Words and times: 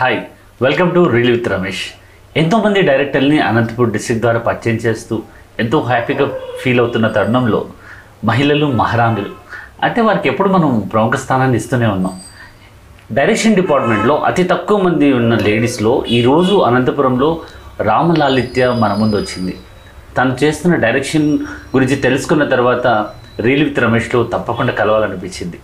Hi 0.00 0.18
welcome 0.64 0.90
to 0.94 1.00
reel 1.14 1.30
with 1.32 1.48
Ramesh 1.52 1.82
ఎంతోమంది 2.40 2.80
డైరెక్టర్ని 2.88 3.38
Anantapur 3.46 3.90
district 3.94 4.22
ద్వారా 4.22 4.40
పరిచయం 4.46 4.78
చేస్తూ 4.84 5.14
ఎంతో 5.62 5.78
హ్యాపీగా 5.88 6.26
ఫీల్ 6.60 6.80
అవుతున్న 6.82 7.06
తరుణంలో 7.16 7.60
మహిళలు 8.28 8.66
మహారాణులు 8.78 9.32
అంటే 9.86 10.00
వారికి 10.06 10.28
ఎప్పుడు 10.32 10.50
మనం 10.54 10.70
ప్రముఖ 10.92 11.14
స్థానాన్ని 11.24 11.58
ఇస్తూనే 11.60 11.88
ఉన్నాం. 11.96 12.14
డైరెక్షన్ 13.18 13.58
డిపార్ట్మెంట్లో 13.60 14.14
అతి 14.28 14.44
తక్కువ 14.52 14.78
మంది 14.86 15.10
ఉన్న 15.20 15.36
లేడీస్లో 15.48 15.92
ఈరోజు 16.18 16.56
అనంతపురంలో 16.68 17.30
రామలాలిత్య 17.90 18.70
మన 18.84 18.94
ముందు 19.02 19.18
వచ్చింది. 19.22 19.56
తను 20.18 20.44
చేస్తున్న 20.44 20.76
డైరెక్షన్ 20.86 21.28
గురించి 21.76 21.98
తెలుసుకున్న 22.06 22.46
తర్వాత 22.54 22.86
రీల్ 23.48 23.66
విత్ 23.68 23.82
రమేష్లో 23.86 24.22
తప్పకుండా 24.36 24.74
కలవాలనిపించింది. 24.80 25.60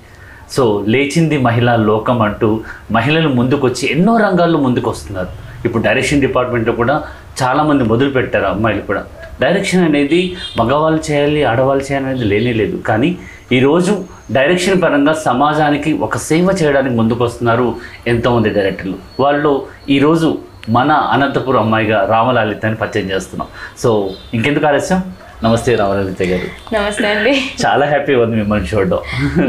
సో 0.55 0.85
లేచింది 0.89 1.39
మహిళా 1.39 1.77
లోకం 1.77 2.23
అంటూ 2.23 2.61
మహిళలు 2.97 3.29
ముందుకొచ్చి 3.29 3.85
ఎన్నో 3.95 4.17
రంగాల్లో 4.17 4.59
ముందుకు 4.59 4.91
వస్తున్నారు 4.91 5.33
ఇప్పుడు 5.67 5.83
డైరెక్షన్ 5.83 6.21
డిపార్ట్మెంట్లో 6.21 6.73
కూడా 6.73 6.97
చాలామంది 7.43 7.85
మొదలు 7.85 8.11
పెట్టారు 8.11 8.47
అమ్మాయిలు 8.47 8.83
కూడా. 8.83 9.05
డైరెక్షన్ 9.41 9.85
అనేది 9.85 10.37
మగవాళ్ళు 10.59 11.01
చేయాలి 11.11 11.41
ఆడవాళ్ళు 11.45 11.85
చేయాలి 11.85 12.07
అనేది 12.07 12.25
లేనే 12.25 12.53
లేదు. 12.53 12.77
కానీ 12.77 13.19
ఈరోజు 13.53 14.05
డైరెక్షన్ 14.33 14.83
పరంగా 14.83 15.13
సమాజానికి 15.13 15.93
ఒక 16.07 16.17
సేవ 16.17 16.49
చేయడానికి 16.63 16.97
ముందుకు 16.97 17.25
వస్తున్నారు 17.25 17.75
ఎంతోమంది 18.07 18.51
డైరెక్టర్లు. 18.51 18.97
వాళ్ళు 19.21 19.53
ఈరోజు 19.97 20.39
మన 20.77 20.93
అనంతపురం 21.15 21.61
అమ్మాయిగా 21.61 21.99
రామలాలితని 22.11 22.77
పరిచయం 22.77 23.11
చేస్తున్నాం. 23.11 23.49
సో 23.83 24.11
ఇంకెందుకు 24.35 24.67
ఆలస్యం? 24.67 25.03
నమస్తే 25.45 25.71
రామలలిత 25.79 26.23
గారు. 26.31 26.47
నమస్తే 26.75 27.07
అండి. 27.15 27.33
చాలా 27.63 27.85
హ్యాపీగా 27.91 28.21
ఉంది 28.25 28.37
మిమ్మల్ని 28.41 28.69
చూడడం. 28.71 29.01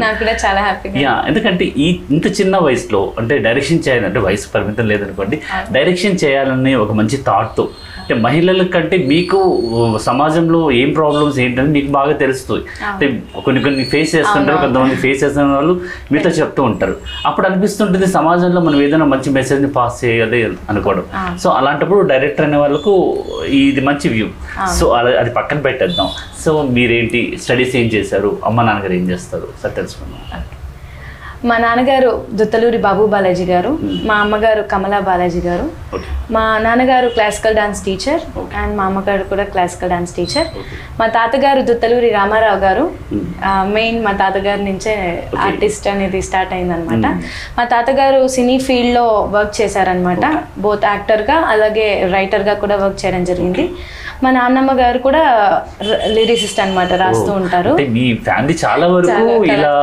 నాకు 0.02 0.16
కూడా 0.22 0.34
చాలా 0.42 0.60
హ్యాపీగా 0.66 1.00
యా 1.04 1.14
ఎందుకంటే 1.28 1.64
ఈ 1.84 1.86
ఇంత 2.14 2.26
చిన్న 2.38 2.56
వయసులో 2.66 3.00
అంటే 3.20 3.34
డైరెక్షన్ 3.46 3.84
చేయాలంటే 3.86 4.20
వయసు 4.26 4.48
పరిమితం 4.54 4.86
లేదనుకోండి 4.92 5.36
డైరెక్షన్ 5.76 6.18
చేయాలనే 6.24 6.72
ఒక 6.84 6.94
మంచి 6.98 7.18
థాట్తో 7.28 7.64
అంటే 8.00 8.16
మహిళల 8.26 8.62
కంటే 8.74 8.96
మీకు 9.12 9.38
సమాజంలో 10.08 10.60
ఏం 10.82 10.90
ప్రాబ్లమ్స్ 10.98 11.38
ఏంటని 11.44 11.70
మీకు 11.76 11.90
బాగా 11.96 12.14
తెలుస్తుంది. 12.22 12.62
అంటే 12.90 13.06
కొన్ని 13.46 13.60
కొన్ని 13.64 13.82
ఫేస్ 13.92 14.10
చేస్తుంటారు 14.16 14.58
కొంతమంది 14.64 14.96
ఫేస్ 15.02 15.18
చేస్తున్న 15.24 15.56
వాళ్ళు 15.56 15.74
మీతో 16.12 16.30
చెప్తూ 16.38 16.62
ఉంటారు. 16.70 16.94
అప్పుడు 17.30 17.46
అనిపిస్తుంటుంది 17.48 18.06
సమాజంలో 18.18 18.62
మనం 18.68 18.78
ఏదైనా 18.86 19.08
మంచి 19.14 19.30
మెసేజ్ని 19.38 19.70
పాస్ 19.78 19.98
చేయాలి 20.04 20.40
అనుకోవడం. 20.70 21.04
సో 21.42 21.48
అలాంటప్పుడు 21.58 22.00
డైరెక్టర్ 22.12 22.46
అనే 22.48 22.60
వాళ్ళకు 22.64 22.94
ఇది 23.62 23.84
మంచి 23.90 24.08
వ్యూ 24.14 24.28
సో 24.78 24.86
అది 25.22 25.30
పక్కన 25.40 25.58
పెట్టేద్దాం 25.88 26.10
సో 26.44 26.52
మీరేంటి? 26.76 27.22
స్టడీస్ 27.42 27.74
ఏం 27.82 27.88
చేశారు? 27.96 28.30
అమ్మ 28.44 28.62
నాన్నగారు 28.68 28.96
ఏం 29.00 29.06
చేస్తారు? 29.10 29.48
సార్ 29.62 29.74
తెలుసుకుందాం. 29.80 30.22
మా 31.46 31.56
నాన్నగారు 31.64 32.10
దుత్తలూరి 32.38 32.78
బాబు 32.86 33.02
బాలాజీ 33.12 33.44
గారు 33.50 33.70
మా 34.08 34.14
అమ్మగారు 34.22 34.62
కమలా 34.72 34.98
బాలాజీ 35.08 35.40
గారు 35.48 35.66
మా 36.34 36.42
నాన్నగారు 36.64 37.08
క్లాసికల్ 37.16 37.56
డాన్స్ 37.58 37.80
టీచర్ 37.84 38.22
అండ్ 38.60 38.72
మా 38.78 38.84
అమ్మగారు 38.90 39.24
కూడా 39.32 39.44
క్లాసికల్ 39.52 39.92
డాన్స్ 39.94 40.14
టీచర్. 40.16 40.48
మా 41.00 41.06
తాతగారు 41.16 41.60
దుత్తలూరి 41.68 42.10
రామారావు 42.16 42.58
గారు 42.64 42.84
మెయిన్ 43.76 44.00
మా 44.06 44.12
తాతగారి 44.22 44.64
నుంచే 44.70 44.94
ఆర్టిస్ట్ 45.46 45.86
అనేది 45.92 46.20
స్టార్ట్ 46.28 46.54
అయిందనమాట. 46.56 47.06
మా 47.58 47.66
తాతగారు 47.74 48.20
సినీ 48.36 48.56
ఫీల్డ్లో 48.66 49.06
వర్క్ 49.36 49.54
చేశారనమాట. 49.60 50.24
బోత్ 50.66 50.88
యాక్టర్గా 50.92 51.38
అలాగే 51.54 51.88
రైటర్గా 52.16 52.56
కూడా 52.64 52.78
వర్క్ 52.82 53.00
చేయడం 53.04 53.24
జరిగింది. 53.30 53.66
మా 54.22 54.30
నాన్నమ్మ 54.36 54.70
గారు 54.82 54.98
కూడా 55.06 55.24
లిరిసిస్ట్ 56.14 56.60
అన్నమాట 56.62 56.92
రాస్తూ 57.02 57.30
ఉంటారు. 57.40 57.72
మీ 57.96 58.06
ఫ్యామిలీ 58.28 58.54
చాలా 58.64 58.86
వరకు 58.94 59.26
ఇలా 59.54 59.74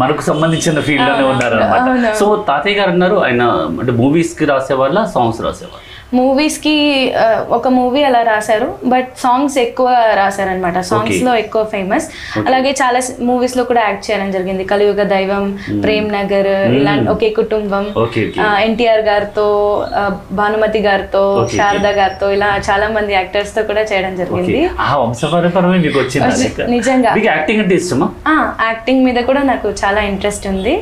మనకు 0.00 0.22
సంబంధించిన 0.22 0.80
ఫీల్డ్లోనే 0.80 1.24
ఉన్నారు 1.32 1.56
అనమాట 1.58 1.80
సో 2.20 2.26
తాతయ్య 2.48 2.76
గారు 2.76 2.90
అన్నారు 2.90 3.16
ఆయన 3.24 3.42
అంటే 3.80 3.92
మూవీస్కి 3.92 4.44
రాసేవాళ్ళ 4.44 4.98
సాంగ్స్ 5.14 5.40
రాసేవాళ్ళ? 5.42 5.83
మూవీస్కి 6.18 6.74
ఒక 7.56 7.68
మూవీ 7.78 8.00
అలా 8.08 8.20
రాశారు 8.30 8.68
బట్ 8.92 9.08
సాంగ్స్ 9.22 9.56
ఎక్కువ 9.64 9.88
రాశారనమాట 10.20 10.78
సాంగ్స్లో 10.90 11.32
ఎక్కువ 11.42 11.62
ఫేమస్. 11.74 12.06
అలాగే 12.48 12.70
చాలా 12.82 13.00
మూవీస్లో 13.30 13.62
కూడా 13.70 13.82
యాక్ట్ 13.86 14.04
చేయడం 14.08 14.28
జరిగింది. 14.36 14.64
కలియుగ 14.72 15.02
దైవం 15.14 15.44
ప్రేమ్ 15.84 16.08
నగర్ 16.16 16.50
ఇలాంటి 16.78 17.10
ఒకే 17.14 17.30
కుటుంబం. 17.40 17.84
ఎన్టీఆర్ 18.66 19.04
గారితో 19.10 19.46
భానుమతి 20.40 20.82
గారితో 20.88 21.24
శారద 21.56 21.88
గారితో 22.00 22.28
ఇలా 22.36 22.50
చాలా 22.68 22.88
మంది 22.96 23.12
యాక్టర్స్తో 23.18 23.62
కూడా 23.70 23.84
చేయడం 23.92 24.14
జరిగింది. 24.20 24.60
నిజంగా. 26.76 27.12
యాక్టింగ్ 27.30 27.62
అంటే 27.64 27.74
ఇష్టమా? 27.80 28.08
యాక్టింగ్ 28.68 29.04
మీద 29.08 29.18
కూడా 29.30 29.42
నాకు 29.52 29.68
చాలా 29.82 30.00
ఇంట్రెస్ట్ 30.12 30.46
ఉంది. 30.52 30.74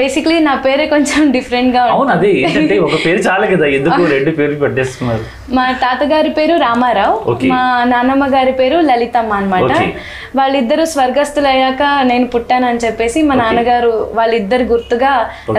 బేసిక్లీ 0.00 0.38
నా 0.48 0.54
పేరే 0.66 0.86
కొంచెం 0.94 1.30
డిఫరెంట్గా 1.36 1.82
అవును 1.94 2.10
అదే. 2.16 2.30
ఏంటంటే 2.42 2.76
ఒక 2.88 2.96
పేరు 3.06 3.20
చాలు 3.28 3.46
కదా 3.54 3.66
ఎందుకు 3.82 4.06
రెండు 4.06 4.30
పేర్లు 4.30 4.58
పెట్టేసుకున్నారు 4.58 5.24
మా 5.54 5.72
తాతగారి 5.84 6.28
పేరు 6.30 6.54
రామారావు. 6.56 7.16
మా 7.52 7.60
నాన్నమ్మ 7.84 8.26
గారి 8.34 8.52
పేరు 8.52 8.76
లలితమ్మ 8.80 9.32
అన్నమాట. 9.32 9.70
Okay. 9.72 9.88
వాళ్ళిద్దరు 10.36 10.84
స్వర్గస్థులయ్యాక 10.84 11.82
నేను 12.04 12.26
పుట్టానని 12.26 12.78
చెప్పేసి 12.78 13.22
మా 13.22 13.34
నాన్నగారు 13.34 13.90
వాళ్ళిద్దరు 14.14 14.62
గుర్తుగా 14.62 15.10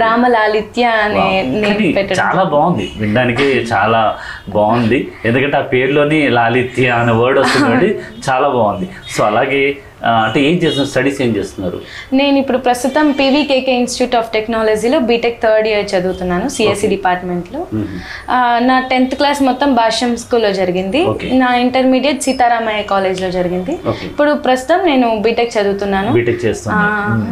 రామలాలిత్య 0.03 0.83
అనే 1.05 1.25
నేమ్ 1.43 1.65
కానీ 1.65 1.87
పెట్టడం 1.93 2.19
చాలా 2.23 2.43
బాగుంది. 2.43 2.91
వినడానికి 2.97 3.47
చాలా 3.73 4.01
బాగుంది. 4.49 4.99
ఎందుకంటే 5.25 5.57
ఆ 5.57 5.65
పేరులోని 5.73 6.29
లాలిత్య 6.29 6.87
అనే 7.01 7.11
వర్డ్ 7.11 7.39
వస్తుంది 7.39 7.89
చాలా 8.29 8.47
బాగుంది. 8.49 8.87
సో 9.15 9.23
అలాగే 9.23 9.63
అంటే 10.05 10.41
ఏం 10.41 10.53
చేస్తున్నారు? 10.55 10.89
స్టడీస్ 10.89 11.21
ఏం 11.21 11.35
చేస్తున్నారు? 11.35 11.81
నేను 12.13 12.37
ఇప్పుడు 12.37 12.57
ప్రస్తుతం 12.57 13.11
పీవీకేకే 13.11 13.75
ఇన్స్టిట్యూట్ 13.75 14.15
ఆఫ్ 14.15 14.33
టెక్నాలజీలో 14.33 14.99
బీటెక్ 14.99 15.41
థర్డ్ 15.43 15.67
ఇయర్ 15.67 15.95
చదువుతున్నాను 15.95 16.49
సిఎస్సి 16.49 16.87
డిపార్ట్మెంట్లో. 16.87 17.67
ఆ, 18.29 18.59
నా 18.63 18.79
టెన్త్ 18.79 19.15
క్లాస్ 19.15 19.41
మొత్తం 19.41 19.75
భాష్యం 19.75 20.15
స్కూల్లో 20.17 20.53
జరిగింది. 20.53 21.05
నా 21.33 21.55
ఇంటర్మీడియట్ 21.55 22.23
సీతారామయ్య 22.23 22.81
కాలేజ్లో 22.81 23.31
జరిగింది. 23.31 23.71
ఇప్పుడు 24.03 24.33
ప్రస్తుతం 24.33 24.85
నేను 24.85 25.17
బీటెక్ 25.19 25.57
చదువుతున్నాను. 25.57 26.13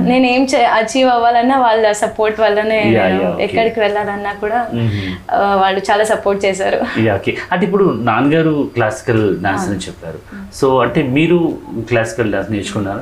నేను 0.09 0.26
ఏం 0.26 0.48
అచీవ్ 0.74 1.09
అవ్వాలన్నా 1.09 1.59
వాళ్ళ 1.59 1.92
సపోర్ట్ 1.92 2.40
వల్లనే. 2.40 2.94
ఎక్కడికి 3.44 3.80
వెళ్ళాలన్నా 3.80 4.34
కూడా 4.34 4.68
వాళ్ళు 5.56 5.82
చాలా 5.92 6.03
సపోర్ట్ 6.03 6.46
చేశారు. 6.46 7.02
అంటే 7.52 7.66
ఇప్పుడు 7.66 7.98
నాన్నగారు 8.02 8.70
క్లాసికల్ 8.74 9.40
డాన్స్ 9.40 9.64
అని 9.64 9.80
చెప్పారు. 9.80 10.20
సో 10.56 10.78
అంటే 10.80 11.03
మీరు 11.03 11.58
క్లాసికల్ 11.88 12.32
డాన్స్ 12.32 12.60
నేర్చుకున్నారు? 12.61 13.01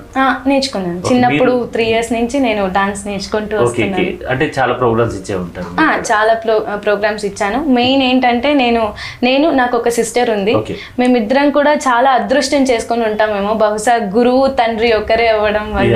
నేర్చుకున్నాను. 0.50 1.00
చిన్నప్పుడు 1.10 1.54
త్రీ 1.74 1.86
ఇయర్స్ 1.92 2.12
నుంచి 2.16 2.38
నేను 2.48 2.64
డాన్స్ 2.78 3.02
నేర్చుకుంటూ 3.08 3.56
వస్తున్నాను. 3.62 4.06
అంటే 4.32 4.46
చాలా 4.58 4.74
ప్రోగ్రామ్స్ 4.82 5.16
ఇచ్చే 5.20 5.36
ఉంటారు 5.44 5.70
చాలా 6.10 6.34
ప్రో 6.44 6.56
ప్రోగ్రామ్స్ 6.86 7.26
ఇచ్చాను. 7.30 7.60
మెయిన్ 7.78 8.02
ఏంటంటే 8.10 8.50
నేను 8.64 8.84
నేను 9.28 9.48
నాకు 9.62 9.76
ఒక 9.82 9.90
సిస్టర్ 10.00 10.30
ఉంది. 10.38 10.54
మేమిద్దరం 11.00 11.48
కూడా 11.58 11.74
చాలా 11.88 12.10
అదృష్టం 12.20 12.64
చేసుకొని 12.72 13.04
ఉంటామేమో. 13.12 13.54
బహుశా 13.64 13.96
గురువు 14.18 14.44
తండ్రి 14.60 14.92
ఒకరే 15.00 15.28
అవ్వడం 15.36 15.68
వల్ల 15.80 15.96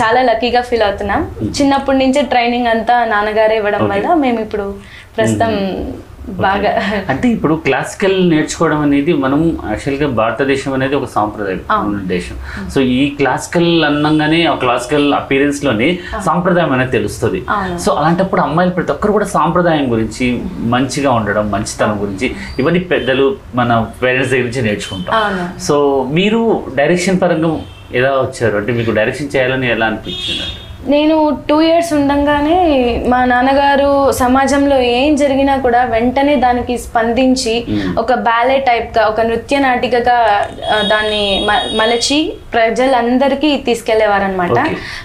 చాలా 0.00 0.22
లక్కీగా 0.30 0.62
ఫీల్ 0.70 0.86
అవుతున్నాం. 0.88 1.22
చిన్నప్పటి 1.58 2.00
నుంచే 2.04 2.22
ట్రైనింగ్ 2.34 2.70
అంతా 2.74 2.96
నాన్నగారే 3.14 3.56
ఇవ్వడం 3.62 3.84
వల్ల 3.92 4.08
మేము 4.24 4.40
ఇప్పుడు 4.46 4.66
ప్రస్తుతం 5.16 5.52
బాగా 6.28 6.70
అంటే 7.12 7.26
ఇప్పుడు 7.28 7.54
క్లాసికల్ 7.66 8.16
నేర్చుకోవడం 8.30 8.80
అనేది 8.80 9.12
మనం 9.22 9.40
యాక్చువల్గా 9.70 10.08
భారతదేశం 10.20 10.72
అనేది 10.76 10.94
ఒక 10.98 11.08
సాంప్రదాయం 11.14 11.60
దేశం. 12.12 12.36
సో 12.74 12.80
ఈ 12.80 13.08
క్లాసికల్ 13.18 13.84
అన్నంగానే 13.88 14.40
ఆ 14.52 14.54
క్లాసికల్ 14.64 15.06
అపీరెన్స్లోనే 15.20 15.98
సాంప్రదాయం 16.28 16.72
అనేది 16.72 16.90
తెలుస్తుంది. 16.90 17.40
సో 17.84 17.92
అలాంటప్పుడు 17.92 18.40
అమ్మాయిలు 18.40 18.74
ప్రతి 18.78 18.92
ఒక్కరు 18.96 19.12
కూడా 19.12 19.28
సాంప్రదాయం 19.36 19.92
గురించి 19.92 20.26
మంచిగా 20.74 21.10
ఉండడం 21.10 21.50
మంచితనం 21.50 21.98
గురించి 22.02 22.28
ఇవన్నీ 22.58 22.80
పెద్దలు 22.94 23.36
మన 23.54 23.86
పేరెంట్స్ 24.02 24.32
దగ్గర 24.32 24.44
నుంచి 24.44 24.62
నేర్చుకుంటాం. 24.62 25.38
సో 25.68 25.76
మీరు 26.18 26.42
డైరెక్షన్ 26.80 27.20
పరంగా 27.24 27.52
ఎలా 28.00 28.10
వచ్చారు? 28.20 28.56
అంటే 28.56 28.72
మీకు 28.72 28.90
డైరెక్షన్ 28.98 29.32
చేయాలని 29.36 29.66
ఎలా 29.76 29.86
అనిపించింది 29.86 30.46
నేను 30.86 31.16
టూ 31.48 31.60
ఇయర్స్ 31.60 31.92
ఉండంగానే 31.92 32.56
మా 33.08 33.24
నాన్నగారు 33.24 33.90
సమాజంలో 34.12 34.78
ఏం 34.92 35.16
జరిగినా 35.16 35.56
కూడా 35.56 35.84
వెంటనే 35.84 36.36
దానికి 36.36 36.78
స్పందించి 36.78 37.54
ఒక 37.98 38.14
బ్యాలే 38.20 38.58
టైప్గా 38.60 39.06
ఒక 39.06 39.20
నృత్య 39.20 39.58
నాటికగా 39.58 40.16
దాన్ని 40.86 41.44
మ- 41.46 41.76
మలచి 41.76 42.18
ప్రజలందరికీ 42.54 43.56
తీసుకెళ్ళేవారనమాట. 43.58 44.56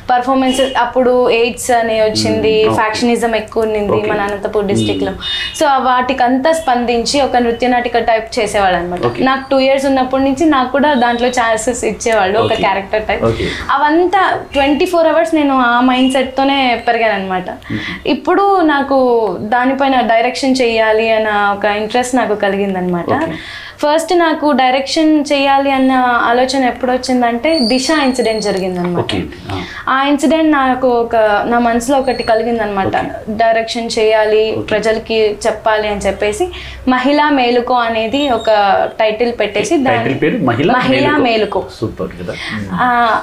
పర్ఫార్మెన్స్ 0.09 0.61
అప్పుడు 0.77 1.29
ఎయిడ్స్ 1.31 1.71
అని 1.71 2.01
వచ్చింది 2.01 2.53
ఫ్యాక్షనిజం 2.75 3.35
ఎక్కువ 3.35 3.63
ఉన్నింది 3.63 4.01
మన 4.09 4.19
అనంతపూర్ 4.21 4.65
డిస్టిక్లో 4.65 5.13
సో 5.55 5.65
వాటికంతా 5.83 6.51
స్పందించి 6.53 7.21
ఒక 7.21 7.37
నృత్య 7.37 7.67
నాటిక 7.67 7.97
టైప్ 8.03 8.39
చేసేవాళ్ళు 8.39 8.77
అనమాట. 8.77 8.99
నాకు 9.21 9.49
టూ 9.51 9.59
ఇయర్స్ 9.59 9.85
ఉన్నప్పటి 9.85 10.23
నుంచి 10.23 10.45
నాకు 10.45 10.71
కూడా 10.71 10.93
దాంట్లో 10.95 11.27
ఛాన్సెస్ 11.29 11.85
ఇచ్చేవాళ్ళు 11.85 12.39
ఒక. 12.39 12.53
క్యారెక్టర్ 12.61 13.03
టైప్ 13.03 13.23
అవంతా 13.71 14.23
ట్వంటీ 14.53 14.85
ఫోర్ 14.85 15.07
అవర్స్ 15.07 15.35
నేను 15.35 15.66
ఆ 15.69 15.75
మైండ్ 15.89 16.13
సెట్తోనే 16.13 16.57
పెరిగాను 16.87 17.15
అనమాట 17.17 17.49
ఇప్పుడు 18.15 18.45
నాకు 18.73 18.97
దానిపైన 19.55 19.99
డైరెక్షన్ 20.13 20.59
చెయ్యాలి 20.61 21.07
అన్న 21.11 21.29
ఒక 21.55 21.65
ఇంట్రెస్ట్ 21.81 22.15
నాకు 22.15 22.35
కలిగిందనమాట. 22.45 23.11
ఫస్ట్ 23.81 24.11
నాకు 24.17 24.47
డైరెక్షన్ 24.51 25.11
చేయాలి 25.31 25.71
అన్న 25.71 25.91
ఆలోచన 26.29 26.63
ఎప్పుడు 26.63 26.91
వచ్చిందంటే 26.91 27.49
దిశ 27.71 27.87
ఇన్సిడెంట్ 28.05 28.43
జరిగింది 28.43 28.79
అనమాట 28.79 29.03
ఓకే 29.03 29.19
ఆ 29.89 29.97
ఇన్సిడెంట్ 30.03 30.51
నాకు 30.51 30.87
ఒక 31.03 31.15
నా 31.45 31.59
మనసులో 31.59 31.97
ఒకటి 31.99 32.23
కలిగిందనమాట 32.23 32.95
డైరెక్షన్ 33.41 33.89
చేయాలి 33.97 34.43
ప్రజలకి 34.69 35.17
చెప్పాలి 35.45 35.87
అని 35.87 36.01
చెప్పేసి 36.07 36.47
మహిళా 36.89 37.29
మేలుకో 37.29 37.75
అనేది 37.87 38.21
ఒక 38.29 38.49
టైటిల్ 38.99 39.31
పెట్టేసి 39.39 39.75
మహిళ 40.73 41.09
మేలుకో. 41.27 41.61
సూపర్ 41.79 42.11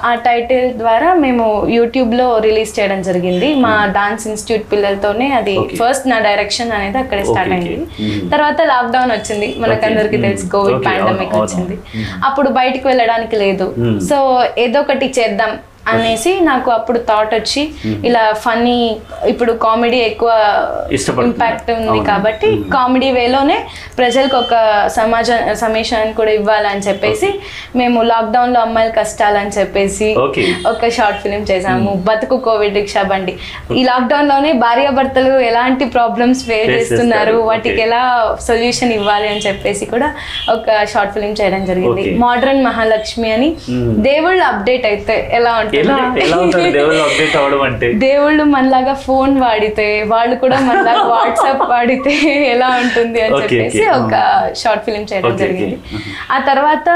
ఆ 0.07 0.15
టైటిల్ 0.29 0.73
ద్వారా 0.75 1.15
మేము 1.15 1.45
యూట్యూబ్లో 1.69 2.39
రిలీజ్ 2.39 2.73
చేయడం 2.79 3.03
జరిగింది. 3.03 3.55
మా 3.67 3.75
డాన్స్ 3.99 4.27
ఇన్స్టిట్యూట్ 4.29 4.71
పిల్లలతోనే 4.73 5.29
అది. 5.41 5.57
ఫస్ట్ 5.83 6.09
నా 6.09 6.19
డైరెక్షన్ 6.29 6.73
అనేది 6.73 6.99
అక్కడే 6.99 7.25
స్టార్ట్ 7.25 7.53
అయింది 7.53 7.75
okay. 7.75 8.07
Mm. 8.07 8.31
తర్వాత 8.31 8.61
లాక్డౌన్ 8.73 9.13
వచ్చింది. 9.13 9.49
మనకందరికి 9.59 10.17
Mm. 10.17 10.25
తెలుసు 10.45 10.53
కోవిడ్ 10.55 10.87
పాండమిక్ 10.87 11.35
వచ్చింది. 11.37 11.77
అప్పుడు 12.25 12.49
బయటికి 12.49 12.87
వెళ్ళడానికి 12.89 13.37
లేదు. 13.37 13.67
సో 14.11 14.17
ఏదో 14.59 14.81
ఒకటి 14.81 15.07
చేద్దాం 15.19 15.53
అనేసి 15.93 16.31
నాకు 16.41 16.69
అప్పుడు 16.71 16.99
థాట్ 17.09 17.33
వచ్చి 17.35 17.63
ఇలా 18.09 18.23
ఫన్నీ 18.45 18.77
ఇప్పుడు 19.33 19.53
కామెడీ 19.65 19.99
ఎక్కువ. 20.11 20.31
ఇంపాక్ట్ 21.29 21.71
ఉంది. 21.71 21.99
కాబట్టి 22.11 22.49
కామెడీ 22.77 23.09
వేలోనే 23.19 23.57
ప్రజలకు 23.99 24.37
ఒక 24.37 24.55
సమాజ 24.97 25.29
సమాచారాన్ని 25.63 26.15
కూడా 26.21 26.33
ఇవ్వాలని 26.39 26.83
చెప్పేసి 26.89 27.29
మేము 27.81 27.99
లాక్డౌన్లో 28.13 28.61
అమ్మాయిల 28.67 28.93
కష్టాలని 29.01 29.53
చెప్పేసి 29.59 30.09
Okay. 30.25 30.47
ఒక 30.71 30.89
షార్ట్ 30.97 31.21
ఫిల్మ్ 31.23 31.45
చేసాము 31.51 31.91
బతుకు 32.09 32.37
కోవిడ్ 32.47 32.77
రిక్షా 32.81 33.03
బండి 33.11 33.33
ఈ 33.79 33.83
లాక్డౌన్లోనే 33.91 34.51
భార్యాభర్తలు 34.65 35.33
ఎలాంటి 35.51 35.85
ప్రాబ్లమ్స్ 35.97 36.43
ఫేస్ 36.49 36.71
చేస్తున్నారు. 36.77 37.37
వాటికి. 37.51 37.81
ఎలా 37.87 38.03
సొల్యూషన్ 38.49 38.93
ఇవ్వాలి 38.99 39.29
అని 39.33 39.43
చెప్పేసి 39.47 39.85
కూడా 39.87 40.09
ఒక 40.55 40.67
షార్ట్ 40.93 41.13
ఫిల్మ్ 41.17 41.37
చేయడం 41.41 41.65
జరిగింది. 41.71 42.05
మోడర్న్ 42.25 42.63
మహాలక్ష్మి 42.69 43.31
అని. 43.37 43.51
దేవుళ్ళ 44.09 44.43
అప్డేట్ 44.53 44.87
అయితే 44.93 45.17
ఎలా 45.39 45.53
ఉంటుంది 45.59 45.73
దేవుళ్ళు 48.05 48.45
మనలాగా 48.45 48.95
ఫోన్ 49.07 49.41
వాడితే 49.41 50.03
వాళ్ళు 50.03 50.37
కూడా 50.37 50.61
మనలాగా 50.61 51.03
వాట్సాప్ 51.15 51.71
వాడితే 51.71 52.15
ఎలా 52.55 52.77
ఉంటుంది 52.83 53.21
అని 53.21 53.43
చెప్పేసి. 53.43 53.83
ఒక 53.99 54.15
షార్ట్ 54.55 54.85
ఫిల్మ్ 54.85 55.07
చేయడం 55.13 55.37
జరిగింది. 55.37 55.79
ఆ 56.33 56.45
తర్వాత 56.51 56.89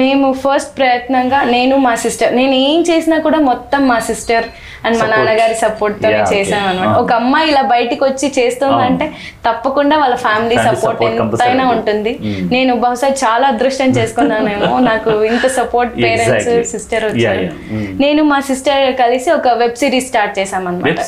మేము 0.00 0.36
ఫస్ట్ 0.44 0.78
ప్రయత్నంగా 0.78 1.46
నేను 1.46 1.78
మా 1.78 1.94
సిస్టర్ 2.04 2.36
నేను 2.36 2.54
ఏం 2.68 2.84
చేసినా 2.90 3.18
కూడా 3.18 3.40
మొత్తం 3.50 3.88
మా 3.88 3.98
సిస్టర్ 4.10 4.46
అండ్ 4.86 4.98
మా. 5.00 5.06
నాన్నగారి 5.12 5.56
సపోర్ట్ 5.62 5.96
తోనే. 6.02 6.20
చేసాం 6.32 6.62
అనమాట 6.68 6.88
Ah. 6.88 6.98
ఒక 7.00 7.12
అమ్మాయి 7.20 7.46
ఇలా 7.50 7.62
బయటికి 7.72 8.02
వచ్చి 8.04 8.28
చేస్తుందంటే 8.38 9.06
తప్పకుండా 9.46 9.96
వాళ్ళ 10.02 10.16
ఫ్యామిలీ 10.24 10.56
సపోర్ట్ 10.66 11.02
ఎంతైనా. 11.06 11.64
ఉంటుంది 11.74 12.12
Mm. 12.24 12.42
నేను 12.52 12.74
బహుశా 12.84 13.10
చాలా 13.22 13.46
అదృష్టం 13.52 13.90
చేసుకున్నానేమో 13.98 14.72
నాకు 14.90 15.10
ఇంత 15.30 15.46
సపోర్ట్ 15.58 15.94
పేరెంట్స్. 16.02 16.50
సిస్టర్ 16.72 17.06
వచ్చారు 17.08 17.42
yeah. 17.44 17.56
Mm. 17.72 17.88
నేను 18.04 18.22
మా 18.32 18.40
సిస్టర్ 18.50 18.84
కలిసి 19.02 19.30
ఒక 19.38 19.48
వెబ్ 19.62 19.78
సిరీస్ 19.82 20.08
స్టార్ట్ 20.08 20.36
చేసాం 20.38 20.62
అనమాట 20.68 21.00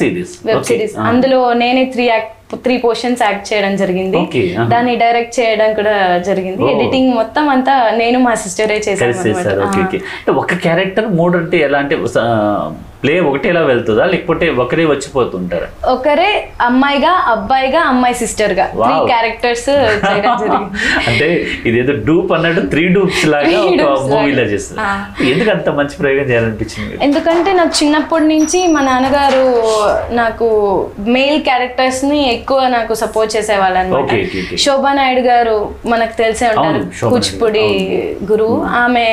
వెబ్ 0.51 0.67
సిరీస్ 0.71 0.97
అందులో 1.09 1.41
నేనే 1.63 1.85
three 1.95 2.07
act 2.09 2.35
three 2.59 2.75
portions 2.83 3.23
act 3.23 3.47
చేయడం 3.49 3.73
జరిగింది 3.77 4.19
uh-huh. 4.21 4.63
దాన్ని 4.71 4.93
డైరెక్ట్ 5.03 5.35
చేయడం 5.39 5.71
కూడా 5.79 5.95
జరిగింది 6.29 6.63
Oh. 6.63 6.71
ఎడిటింగ్ 6.73 7.11
మొత్తం 7.19 7.45
అంతా 7.55 7.75
నేను 7.99 8.19
మా 8.19 8.33
సిస్టరే 8.45 8.79
చేశాను 8.87 9.67
అంటే 9.67 9.99
ఒక 10.37 10.55
క్యారెక్టర్ 10.65 11.09
మూడు 11.19 11.37
అంటే 11.41 11.59
ఎలా 11.67 11.81
అంటే 11.85 11.97
ప్లే 13.03 13.13
ఒకటి 13.29 13.47
ఎలా 13.49 13.61
వెళ్తుందా? 13.69 14.05
లేకపోతే 14.13 14.47
ఒకరే 14.63 14.85
వచ్చిపోతుంటారా? 14.93 15.67
ఒకరే 15.93 16.31
అమ్మాయిగా 16.61 17.11
అబ్బాయిగా 17.35 17.81
అమ్మాయి 17.91 18.15
సిస్టర్గా 18.15 18.65
త్రీ. 18.73 18.95
క్యారెక్టర్స్ 19.11 19.69
అంటే 21.11 21.29
ఇదేదో 21.67 21.93
డూప్ 22.09 22.33
అన్నట్టు 22.37 22.63
త్రీ 22.73 22.85
డూప్స్ 22.97 23.27
లాగా 23.35 23.61
మూవీలో. 24.13 24.45
చేస్తారు. 24.53 24.81
ఎందుకు 25.33 25.51
అంత 25.51 25.69
మంచి 25.79 25.97
ప్రయోగం 26.01 26.27
చేయాలనిపించింది? 26.31 26.99
ఎందుకంటే 27.03 27.53
నాకు 27.53 27.73
చిన్నప్పటి 27.83 28.27
నుంచి 28.35 28.61
మా 28.75 28.81
నాన్నగారు 28.81 29.45
నాకు 30.21 30.49
మెయిల్ 31.17 31.39
క్యారెక్టర్స్ని 31.43 32.21
ఎక్కువ 32.35 32.69
నాకు 32.77 32.95
సపోర్ట్ 33.03 33.37
చేసేవాళ్ళు 33.37 33.79
అనమాట. 33.79 34.11
శోభా 34.65 34.93
నాయుడు 34.93 35.25
గారు 35.29 35.57
మనకు 35.87 36.17
తెలిసే 36.23 36.49
ఉంటారు. 36.57 36.83
కూచిపూడి 37.15 37.65
గురువు. 38.33 38.59
ఆమె 38.83 39.07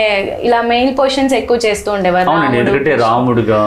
ఇలా 0.49 0.61
మెయిల్ 0.73 0.91
పోర్షన్స్ 0.99 1.37
ఎక్కువ 1.43 1.59
చేస్తూ 1.67 1.91
ఉండేవారు. 1.91 2.27
రాముడుగా 3.05 3.61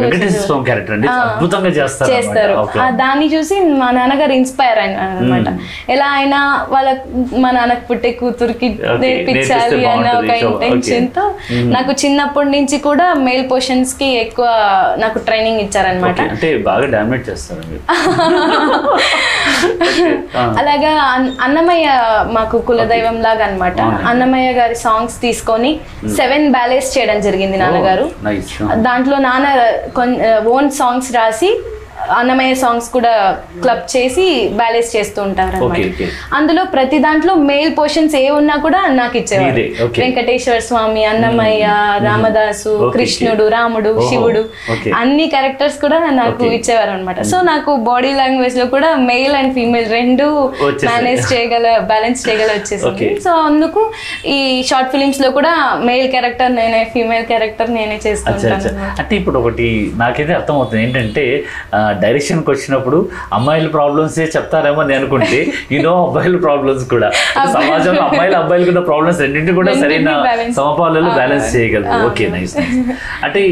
వెంకటేశ్వర 0.00 0.42
స్వామి 0.42 0.64
క్యారెక్టర్ 0.64 0.94
అండి 0.94 1.06
అద్భుతంగా 1.16 1.76
చేస్తారు. 1.76 2.12
చేస్తారు 2.12 2.54
దాన్ని 2.98 3.34
చూసి 3.34 3.54
మా 3.78 3.90
నాన్నగారు 3.90 4.32
ఇన్స్పైర్ 4.32 4.80
అనమాట 4.80 5.46
ఎలా 5.90 6.12
అయినా 6.12 6.66
వాళ్ళ 6.68 6.96
మా 7.36 7.50
నాన్నకు 7.50 7.80
పుట్టే 7.88 8.16
కూతురికి 8.18 8.68
నేర్పించాలి 9.02 9.84
అన్న 9.92 10.06
ఒక. 10.18 10.24
ఇంటెన్షన్తో 10.64 11.34
నాకు 11.74 11.94
చిన్నప్పటి 12.02 12.50
నుంచి 12.50 12.80
కూడా 12.80 13.14
మెయిల్ 13.24 13.50
పోర్షన్స్కి 13.50 14.16
ఎక్కువ 14.16 14.46
నాకు 14.98 15.18
ట్రైనింగ్ 15.26 15.60
ఇచ్చారనమాట 15.60 16.20
అంటే 16.28 16.64
బాగా 16.64 16.86
డామినేట్ 16.86 17.28
చేస్తారు. 17.28 17.60
అలాగా 20.58 21.06
అన్- 21.06 21.42
అన్నమయ్య 21.42 21.86
మాకు 22.32 22.60
కులదైవం 22.60 23.22
లాగా 23.22 23.44
అనమాట. 23.44 23.80
అన్నమయ్య 24.06 24.52
గారి 24.52 24.76
సాంగ్స్ 24.76 25.20
తీసుకొని 25.20 25.80
సెవెన్ 26.16 26.50
బ్యాలెన్స్ 26.50 26.94
చేయడం 26.94 27.20
జరిగింది 27.20 27.58
నాన్నగారు. 27.58 28.10
దాంట్లో 28.82 29.16
నాన్న 29.18 29.46
ఓన్ 30.48 30.70
సాంగ్స్ 30.70 31.10
రాసి 31.12 31.50
అన్నమయ్య 32.18 32.54
సాంగ్స్ 32.62 32.88
కూడా 32.96 33.12
క్లబ్ 33.62 33.84
చేసి 33.94 34.24
బ్యాలెన్స్ 34.60 34.90
చేస్తూ 34.96 35.20
ఉంటారు 35.28 35.58
okay. 35.66 36.08
అందులో 36.38 36.62
ప్రతి 36.74 36.98
దాంట్లో 37.06 37.32
మెయిల్ 37.50 37.70
పోర్షన్స్ 37.78 38.14
ఏ 38.22 38.24
ఉన్నా 38.40 38.56
కూడా 38.66 38.80
నాకు 39.00 39.16
ఇచ్చేవారు. 39.20 39.64
వెంకటేశ్వర 40.02 40.58
స్వామి 40.68 41.04
అన్నమయ్య 41.12 41.66
రామదాసు 42.08 42.72
Okay, 42.76 42.84
okay. 42.86 42.92
కృష్ణుడు 42.96 43.44
రాముడు 43.54 43.90
ఓహో, 43.96 44.06
శివుడు. 44.08 44.42
అన్ని 45.00 45.26
క్యారెక్టర్స్ 45.34 45.78
కూడా 45.84 45.98
నాకు. 46.20 46.44
ఇచ్చేవారు 46.58 46.92
అనమాట 46.96 47.22
సో 47.32 47.36
నాకు 47.50 47.70
బాడీ 47.88 48.10
లాంగ్వేజ్లో 48.20 48.66
కూడా 48.74 48.90
మెయిల్ 49.10 49.34
అండ్ 49.40 49.52
ఫీమేల్ 49.58 49.88
రెండు. 49.98 50.26
మేనేజ్ 50.90 51.24
చేయగల 51.32 51.66
బ్యాలెన్స్ 51.92 52.22
చేయగల 52.28 52.50
వచ్చేసింది. 52.58 53.08
సో 53.26 53.32
అందుకు 53.48 53.82
ఈ 54.36 54.38
షార్ట్ 54.70 54.90
ఫిలిమ్స్లో 54.94 55.30
కూడా 55.38 55.52
మెయిల్ 55.90 56.08
క్యారెక్టర్ 56.14 56.52
నేనే 56.58 56.82
ఫీమేల్ 56.94 57.26
క్యారెక్టర్ 57.32 57.70
నేనే 57.78 57.98
అన్నమాట. 58.30 58.72
అంటే 59.00 59.12
ఇప్పుడు 59.20 59.36
ఒకటి 59.42 59.68
నాకైతే 60.04 60.32
అర్థమవుతుంది 60.38 60.82
ఏంటంటే 60.86 61.24
డైరెక్షన్కి 62.04 62.50
వచ్చినప్పుడు 62.50 62.98
అమ్మాయిల 63.38 63.68
ప్రాబ్లమ్స్ 63.76 64.18
చెప్తారేమో 64.36 64.80
అని 64.84 64.96
అనుకుంటే 64.98 65.40
యూనో 65.74 65.92
అబ్బాయిల 66.06 66.36
ప్రాబ్లమ్స్ 66.46 66.84
కూడా. 66.94 67.10
సమాజంలో 67.56 68.02
అమ్మాయిల 68.08 68.36
అబ్బాయిలు 68.42 68.66
కూడా 68.72 68.82
ప్రాబ్లమ్స్ 68.90 69.20
రెండింటి 69.26 69.54
కూడా 69.60 69.74
సరైన 69.82 70.10
సమపాలలో 70.58 71.12
బ్యాలెన్స్ 71.20 71.48
చేయగలరు. 71.56 72.02
ఓకే 72.08 72.26
నైస్ 72.34 72.56
అంటే 73.24 73.42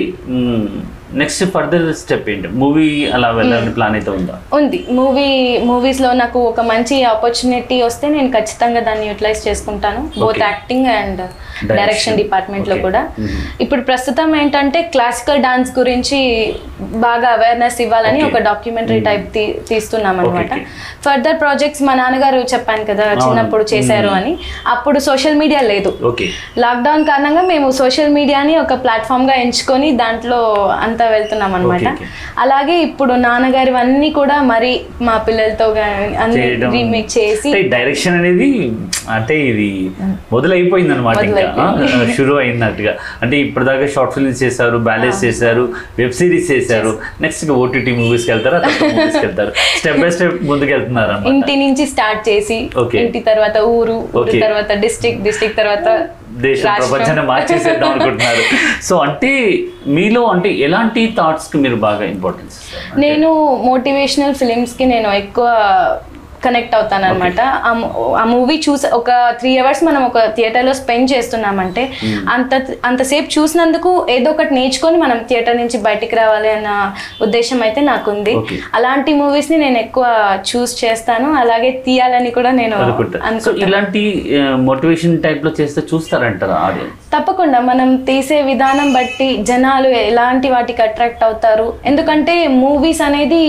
నెక్స్ట్ 1.20 1.42
ఫర్దర్ 1.54 1.84
స్టెప్ 1.98 2.28
ఏంటి? 2.32 2.48
మూవీ 2.60 2.86
అలా 3.16 3.28
వెళ్ళాలని 3.30 3.72
ప్లాన్ 3.76 3.94
అయితే 3.98 4.10
ఉందా? 4.10 4.36
ఉంది. 4.58 4.78
మూవీ 4.98 5.26
మూవీస్లో 5.70 6.10
నాకు 6.22 6.38
ఒక 6.50 6.60
మంచి 6.70 6.96
ఆపర్చునిటీ 7.10 7.76
వస్తే 7.82 8.06
నేను 8.14 8.30
ఖచ్చితంగా 8.36 8.80
దాన్ని 8.88 9.04
యూటిలైజ్ 9.08 9.42
చేసుకుంటాను. 9.48 10.00
బోత్. 10.20 10.40
Acting 10.42 10.86
and. 10.86 11.22
డైరెక్షన్ 11.70 12.16
డిపార్ట్మెంట్లో. 12.16 12.76
కూడా 12.76 13.00
Mhm. 13.20 13.40
ఇప్పుడు 13.60 13.82
ప్రస్తుతం 13.82 14.36
ఏంటంటే 14.36 14.82
క్లాసికల్ 14.94 15.42
డాన్స్ 15.42 15.78
గురించి 15.78 16.18
బాగా 17.04 17.28
అవేర్నెస్ 17.28 17.80
ఇవ్వాలని. 17.80 18.22
ఒక 18.22 18.38
డాక్యుమెంటరీ 18.42 19.00
టైప్ 19.00 19.26
తీస్తున్నాం 19.68 20.18
అనమాట 20.20 20.52
ఫర్దర్ 21.04 21.40
ప్రాజెక్ట్స్ 21.40 21.82
మా 21.82 21.94
నాన్నగారు 21.94 22.40
చెప్పాను 22.54 22.84
కదా. 22.84 23.04
చిన్నప్పుడు 23.24 23.64
చేశారు 23.74 24.08
Mhm. 24.08 24.16
అని 24.18 24.32
అప్పుడు 24.66 24.98
సోషల్ 24.98 25.34
మీడియా 25.34 25.60
లేదు 25.62 25.90
లాక్డౌన్ 26.58 27.04
కారణంగా 27.04 27.42
మేము 27.42 27.70
సోషల్ 27.72 28.12
మీడియాని 28.12 28.56
ఒక 28.56 28.74
ప్లాట్ఫామ్గా 28.84 29.34
ఎంచుకొని 29.34 29.92
దాంట్లో 29.96 30.40
అంతా 30.80 31.06
వెళ్తున్నాం 31.08 31.54
అనమాట. 31.54 31.88
అలాగే 32.38 32.80
ఇప్పుడు 32.80 33.12
నాన్నగారివన్నీ 33.24 34.10
కూడా 34.10 34.42
మరి 34.42 34.72
మా 35.02 35.16
పిల్లలతో 35.26 35.66
అన్ని 36.24 36.42
రీమేక్ 36.74 37.18
చేసి 37.18 37.50
డైరెక్షన్ 37.74 38.14
అనేది 38.14 38.48
అంటే 39.10 39.34
ఇది 39.44 39.68
మొదలైపోయింది 40.32 40.92
అనమాట 40.92 41.16
ఇంకా 41.16 41.30
మొదలైపోయింది. 41.30 41.42
ఆ, 41.42 41.43
షురు 42.16 42.34
అయినట్టుగా 42.34 42.92
అంటే 43.22 43.36
ఇప్పటిదాకా 43.36 43.86
షార్ట్ 43.86 44.12
ఫిల్మ్స్ 44.14 44.42
చేశారు 44.42 44.78
బ్యాలెన్స్ 44.88 45.24
చేశారు 45.24 45.64
వెబ్ 45.98 46.12
సిరీస్ 46.12 46.50
చేశారు. 46.50 46.98
నెక్స్ట్ 47.20 47.50
ఓటీటీ 47.50 47.92
మూవీస్కి 47.92 48.30
వెళ్తారు 48.30 48.56
మూవీస్కి 48.94 49.24
వెళ్తారు? 49.26 49.52
స్టెప్ 49.78 50.00
బై 50.00 50.10
స్టెప్ 50.10 50.42
ముందుకు 50.42 50.72
వెళ్తున్నారు 50.72 51.28
ఇంటి 51.28 51.56
నుంచి 51.56 51.86
స్టార్ట్ 51.86 52.28
చేసి. 52.28 52.58
ఇంటి 52.94 53.20
తర్వాత 53.20 53.58
ఊరు. 53.58 53.96
తర్వాత 54.40 54.72
డిస్ట్రిక్ట్ 54.72 55.22
డిస్ట్రిక్ట్ 55.22 55.58
తర్వాత 55.58 55.88
దేశం. 56.38 56.68
ప్రపంచాన్ని 56.78 57.26
మార్చేసేద్దాం 57.26 57.90
అనుకుంటున్నారు. 57.90 58.42
సో 58.88 58.96
అంటే 58.96 59.32
మీలో 59.86 60.22
అంటే 60.24 60.52
ఎలాంటి 60.66 61.14
థాట్స్కి 61.18 61.58
మీరు 61.58 61.76
బాగా 61.76 62.04
ఇంపార్టెన్స్ 62.04 62.56
నేను 62.98 63.30
మోటివేషనల్ 63.64 64.34
ఫిలిమ్స్కి 64.34 64.84
నేను 64.84 65.08
ఎక్కువ 65.08 65.46
కనెక్ట్ 66.46 66.74
అవుతాను 66.78 67.06
అనమాట 67.10 67.40
ఆ 68.20 68.24
మూవీ 68.32 68.56
చూసి 68.66 68.88
ఒక 68.98 69.10
త్రీ 69.40 69.52
అవర్స్ 69.62 69.82
మనం 69.88 70.00
ఒక 70.10 70.18
థియేటర్లో 70.36 70.74
స్పెండ్ 70.80 71.08
చేస్తున్నామంటే 71.14 71.84
అంత 72.34 72.54
అంతసేపు 72.88 73.28
చూసినందుకు 73.36 73.90
ఏదో 74.16 74.30
ఒకటి 74.34 74.52
నేర్చుకొని 74.60 74.98
మనం 75.04 75.18
థియేటర్ 75.30 75.60
నుంచి 75.62 75.78
బయటికి 75.88 76.14
రావాలి 76.22 76.50
అన్న 76.56 76.70
ఉద్దేశం 77.26 77.58
అయితే 77.66 77.80
నాకుంది. 77.90 78.34
అలాంటి 78.78 79.10
మూవీస్ని 79.20 79.58
నేను 79.64 79.78
ఎక్కువ 79.84 80.06
చూస్ 80.50 80.74
చేస్తాను. 80.84 81.28
అలాగే 81.42 81.70
తీయాలని 81.86 82.32
కూడా 82.38 82.52
నేను 82.60 82.76
ఇలాంటి 83.66 84.02
మోటివేషన్ 84.68 85.16
టైప్లో 85.26 85.52
చేస్తే 85.60 85.82
చూస్తారంటారా 85.92 86.58
ఆడియన్స్ 86.68 87.03
తప్పకుండా 87.14 87.58
మనం 87.70 87.88
తీసే 88.08 88.38
విధానం 88.50 88.88
బట్టి 88.96 89.28
జనాలు 89.50 89.88
ఎలాంటి 90.02 90.48
వాటికి 90.54 90.82
అట్రాక్ట్ 90.86 91.24
అవుతారు 91.28 91.66
ఎందుకంటే 91.90 92.34
మూవీస్ 92.62 93.02
అనేది 93.08 93.42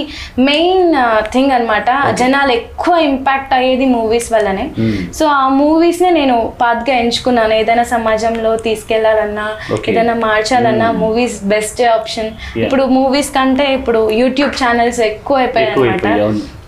మెయిన్ 0.49 0.89
థింగ్ 1.33 1.53
అన్నమాట 1.57 1.89
జనాలు 2.21 2.53
ఎక్కువ 2.59 2.95
ఇంపాక్ట్ 3.11 3.55
అయ్యేది 3.59 3.87
మూవీస్ 3.97 4.29
వల్లనే 4.33 4.65
Hmm. 4.77 4.95
సో 5.17 5.23
ఆ 5.39 5.43
మూవీస్ 5.59 5.99
నే 6.03 6.09
నేను 6.19 6.37
పాత్గా 6.61 6.93
ఎంచుకున్నాను 7.03 7.53
ఏదైనా 7.61 7.83
సమాజంలో 7.93 8.51
తీసుకెళ్ళాలన్నా. 8.67 9.45
ఏదైనా 9.91 10.15
మార్చాలన్నా 10.25 10.87
మూవీస్ 11.03 11.37
బెస్ట్ 11.53 11.81
ఆప్షన్. 11.95 12.29
ఇప్పుడు 12.63 12.83
మూవీస్ 12.97 13.31
కంటే 13.37 13.67
ఇప్పుడు 13.77 14.01
యూట్యూబ్ 14.21 14.53
ఛానల్స్ 14.61 15.01
ఎక్కువ 15.11 15.37
అయిపోయాయి 15.37 15.71
అనమాట. 15.73 16.07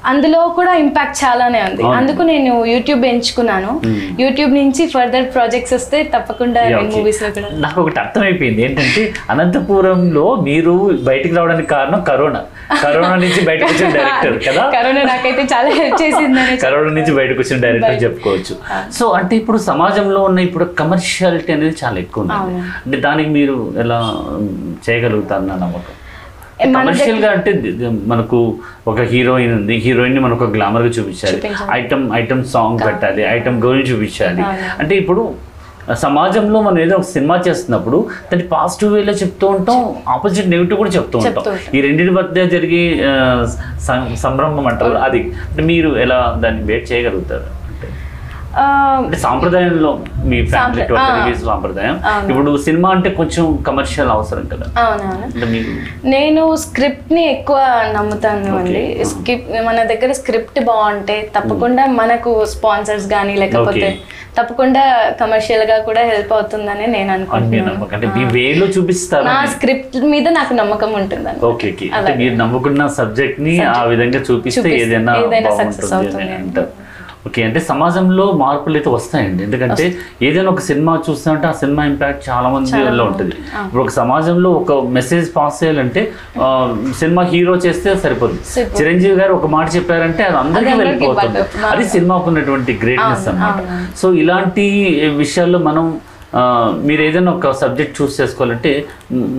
అందులో 0.08 0.48
కూడా 0.48 0.74
ఇంపాక్ట్ 0.76 1.24
చాలానే 1.24 1.62
ఉంది. 1.62 1.84
అందుకు 2.00 2.22
నేను 2.22 2.66
యూట్యూబ్ 2.66 3.06
ఎంచుకున్నాను. 3.06 3.72
యూట్యూబ్ 4.22 4.54
నుంచి 4.54 4.88
ఫర్దర్ 4.88 5.34
ప్రాజెక్ట్స్ 5.36 5.74
వస్తే 5.74 6.04
తప్పకుండా. 6.16 6.62
మూవీస్లో 6.92 7.30
కూడా 7.30 7.50
నాకు 7.56 7.82
ఒకటి 7.82 8.00
అర్థమైపోయింది. 8.00 8.62
ఏంటంటే 8.62 9.14
అనంతపురంలో 9.30 10.36
మీరు 10.48 10.74
బయటికి 11.10 11.36
రావడానికి 11.36 11.70
కారణం 11.70 12.02
కరోనా. 12.02 12.42
కరోనా 12.84 13.16
నుంచి 13.16 13.42
బయటకు 13.42 13.70
వచ్చిన 13.74 13.90
డైరెక్టర్ 13.98 14.40
కదా? 14.48 14.64
కరోనా 14.78 15.04
నాకైతే 15.04 15.44
చాలా 15.54 15.70
హెల్ప్ 15.70 16.02
చేసిందని 16.04 16.58
కరోనా 16.58 16.92
నుంచి 16.92 17.14
బయటకు 17.14 17.40
వచ్చిన 17.40 17.60
డైరెక్టర్ 17.62 18.04
చెప్పుకోవచ్చు. 18.04 18.56
సో 18.94 19.08
అంటే 19.10 19.36
ఇప్పుడు 19.36 19.58
సమాజంలో 19.58 20.22
ఉన్న 20.24 20.40
ఇప్పుడు 20.40 20.66
కమర్షియాలిటీ 20.80 21.54
అనేది 21.54 21.76
చాలా 21.84 22.00
ఎక్కువ 22.00 22.24
ఉంది. 22.24 22.34
అంటే 22.86 22.98
దానికి 22.98 23.30
మీరు 23.30 23.74
ఎలా 23.78 24.00
చేయగలుగుతారు 24.90 25.42
నా 25.42 25.56
నమ్మకం? 25.56 25.94
కమర్షియల్గా 26.66 27.32
అంటే 27.32 27.52
మనకు 28.06 28.56
ఒక 28.88 29.02
హీరోయిన్ 29.02 29.54
ఉంది. 29.54 29.76
హీరోయిన్ని 29.76 30.20
మనకు 30.20 30.44
గ్లామర్గా 30.44 30.90
చూపించాలి. 30.90 31.42
ఐటమ్ 31.72 32.14
ఐటమ్ 32.14 32.44
సాంగ్ 32.44 32.80
పెట్టాలి. 32.88 33.24
ఐటమ్ 33.24 33.64
గర్ల్ 33.64 33.88
చూపించాలి. 33.92 34.42
అంటే 34.80 34.96
ఇప్పుడు 34.96 35.48
సమాజంలో 35.94 36.62
మనం 36.62 36.80
ఏదో 36.80 36.96
ఒక 36.96 37.02
సినిమా 37.02 37.44
చేస్తున్నప్పుడు 37.48 38.10
దాన్ని 38.34 38.48
పాజిటివ్ 38.48 38.94
వేలో 38.94 39.14
చెప్తూ 39.14 39.48
ఉంటాం 39.48 39.96
ఆపోజిట్ 40.08 40.50
నెగిటివ్ 40.50 40.78
కూడా 40.78 40.90
చెప్తూ 40.90 41.20
ఉంటాం. 41.20 41.34
ఈ 41.76 41.82
రెండింటి 41.82 42.14
మధ్య 42.14 42.46
జరిగే 42.46 42.82
సంభ్రమం 44.16 44.68
అంటారు. 44.68 44.94
అది. 44.94 45.20
అంటే 45.50 45.62
మీరు 45.62 45.98
ఎలా 45.98 46.36
దాన్ని 46.40 46.64
వెయిట్ 46.64 46.92
చేయగలుగుతారు? 46.92 47.57
సాంప్రదాయంలో 49.26 49.92
మీ 50.30 50.38
ఫ్యామిలీ 50.52 50.84
సాంప్రదాయం. 51.48 51.96
ఇప్పుడు 52.32 52.52
సినిమా 52.66 52.90
అంటే 52.96 53.10
కొంచెం 53.20 53.46
కమర్షియల్ 53.68 54.12
అవసరం 54.16 54.46
కదా. 54.54 54.68
నేను 56.16 56.44
స్క్రిప్ట్ని 56.66 57.24
ఎక్కువ 57.36 57.60
నమ్ముతాను 57.98 58.54
అండి. 58.62 58.84
స్క్రిప్ట్ 59.14 59.50
మన 59.70 59.78
దగ్గర 59.94 60.12
స్క్రిప్ట్ 60.22 60.60
బాగుంటే 60.70 61.18
తప్పకుండా 61.38 61.86
మనకు 62.02 62.34
స్పాన్సర్స్ 62.56 63.10
కానీ 63.16 63.36
లేకపోతే. 63.44 63.90
తప్పకుండా 64.38 64.82
కమర్షియల్గా 65.20 65.78
కూడా 65.86 66.02
హెల్ప్ 66.10 66.34
అవుతుందని 66.36 66.88
నేను 66.96 67.12
అనుకుంటున్నాను. 67.14 68.66
చూపిస్తారు 68.76 69.26
నా 69.30 69.38
స్క్రిప్ట్ 69.54 69.98
మీద 70.14 70.28
నాకు 70.40 70.54
నమ్మకం 70.60 70.92
ఉంటుందని 71.00 71.40
ఓకే 71.52 71.70
మీరు 72.22 72.36
నమ్ముకున్న 72.44 72.86
సబ్జెక్ట్ని 73.00 73.56
ఆ 73.78 73.80
విధంగా 73.94 74.22
చూపిస్తే 74.30 74.70
ఏదైనా 74.84 75.16
బాగుంటుంది 75.48 75.96
అవుతుంది. 76.02 76.66
ఓకే 77.28 77.42
అంటే 77.48 77.60
సమాజంలో 77.70 78.26
మార్పులు 78.42 78.76
అయితే 78.80 78.90
వస్తాయండి. 78.96 79.42
ఎందుకంటే 79.48 79.86
ఏదైనా 80.28 80.50
ఒక 80.56 80.62
సినిమా 80.68 80.92
చూస్తామంటే 81.08 81.48
ఆ 81.52 81.54
సినిమా 81.62 81.82
ఇంపాక్ట్ 81.92 82.22
చాలా 82.30 82.48
మందిలో 82.54 83.06
ఉంటుంది. 83.12 83.36
ఇప్పుడు 83.66 83.82
ఒక 83.86 83.94
సమాజంలో 84.00 84.50
ఒక 84.62 84.72
మెసేజ్ 84.98 85.28
పాస్ 85.38 85.58
చేయాలంటే 85.62 86.02
సినిమా 87.02 87.24
హీరో 87.34 87.56
చేస్తే 87.66 87.96
సరిపోదు. 88.04 88.38
చిరంజీవి 88.80 89.16
గారు 89.22 89.34
ఒక 89.40 89.50
మాట 89.56 89.68
చెప్పారంటే 89.78 90.24
అది 90.30 90.38
అందరికీ 90.44 90.76
వెళ్ళిపోతుంది. 90.84 91.42
అది 91.74 91.86
సినిమాకు 91.96 92.30
ఉన్నటువంటి 92.34 92.74
గ్రేట్నెస్ 92.84 93.28
అన్నమాట. 93.32 93.62
సో 94.02 94.10
ఇలాంటి 94.24 94.66
విషయాల్లో 95.24 95.62
మనం 95.70 95.88
మీరు 96.88 97.02
ఏదైనా 97.08 97.32
ఒక 97.38 97.52
సబ్జెక్ట్ 97.64 97.98
చూస్ 98.02 98.20
చేసుకోవాలంటే 98.22 98.72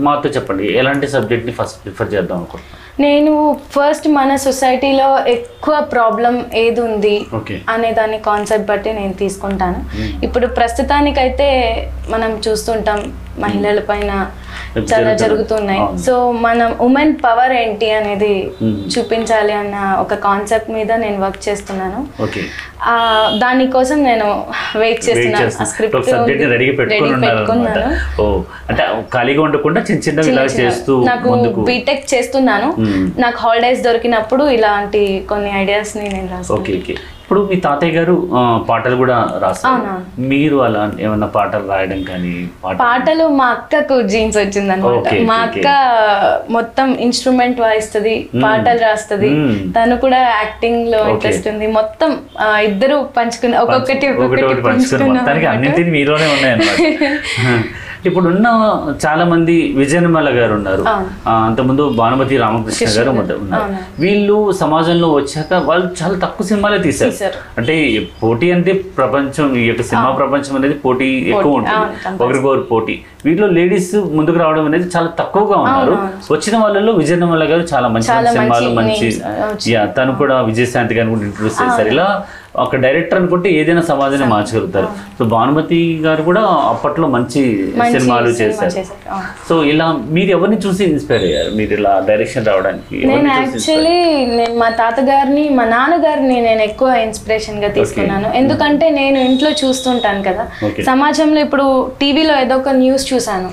మాతో 0.06 0.28
చెప్పండి. 0.36 0.66
ఎలాంటి 0.80 1.06
సబ్జెక్ట్ని 1.16 1.54
ఫస్ట్ 1.58 1.80
ప్రిఫర్ 1.84 2.12
చేద్దాం 2.14 2.36
అనుకుంటున్నాను 2.40 2.86
నేను 3.04 3.32
ఫస్ట్ 3.74 4.06
మన 4.18 4.30
సొసైటీలో 4.44 5.08
ఎక్కువ 5.34 5.74
ప్రాబ్లం 5.92 6.34
ఏది 6.62 6.80
ఉంది 6.80 7.16
అనే 7.74 7.90
దాని 7.98 8.18
కాన్సెప్ట్ 8.30 8.68
బట్టి 8.70 8.92
నేను 9.00 9.14
తీసుకుంటాను. 9.22 9.80
ఇప్పుడు 10.26 10.46
ప్రస్తుతానికైతే 10.58 11.48
మనం 12.14 12.32
చూస్తుంటాం 12.46 13.00
మహిళల 13.44 13.80
పైన 13.90 14.10
చాలా. 14.92 15.12
జరుగుతున్నాయి. 15.22 15.82
సో 16.04 16.14
మనం 16.46 16.68
ఉమెన్ 16.86 17.14
పవర్ 17.24 17.52
ఏంటి 17.60 17.88
అనేది 17.98 18.32
Hmm. 18.62 18.74
చూపించాలి 18.92 19.54
అన్న 19.60 19.76
ఒక 20.02 20.14
కాన్సెప్ట్ 20.26 20.70
మీద 20.76 20.90
నేను 21.04 21.18
వర్క్ 21.24 21.40
చేస్తున్నాను. 21.48 22.00
దానికోసం 23.44 23.98
నేను 24.10 24.26
వెయిట్ 24.82 25.02
చేస్తున్నాను. 25.08 25.36
ఆ 25.36 25.44
చేస్తాను 25.44 25.70
స్క్రిప్ట్ 25.72 25.96
ఒక 26.00 26.10
సబ్జెక్ట్ 26.14 26.44
రెడీగా 26.54 26.74
పెట్టుకొని 26.80 27.12
ఉన్నారు 27.18 27.42
అనమాట 27.52 27.84
ఓ 28.22 28.26
అంటే 28.70 28.84
ఖాళీగా 29.16 29.42
ఉండకుండా 29.48 29.82
చిన్న 29.90 30.38
చేస్తూ 30.62 30.94
నాకు 31.10 31.34
బీటెక్ 31.70 32.06
చేస్తున్నాను. 32.14 32.70
Hmm. 32.80 33.04
నాకు 33.24 33.38
హాలిడేస్ 33.46 33.84
దొరికినప్పుడు 33.88 34.46
ఇలాంటి 34.58 35.04
కొన్ని 35.32 35.52
ఐడియాస్ని 35.62 36.08
నేను 36.16 36.30
రాస్తాను 36.36 36.58
ఇప్పుడు 37.28 37.40
మీ 37.48 37.56
తాతయ్య 37.64 37.94
గారు 37.96 38.12
పాటలు 38.68 38.96
కూడా 39.00 39.16
రాస్తారు. 39.42 39.80
మీరు 40.30 40.56
అలా 40.66 40.82
ఏమన్నా 41.04 41.26
పాటలు 41.34 41.66
రాయడం 41.72 41.98
కానీ 42.10 42.30
పాట 42.62 42.72
పాటలు 42.82 43.24
మా 43.40 43.46
అక్కకు 43.56 43.96
జీన్స్ 44.12 44.38
వచ్చింది 44.40 44.72
అనమాట 44.74 45.12
మా. 45.30 45.36
అక్క 45.48 45.66
మొత్తం 46.56 46.86
ఇన్స్ట్రుమెంట్ 47.06 47.58
వాయిస్తుంది 47.64 48.14
పాటలు 48.44 48.80
రాస్తుంది. 48.86 49.30
తను 49.76 49.96
కూడా 50.04 50.20
యాక్టింగ్లో. 50.38 51.00
ఇంట్రెస్ట్ 51.12 51.48
ఉంది 51.52 51.68
మొత్తం 51.78 52.12
ఇద్దరు 52.68 52.96
పంచుకున్న 53.18 53.60
ఒక్కొక్కటి 53.64 54.08
ఒక్కొక్కటి 54.14 54.42
పంచుకుని 54.46 54.64
పంచుకున్నాం 54.70 55.12
మొత్తానికి 55.16 55.46
అన్నమాట. 55.46 55.58
అన్నింటినీ 55.58 55.92
మీలోనే 55.98 56.28
ఉన్నాయన్నమాట 56.36 56.80
ఇప్పుడు 58.06 58.26
ఉన్న 58.32 58.46
చాలా 59.04 59.24
మంది 59.32 59.54
విజయనిర్మల 59.78 60.30
గారు 60.38 60.52
ఉన్నారు 60.58 60.84
అంతకుముందు 61.30 61.84
భానుమతి 62.00 62.36
రామకృష్ణ 62.42 62.88
గారు 62.98 63.10
ఉన్నారు. 63.12 63.66
వీళ్ళు 64.04 64.36
సమాజంలో 64.62 65.08
వచ్చాక 65.18 65.52
వాళ్ళు 65.68 65.86
చాలా 66.00 66.16
తక్కువ 66.24 66.46
సినిమాలే 66.50 66.78
తీశారు. 66.86 67.14
అంటే 67.58 67.74
పోటీ 68.22 68.48
అంటే 68.56 68.72
ప్రపంచం 68.98 69.46
ఈ 69.62 69.66
యొక్క 69.70 69.84
సినిమా 69.90 70.10
ప్రపంచం 70.22 70.56
అనేది 70.60 70.76
పోటీ 70.86 71.08
ఎక్కువ 71.32 71.52
ఉంటుంది. 71.60 72.14
ఒకరికొకరు 72.24 72.64
పోటీ. 72.72 72.96
వీటిలో 73.26 73.46
లేడీస్ 73.58 73.94
ముందుకు 74.18 74.38
రావడం 74.42 74.66
అనేది 74.70 74.88
చాలా 74.96 75.08
తక్కువగా 75.20 75.56
ఉన్నారు. 75.66 75.94
వచ్చిన 76.34 76.56
వాళ్ళలో 76.64 76.92
విజయనిర్మల 77.00 77.46
గారు 77.52 77.64
చాలా 77.74 77.88
మంచి 77.94 78.10
సినిమాలు 78.34 78.70
మంచి 78.80 79.08
తను 79.98 80.12
కూడా 80.20 80.36
విజయశాంతి 80.50 80.96
గారిని 80.98 81.12
కూడా 81.14 81.26
ఇంట్రొడ్యూస్ 81.28 81.58
చేశారు. 81.62 81.88
ఇలా 81.94 82.06
ఒక 82.56 82.76
డైరెక్టర్ 82.76 83.18
అనుకుంటే 83.18 83.48
ఏదైనా 83.50 83.82
సమాజాన్ని 83.82 84.28
మార్చగలుగుతారు. 84.28 84.88
సో 85.18 85.24
భానుమతి 85.24 85.78
గారు 86.04 86.22
కూడా 86.22 86.42
అప్పట్లో 86.72 87.06
మంచి 87.08 87.40
సినిమాలు 87.94 88.32
సినిమా 88.32 88.66
చేశారు. 88.76 88.86
సో 89.48 89.64
ఇలా 89.64 89.86
మీరు 90.16 90.30
ఎవరిని 90.30 90.58
చూసి 90.66 90.84
ఇన్స్పైర్ 90.84 91.22
అయ్యారు? 91.22 91.50
మీరు 91.50 91.72
ఇలా 91.78 91.92
డైరెక్షన్ 92.08 92.46
రావడానికి 92.46 92.96
నేను 93.10 93.28
యాక్చువల్లీ 93.28 93.98
నేను 94.38 94.54
మా 94.58 94.68
తాతగారిని 94.68 95.48
మా 95.58 95.64
నాన్నగారిని 95.64 96.40
నేను 96.48 96.62
ఎక్కువ 96.62 96.88
ఇన్స్పిరేషన్గా 97.06 97.68
తీసుకున్నాను. 97.68 98.30
ఎందుకంటే 98.40 98.88
నేను 98.90 99.18
ఇంట్లో 99.18 99.50
చూస్తుంటాను 99.62 100.22
కదా. 100.22 100.46
సమాజంలో 100.90 101.40
ఇప్పుడు 101.40 101.90
టీవీలో 102.00 102.36
ఏదో 102.40 102.56
ఒక 102.56 102.68
న్యూస్ 102.68 103.14
చూసాను 103.14 103.50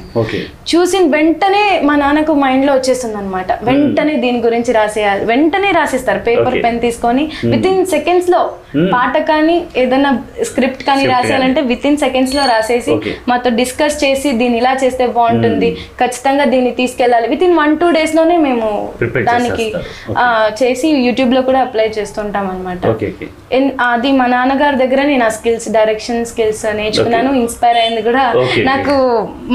చూసిన 0.74 1.04
వెంటనే 1.18 1.82
మా 1.84 1.96
నాన్నకు 1.96 2.34
మైండ్లో 2.34 2.74
వచ్చేస్తుంది 2.74 3.18
అనమాట 3.18 3.52
వెంటనే 3.64 4.14
దీని 4.26 4.40
గురించి 4.48 4.72
రాసేయాలి. 4.74 5.26
వెంటనే 5.26 5.72
రాసిస్తారు. 5.72 6.20
పేపర్. 6.20 6.56
పెన్ 6.64 6.80
తీసుకొని 6.80 7.24
విత్ 7.54 7.68
ఇన్ 7.72 7.86
సెకండ్స్లో 7.86 8.42
పాట 8.96 9.16
కానీ 9.32 9.58
ఏదైనా 9.84 10.12
స్క్రిప్ట్ 10.50 10.84
కానీ 10.90 11.04
రాసేయాలంటే 11.14 11.62
విత్ 11.72 11.88
ఇన్ 11.90 12.00
సెకండ్స్లో 12.06 12.44
రాసేసి. 12.54 12.96
మాతో 13.30 13.52
డిస్కస్ 13.62 13.98
చేసి 14.04 14.30
దీన్ని 14.42 14.60
ఇలా 14.62 14.74
చేస్తే 14.84 15.06
బాగుంటుంది. 15.18 15.70
ఖచ్చితంగా 16.02 16.46
దీన్ని 16.54 16.74
తీసుకెళ్ళాలి. 16.82 17.28
విత్ 17.34 17.46
ఇన్ 17.48 17.56
వన్ 17.62 17.74
టూ 17.82 17.90
డేస్లోనే 17.98 18.38
మేము 18.48 18.68
దానికి 19.32 19.68
చేసి 20.62 20.88
యూట్యూబ్లో 21.08 21.44
కూడా 21.50 21.62
అప్లై 21.68 21.88
చేస్తుంటాం 22.00 22.48
అనమాట 22.54 22.82
అది 23.94 24.10
మా 24.20 24.26
నాన్నగారి 24.34 24.78
దగ్గర 24.82 25.02
నేను 25.10 25.24
ఆ 25.28 25.32
స్కిల్స్ 25.36 25.68
డైరెక్షన్ 25.76 26.26
స్కిల్స్ 26.30 26.64
నేర్చుకున్నాను 26.80 27.30
ఇన్స్పైర్ 27.42 27.78
అయింది 27.82 28.02
కూడా. 28.08 28.24
నాకు 28.70 28.94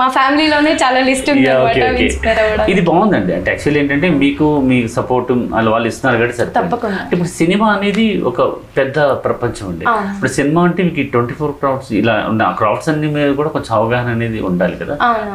మా 0.01 0.07
ఫ్యామిలీలోనే 0.17 0.73
చాలా 0.83 1.01
లిస్ట్ 1.09 1.29
ఉంది 1.33 1.49
అనమాట 1.55 2.69
ఇది 2.73 2.83
బాగుందండి. 2.89 3.33
అంటే 3.39 3.49
యాక్చువల్లీ 3.53 3.81
ఏంటంటే 3.83 4.11
మీకు 4.23 4.47
మీ 4.71 4.79
సపోర్ట్ 4.97 5.31
వాళ్ళు 5.75 5.89
ఇస్తున్నారు 5.91 6.19
కాబట్టి 6.21 6.39
సరే 6.41 6.51
తప్పకుండా. 6.59 7.01
ఇప్పుడు 7.13 7.31
సినిమా 7.41 7.69
అనేది 7.77 8.07
ఒక 8.31 8.41
పెద్ద 8.79 8.99
ప్రపంచం 9.27 9.67
అవును. 9.93 10.09
ఇప్పుడు 10.15 10.33
సినిమా 10.39 10.61
అంటే 10.69 10.81
మీకు 10.89 11.05
ట్వంటీ 11.15 11.35
ఫోర్ 11.39 11.55
క్రాఫ్ట్స్ 11.61 11.93
ఇలా 12.01 12.15
ఉన్న 12.31 12.43
ఆ 12.49 12.53
క్రాఫ్ట్స్ 12.61 12.91
అన్ని 12.93 13.09
మీద 13.17 13.29
కూడా 13.41 13.51
కొంచెం 13.57 13.73
అవగాహన 13.79 14.11
అనేది 14.17 14.41
ఉండాలి 14.51 14.77
కదా. 14.83 14.95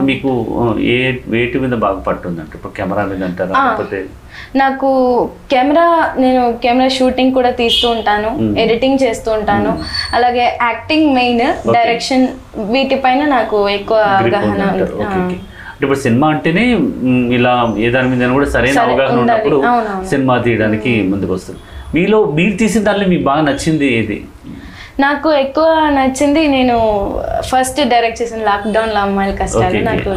మీకు 0.09 0.29
ఏ 0.95 0.99
వేటి 1.33 1.59
మీద 1.63 1.75
బాగా 1.85 1.99
పట్టుందంటే 2.09 2.55
ఇప్పుడు 2.59 2.73
కెమెరా 2.79 3.05
మీద 3.11 3.23
అంటారా 3.29 3.53
లేకపోతే? 3.61 3.99
నాకు 4.61 4.89
కెమెరా 5.53 5.87
నేను 6.23 6.41
కెమెరా 6.63 6.89
షూటింగ్ 6.97 7.35
కూడా 7.37 7.51
తీస్తూ 7.61 7.87
ఉంటాను 7.95 8.29
ఎడిటింగ్ 8.63 9.01
చేస్తూ 9.05 9.29
ఉంటాను. 9.39 9.71
అలాగే 10.17 10.45
యాక్టింగ్ 10.67 11.09
మెయిన్ 11.19 11.43
డైరెక్షన్ 11.77 12.25
వీటిపైన 12.73 13.21
నాకు 13.37 13.57
ఎక్కువ 13.79 13.99
అవగాహన 14.19 14.63
ఇప్పుడు 15.75 15.97
సినిమా 16.03 16.27
అంటేనే 16.33 16.61
ఇలా 17.37 17.53
ఏ 17.85 17.87
దాని 17.93 18.09
మీద 18.11 18.27
కూడా 18.35 18.47
సరైన 18.53 18.75
సరే, 18.77 18.83
అవగాహన. 18.89 19.15
ఉన్నప్పుడు. 19.23 19.57
సినిమా 20.11 20.35
తీయడానికి 20.45 20.91
ముందుకు 21.11 21.31
వస్తుంది. 21.37 21.59
మీలో 21.95 22.19
మీరు 22.37 22.55
తీసిన 22.61 22.81
దానిలో 22.83 23.05
మీకు 23.11 23.23
బాగా 23.23 23.41
నచ్చింది 23.49 23.87
ఏది? 23.97 24.17
నాకు 24.99 25.29
ఎక్కువ 25.33 25.65
నచ్చింది 25.93 26.47
నేను 26.47 26.75
ఫస్ట్ 27.49 27.79
డైరెక్ట్ 27.89 28.21
చేసిన 28.21 28.37
లాక్డౌన్లో 28.43 28.99
అమ్మాయిల 28.99 29.33
కష్టాలు. 29.35 29.79
నాకు 29.83 30.09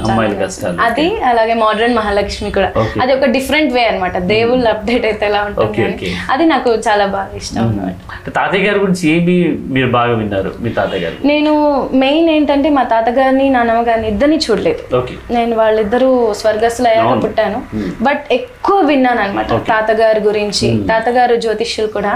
అది 0.86 1.06
అలాగే 1.24 1.54
మోడర్న్ 1.54 1.96
మహాలక్ష్మి 1.96 2.50
కూడా. 2.50 2.68
అది 3.02 3.12
ఒక 3.12 3.24
డిఫరెంట్ 3.24 3.72
వే 3.72 3.82
అన్నమాట. 3.84 4.18
దేవుళ్ళు 4.18 4.68
అప్డేట్ 4.68 5.06
అయితే 5.06 5.26
ఎలా 5.26 5.40
ఉంటుంది. 5.48 6.12
అది 6.30 6.46
నాకు 6.46 6.70
చాలా 6.88 7.06
బాగా 7.06 7.30
ఇష్టం 7.36 7.62
అన్నమాట. 7.68 7.94
అంటే 8.14 8.30
తాతయ్య 8.30 8.66
గారి 8.68 8.78
గురించి 8.78 9.04
ఏమి 9.10 9.36
మీరు 9.74 9.90
బాగా 9.90 10.12
విన్నారు 10.12 10.54
మీ 10.60 10.70
తాతయ్య 10.70 11.04
గారు 11.04 11.26
నేను 11.26 11.54
మెయిన్ 11.94 12.30
ఏంటంటే 12.30 12.68
మా 12.78 12.82
తాతగారిని 12.82 13.50
నాన్నమ్మ 13.50 13.82
గారిని 13.88 14.08
ఇద్దరిని 14.08 14.36
చూడలేదు. 14.36 15.02
నేను 15.30 15.56
వాళ్ళిద్దరూ 15.56 16.34
స్వర్గస్థులు 16.34 16.88
అయ్యాక. 16.88 17.22
పుట్టాను. 17.24 17.62
బట్ 18.02 18.24
ఎక్కువ 18.32 18.78
విన్నాను 18.80 19.20
అనమాట 19.20 19.48
తాతగారి 19.68 20.20
గురించి. 20.20 20.68
తాతగారు 20.88 21.36
జ్యోతిష్యులు 21.36 21.92
కూడా. 21.92 22.14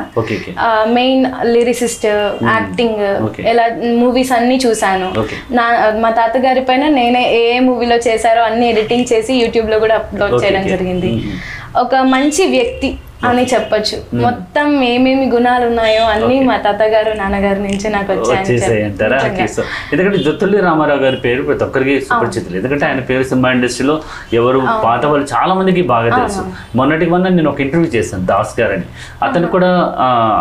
Main 0.88 1.26
lyricist 1.42 2.06
acting 2.52 3.00
Okay. 3.26 3.42
ఎలా 3.46 3.64
మూవీస్ 3.98 4.32
అన్ని 4.32 4.56
చూసాను. 4.66 5.08
నా 5.50 5.64
మా 6.00 6.10
తాతగారి 6.10 6.60
పైన 6.60 6.88
నేనే 6.88 7.22
ఏ 7.32 7.40
ఏ 7.56 7.58
మూవీలో 7.58 7.96
చేశారో 7.96 8.42
అన్ని 8.42 8.68
ఎడిటింగ్ 8.68 9.06
చేసి 9.12 9.34
యూట్యూబ్లో 9.34 9.78
కూడా 9.78 9.94
అప్లోడ్ 9.94 10.44
చేయడం. 10.44 10.68
జరిగింది 10.68 11.12
Mhm. 11.12 11.36
ఒక 11.76 11.94
మంచి 11.94 12.46
వ్యక్తి 12.46 12.88
అని 13.28 13.42
చెప్పొచ్చు. 13.52 13.96
మొత్తం 14.24 14.68
ఏమేమి 14.92 15.26
గుణాలు 15.34 15.64
ఉన్నాయో 15.70 16.04
అన్ని 16.12 16.36
మా 16.48 16.56
తాతగారు 16.66 17.10
నాన్నగారి 17.20 17.60
నుంచి 17.66 17.86
నాకు 17.96 18.16
సో 18.24 19.62
ఎందుకంటే 19.92 20.18
జొత్తుల్లి 20.26 20.58
రామారావు 20.66 21.00
గారి 21.04 21.18
పేరు 21.26 21.42
ప్రతి 21.48 21.64
ఒక్కరికి 21.66 21.94
సుపరిచితులు. 22.08 22.54
ఎందుకంటే 22.60 22.84
ఆయన 22.88 23.00
పేరు 23.10 23.24
సినిమా 23.30 23.50
ఇండస్ట్రీలో 23.56 23.96
ఎవరు 24.40 24.60
పాత 24.86 25.02
వాళ్ళు 25.12 25.26
చాలా 25.34 25.52
మందికి 25.58 25.82
బాగా 25.92 26.10
తెలుసు. 26.18 26.42
మొన్నటికి 26.78 27.10
మొన్న 27.14 27.34
నేను 27.38 27.50
ఒక 27.52 27.60
ఇంటర్వ్యూ 27.66 27.90
చేశాను 27.96 28.26
దాస్ 28.32 28.54
గారని. 28.60 28.86
అతను 29.28 29.48
కూడా 29.54 29.70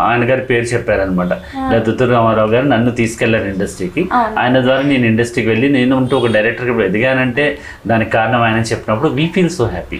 ఆయన 0.09 0.23
గారి 0.31 0.45
పేరు 0.51 0.67
చెప్పారనమాట 0.73 1.33
జొత్తుల్లి 1.87 2.11
రామారావు 2.17 2.51
గారు 2.55 2.67
నన్ను 2.73 2.93
తీసుకెళ్ళారు 3.01 3.49
ఇండస్ట్రీకి. 3.53 4.03
ఆయన 4.41 4.55
ద్వారా 4.67 4.83
నేను 4.93 5.05
ఇండస్ట్రీకి 5.11 5.49
వెళ్ళి 5.53 5.69
నేను 5.77 5.93
ఉంటూ 6.01 6.13
ఒక 6.21 6.29
డైరెక్టర్కి 6.37 6.71
ఇప్పుడు 6.73 6.87
ఎదిగానంటే 6.89 7.45
దానికి 7.91 8.11
కారణం 8.17 8.41
ఆయన 8.47 8.63
చెప్పినప్పుడు 8.71 9.11
వీ 9.17 9.25
ఫీల్ 9.35 9.49
సో 9.57 9.65
హ్యాపీ 9.75 9.99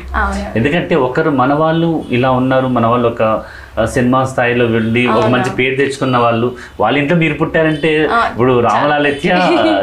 ఎందుకంటే 0.57 0.95
ఒకరు 1.07 1.31
మన 1.41 1.51
వాళ్ళు 1.63 1.89
ఇలా 2.17 2.31
ఉన్నారు 2.41 2.67
మన 2.75 2.85
వాళ్ళు 2.93 3.07
ఒక 3.13 3.23
సినిమా 3.95 4.19
స్థాయిలో 4.31 4.65
వెళ్ళి 4.75 5.03
ఒక 5.17 5.27
మంచి 5.35 5.51
పేరు 5.59 5.75
తెచ్చుకున్న 5.81 6.17
వాళ్ళు 6.25 6.47
వాళ్ళ 6.81 6.95
ఇంట్లో 7.01 7.17
మీరు 7.23 7.35
పుట్టారంటే 7.41 7.91
ఇప్పుడు 8.31 8.53
రామలాలిత్య 8.67 9.31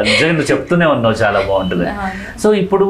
నిజంగా 0.09 0.31
నువ్వు 0.37 0.49
చెప్తూనే 0.51 0.87
ఉన్నావు 0.95 1.17
చాలా 1.23 1.39
బాగుంటుంది. 1.49 1.87
సో 2.43 2.47
ఇప్పుడు 2.63 2.87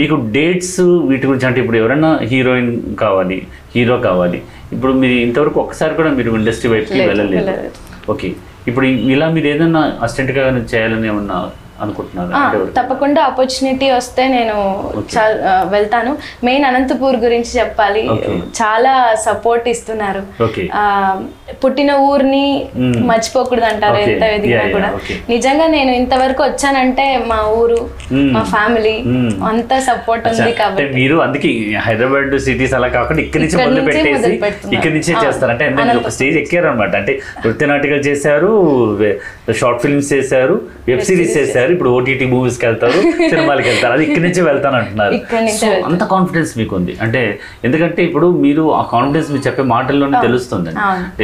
మీకు 0.00 0.16
డేట్స్ 0.36 0.76
వీటి 1.10 1.24
గురించి 1.26 1.46
అంటే 1.48 1.60
ఇప్పుడు 1.62 1.78
ఎవరైనా 1.82 2.10
హీరోయిన్ 2.32 2.72
కావాలి 3.02 3.38
హీరో 3.76 3.96
కావాలి 4.08 4.38
ఇప్పుడు 4.74 4.92
మీరు 5.02 5.14
ఇంతవరకు 5.26 5.58
ఒక్కసారి 5.64 5.94
కూడా 6.00 6.10
మీరు 6.18 6.36
ఇండస్ట్రీ 6.40 6.70
వైపుకి 6.72 7.00
వెళ్ళలేదు. 7.10 7.36
వెళ్ళలేదు. 7.38 7.78
ఓకే. 8.14 8.28
ఇప్పుడు 8.68 8.86
ఇలా 9.14 9.26
మీరు 9.36 9.46
ఏదైనా 9.52 9.80
అసిస్టెంట్గా 10.04 10.44
చేయాలని 10.72 11.08
ఏమన్నా 11.12 11.36
తప్పకుండా 12.76 13.20
ఆపర్చునిటీ 13.30 13.86
వస్తే 13.90 14.22
నేను 14.28 14.56
వెళ్తాను 15.74 16.12
మెయిన్ 16.48 16.64
అనంతపూర్ 16.70 17.16
గురించి 17.24 17.50
చెప్పాలి. 17.58 18.02
చాలా 18.60 18.92
సపోర్ట్ 19.26 19.66
ఇస్తున్నారు 19.74 20.22
పుట్టిన 21.62 21.90
ఊరిని 22.10 22.44
Mm. 22.78 22.94
మర్చిపోకూడదు 23.08 23.66
అంటారు. 23.70 23.98
ఎంత 24.06 24.24
ఎదిగినా 24.36 24.64
కూడా. 24.76 24.88
నిజంగా 25.34 25.66
నేను 25.66 25.90
ఇంతవరకు 26.00 26.42
వచ్చానంటే 26.42 27.04
మా 27.30 27.38
ఊరు 27.60 27.78
Mm. 28.16 28.26
మా 28.36 28.42
ఫ్యామిలీ 28.54 28.94
Mm. 29.12 29.28
అంతా 29.50 29.76
సపోర్ట్ 29.90 30.26
ఉంది 30.32 30.52
కాబట్టి 30.60 30.86
మీరు 30.98 31.16
అందుకే 31.26 31.50
హైదరాబాద్ 31.86 32.36
సిటీస్ 32.46 32.74
అలా 32.78 32.88
కాకుండా 32.98 33.22
ఇక్కడి 33.26 33.42
నుంచి 33.44 33.58
మొదలు 33.62 33.84
పెట్టేసి. 33.88 34.32
ఇక్కడి 34.76 34.94
నుంచే 34.96 35.14
చేస్తారు 35.24 35.52
అంటే. 35.54 35.66
స్టేజ్ 36.16 36.38
ఎక్కారు 36.42 36.68
అనమాట 36.72 36.94
అంటే 37.02 37.14
నృత్య 37.44 37.66
నాటికలు 37.72 38.04
చేశారు 38.08 38.52
షార్ట్ 39.52 39.82
ఫిల్మ్స్ 39.82 40.12
చేశారు 40.12 40.54
వెబ్ 40.88 41.00
సిరీస్ 41.00 41.36
చేశారు. 41.36 41.72
ఇప్పుడు 41.72 41.90
ఓటీటీ 41.90 42.26
మూవీస్కి 42.26 42.66
వెళ్తారు 42.66 42.98
సినిమాలకి 43.30 43.68
వెళ్తారు. 43.68 43.92
అది 43.92 44.04
ఇక్కడి 44.04 44.20
నుంచే 44.20 44.42
వెళ్తాను 44.42 44.76
అంటున్నారు. 44.76 45.14
అంత 45.88 46.04
కాన్ఫిడెన్స్ 46.04 46.58
మీకు 46.58 46.76
ఉంది 46.76 46.98
అంటే 47.00 47.38
ఎందుకంటే 47.64 48.04
ఇప్పుడు 48.04 48.26
మీరు 48.26 48.72
ఆ 48.72 48.82
కాన్ఫిడెన్స్ 48.92 49.30
మీరు 49.30 49.42
చెప్పే 49.46 49.62
మాటల్లోనే 49.62 50.20
తెలుస్తుంది. 50.22 50.70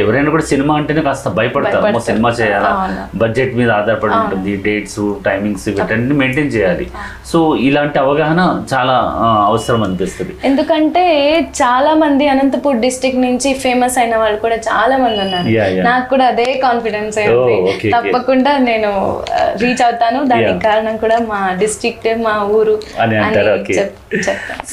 ఎవరైనా 0.01 0.29
కూడా 0.29 0.43
సినిమా 0.43 0.75
అంటేనే 0.75 1.01
కాస్త 1.01 1.29
భయపడతారు. 1.29 1.99
సినిమా 1.99 2.29
చేయాలా. 2.29 2.71
బడ్జెట్ 3.15 3.55
మీద 3.55 3.71
ఆధారపడి 3.71 4.13
ఉంటుంది 4.13 4.55
డేట్స్ 4.57 4.99
టైమింగ్స్ 5.25 5.69
వీటన్ని 5.69 6.13
మెయింటైన్ 6.13 6.47
చేయాలి. 6.47 6.87
సో 7.25 7.55
ఇలాంటి 7.55 7.99
అవగాహన 7.99 8.63
చాలా 8.73 8.95
అవసరం 9.45 9.83
అనిపిస్తుంది. 9.83 10.33
ఎందుకంటే 10.43 11.05
చాలా 11.61 11.93
మంది 11.93 12.27
అనంతపూర్ 12.27 12.77
డిస్ట్రిక్ట్ 12.77 13.21
నుంచి 13.21 13.53
ఫేమస్ 13.53 13.97
అయిన 13.97 14.15
వాళ్ళు 14.17 14.37
కూడా 14.37 14.55
చాలా 14.55 14.97
మంది 14.97 15.21
ఉన్నారు. 15.21 15.47
నాకు 15.89 16.09
కూడా 16.09 16.25
అదే 16.25 16.61
కాన్ఫిడెన్స్ 16.63 17.19
తప్పకుండా 18.13 18.51
నేను 18.69 18.89
రీచ్ 19.61 19.81
అవుతాను. 19.85 20.19
దానికి. 20.31 20.59
కారణం 20.65 20.95
కూడా 21.03 21.17
మా 21.31 21.39
డిస్ట్రిక్ట్ 21.61 22.07
మా 22.25 22.33
ఊరు 22.57 22.75
అని 23.01 23.15
అంటారు, 23.17 23.53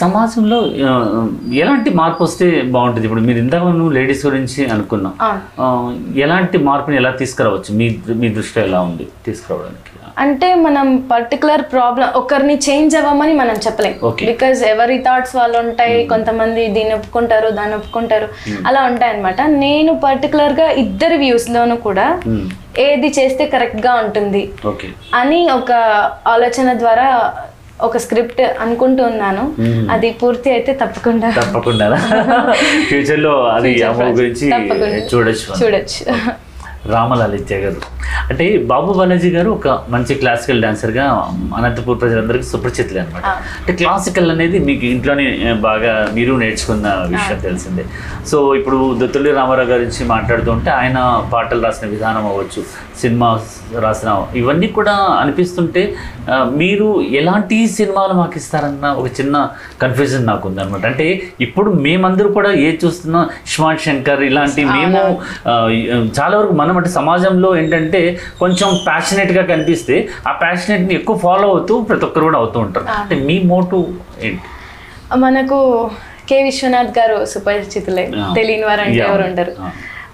సమాజంలో 0.00 0.58
ఎలాంటి 1.62 1.90
మార్పు 2.00 2.22
వస్తే 2.24 2.46
బాగుంటుంది? 2.74 3.06
ఇప్పుడు 3.06 3.24
మీరు 3.28 3.38
ఇందాక 3.44 3.62
నువ్వు 3.78 3.94
లేడీస్ 3.98 4.24
గురించి 4.26 4.60
అనుకున్నాం. 4.74 5.14
ఎలాంటి 6.26 6.58
మార్పుని 6.68 6.98
ఎలా 7.02 7.12
తీసుకురావచ్చు? 7.22 7.72
మీ 7.80 7.86
మీ 8.22 8.28
దృష్టిలో 8.38 8.66
ఎలా 8.66 8.80
ఉంది 8.88 9.06
తీసుకురావడానికి? 9.28 9.86
అంటే 10.18 10.48
మనం 10.64 10.86
పర్టికులర్ 11.10 11.62
ప్రాబ్లం 11.72 12.08
ఒకరిని 12.20 12.54
చేంజ్ 12.68 12.94
అవ్వమని 12.96 13.34
మనం 13.40 13.56
చెప్పలేం. 13.66 13.94
బికాజ్ 14.26 14.60
ఎవరి 14.72 14.96
థాట్స్ 15.06 15.34
వాళ్ళు 15.36 15.58
ఉంటాయి 15.58 15.98
కొంతమంది 16.12 16.62
దీన్ని 16.76 16.94
ఒప్పుకుంటారు 16.94 17.48
దాన్ని 17.58 17.76
ఒప్పుకుంటారు. 17.80 18.28
అలా 18.66 18.80
ఉంటాయి 18.90 19.12
అనమాట 19.14 19.40
నేను 19.64 19.92
పర్టికులర్గా 20.06 20.66
ఇద్దరి 20.84 21.18
వ్యూస్ 21.24 21.50
లోను 21.56 21.76
కూడా 21.88 22.08
Hmm. 22.26 22.42
ఏది 22.78 23.08
చేస్తే 23.08 23.46
కరెక్ట్గా 23.46 23.94
ఉంటుంది 23.94 24.50
అని 25.14 25.50
ఒక 25.50 25.72
ఆలోచన 26.26 26.72
ద్వారా 26.72 27.34
ఒక 27.80 27.96
స్క్రిప్ట్ 27.96 28.40
అనుకుంటూ 28.40 29.04
ఉన్నాను. 29.04 29.52
అది 29.90 30.12
పూర్తి 30.12 30.50
అయితే 30.50 30.72
తప్పకుండా. 30.72 31.30
తప్పకుండా. 31.30 31.96
ఫ్యూచర్లో 32.88 33.44
అది. 33.44 33.84
గురించి. 33.84 34.48
చూడొచ్చు 35.14 35.64
చూడొచ్చు. 35.64 36.30
రామలాలిత్య 36.88 37.56
గారు 37.56 37.80
అంటే 38.30 38.56
బాబు 38.66 38.92
బాలాజీ 38.92 39.30
గారు 39.30 39.50
ఒక 39.50 39.68
మంచి 39.88 40.14
క్లాసికల్ 40.14 40.62
డాన్సర్గా 40.62 41.04
అనంతపూర్ 41.56 42.00
ప్రజలందరికీ 42.00 42.44
సుపరిచితులే 42.44 43.00
అనమాట 43.00 43.26
అంటే 43.60 43.72
క్లాసికల్ 43.72 44.30
అనేది 44.30 44.58
మీకు 44.58 44.86
ఇంట్లోనే 44.86 45.26
బాగా 45.60 46.08
మీరు 46.12 46.32
నేర్చుకున్న 46.36 46.88
విషయం 47.06 47.40
తెలిసిందే. 47.40 47.84
సో 48.26 48.54
ఇప్పుడు 48.54 48.94
దొత్తుల్లి 48.94 49.32
రామారావు 49.32 49.68
గారి 49.68 49.80
గురించి 49.80 50.04
మాట్లాడుతుంటే 50.04 50.70
ఆయన 50.70 50.98
పాటలు 51.32 51.62
రాసిన 51.62 51.88
విధానం 51.88 52.26
అవ్వచ్చు 52.26 52.62
సినిమా 53.00 53.28
రాసిన 53.76 54.10
ఇవన్నీ 54.34 54.66
కూడా 54.68 54.92
అనిపిస్తుంటే 54.92 55.82
మీరు 56.56 56.88
ఎలాంటి 57.12 57.66
సినిమాలు 57.66 58.14
మాకు 58.14 58.36
ఇస్తారన్న 58.36 58.86
ఒక 58.86 59.06
చిన్న 59.20 59.36
కన్ఫ్యూజన్ 59.80 60.26
నాకు 60.26 60.48
ఉందన్నమాట 60.48 60.86
అంటే 60.86 61.06
ఇప్పుడు 61.40 61.70
మేమందరూ 61.70 62.32
కూడా 62.32 62.52
ఏ 62.52 62.78
చూస్తున్నా 62.84 63.28
ఇస్మార్ట్ 63.46 63.82
శంకర్ 63.82 64.22
ఇలాంటి 64.22 64.64
మేము 64.64 65.00
చాలా 66.18 66.38
వరకు 66.38 66.52
మనం 66.52 66.69
అంటే 66.76 66.88
సమాజంలో 66.90 67.56
ఏంటంటే 67.56 68.00
కొంచెం 68.38 68.80
ప్యాషనెట్గా 68.86 69.42
కనిపిస్తే 69.42 69.96
ఆ 70.28 70.32
ప్యాషనెట్ని 70.32 70.94
ఎక్కువ 70.94 71.16
ఫాలో 71.18 71.48
అవుతూ 71.48 71.80
ప్రతి 71.80 72.04
ఒక్కరు 72.04 72.24
కూడా 72.24 72.38
అవుతూ 72.38 72.58
ఉంటారు 72.60 72.86
అంటే 72.96 73.14
మీ 73.24 73.38
మోటు 73.44 73.78
ఏంటి 74.22 74.48
మనకు 75.16 75.58
కె 76.28 76.42
విశ్వనాథ్ 76.42 76.98
గారు 76.98 77.24
సుపరిచితులే. 77.24 78.04
తెలియని 78.34 78.64
వారు 78.64 78.80
అంటే. 78.80 78.98
ఎవరు 78.98 79.22
ఉండరు. 79.22 79.52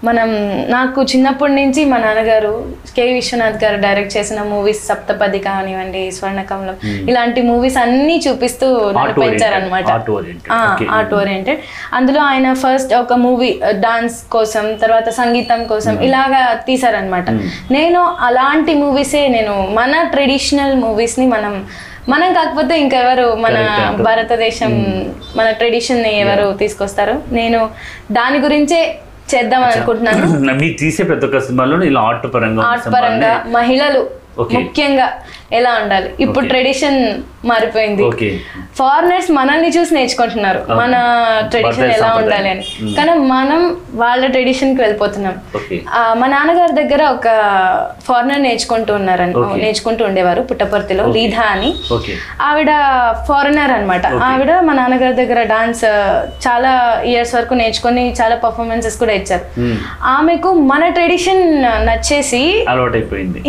మనం 0.03 0.29
నాకు 0.69 1.03
చిన్నప్పటి 1.03 1.53
నుంచి 1.53 1.85
మా 1.85 1.97
నాన్నగారు 1.97 2.51
కె. 2.95 3.13
విశ్వనాథ్ 3.13 3.63
గారు 3.63 3.77
డైరెక్ట్ 3.77 4.17
చేసిన 4.17 4.43
మూవీస్ 4.43 4.87
సప్తపది 4.87 5.39
కానివ్వండి 5.39 6.11
స్వర్ణకమలం 6.11 6.75
ఇలాంటి 7.09 7.41
మూవీస్ 7.41 7.77
అన్ని 7.77 8.17
చూపిస్తూ 8.19 8.67
నన్ను. 8.91 9.13
పెంచారనమాట. 9.21 9.87
ఆర్ట్ 10.91 11.13
ఓరియంటెడ్ 11.13 11.59
అందులో 11.93 12.21
ఆయన 12.21 12.53
ఫస్ట్ 12.53 12.93
ఒక 12.95 13.13
మూవీ 13.19 13.49
డాన్స్ 13.79 14.23
కోసం 14.31 14.75
తర్వాత 14.75 15.09
సంగీతం 15.11 15.63
కోసం 15.63 16.03
ఇలాగా 16.03 16.53
తీసారనమాట 16.67 17.27
నేను 17.71 18.01
అలాంటి 18.19 18.73
మూవీసే 18.75 19.27
నేను 19.27 19.67
మన 19.71 20.03
ట్రెడిషనల్ 20.11 20.75
మూవీస్ని 20.77 21.27
మనం 21.27 21.55
మనం 22.09 22.33
కాకపోతే 22.33 22.79
ఇంకెవరు 22.79 23.35
మన. 23.35 23.55
భారతదేశం 24.01 24.73
మన 25.35 25.51
ట్రెడిషన్ని 25.51 26.19
ఎవరు 26.19 26.53
తీసుకొస్తారు? 26.53 27.21
నేను 27.31 27.59
దాని 28.11 28.39
గురించే 28.39 28.79
చేద్దాం 29.31 29.63
అనుకుంటున్నాను 29.67 30.27
మీరు 30.61 30.75
తీసే 30.79 31.03
ప్రతి 31.03 31.25
ఒక్క 31.25 31.39
సినిమాలో 31.47 31.77
ఇలా 31.89 32.01
ఆర్ట్ 32.09 32.27
పరంగా 32.33 32.63
ఆర్ట్ 32.67 32.87
పరంగా 32.95 33.31
మహిళలు. 33.51 34.03
ముఖ్యంగా 34.55 35.05
ఎలా 35.51 35.71
ఉండాలి 35.81 36.07
ఇప్పుడు. 36.19 36.45
ట్రెడిషన్ 36.47 36.97
మారిపోయింది 37.45 38.03
ఫారినర్స్ 38.77 39.29
మనల్ని 39.31 39.69
చూసి 39.75 39.91
నేర్చుకుంటున్నారు. 39.95 40.59
మన 40.79 40.95
ట్రెడిషన్ 41.51 41.91
ఎలా. 41.93 42.09
ఉండాలి 42.19 42.49
అని 42.49 42.63
Mm. 42.79 42.89
కానీ 42.97 43.13
మనం 43.29 43.59
వాళ్ళ 44.01 44.23
ట్రెడిషన్కి 44.33 44.79
వెళ్ళిపోతున్నాం 44.81 45.35
మా 46.19 46.27
నాన్నగారి 46.27 46.73
దగ్గర 46.73 47.01
ఒక 47.15 47.27
ఫారినర్ 48.07 48.41
నేర్చుకుంటూ 48.41 48.91
ఉన్నారని. 48.95 49.33
నేర్చుకుంటూ 49.61 50.03
ఉండేవారు 50.05 50.41
పుట్టపర్తిలో. 50.49 51.05
లీధా 51.15 51.45
అని 51.53 51.69
ఆవిడ 52.47 52.71
ఫారినర్ 53.29 53.73
అన్నమాట 53.77 54.03
Okay. 54.09 54.21
ఆవిడ 54.27 54.51
మా 54.67 54.73
నాన్నగారి 54.73 55.15
దగ్గర 55.21 55.39
డాన్స్ 55.45 55.85
చాలా 56.45 56.73
ఇయర్స్ 57.11 57.33
వరకు 57.35 57.53
నేర్చుకొని 57.53 58.05
చాలా 58.19 58.35
పర్ఫార్మెన్సెస్ 58.43 58.99
కూడా 58.99 59.15
ఇచ్చారు 59.19 59.45
మ్మ్. 59.61 59.77
ఆమెకు 60.13 60.51
మన 60.71 60.83
tradition 60.97 61.43
నచ్చేసి 61.87 62.43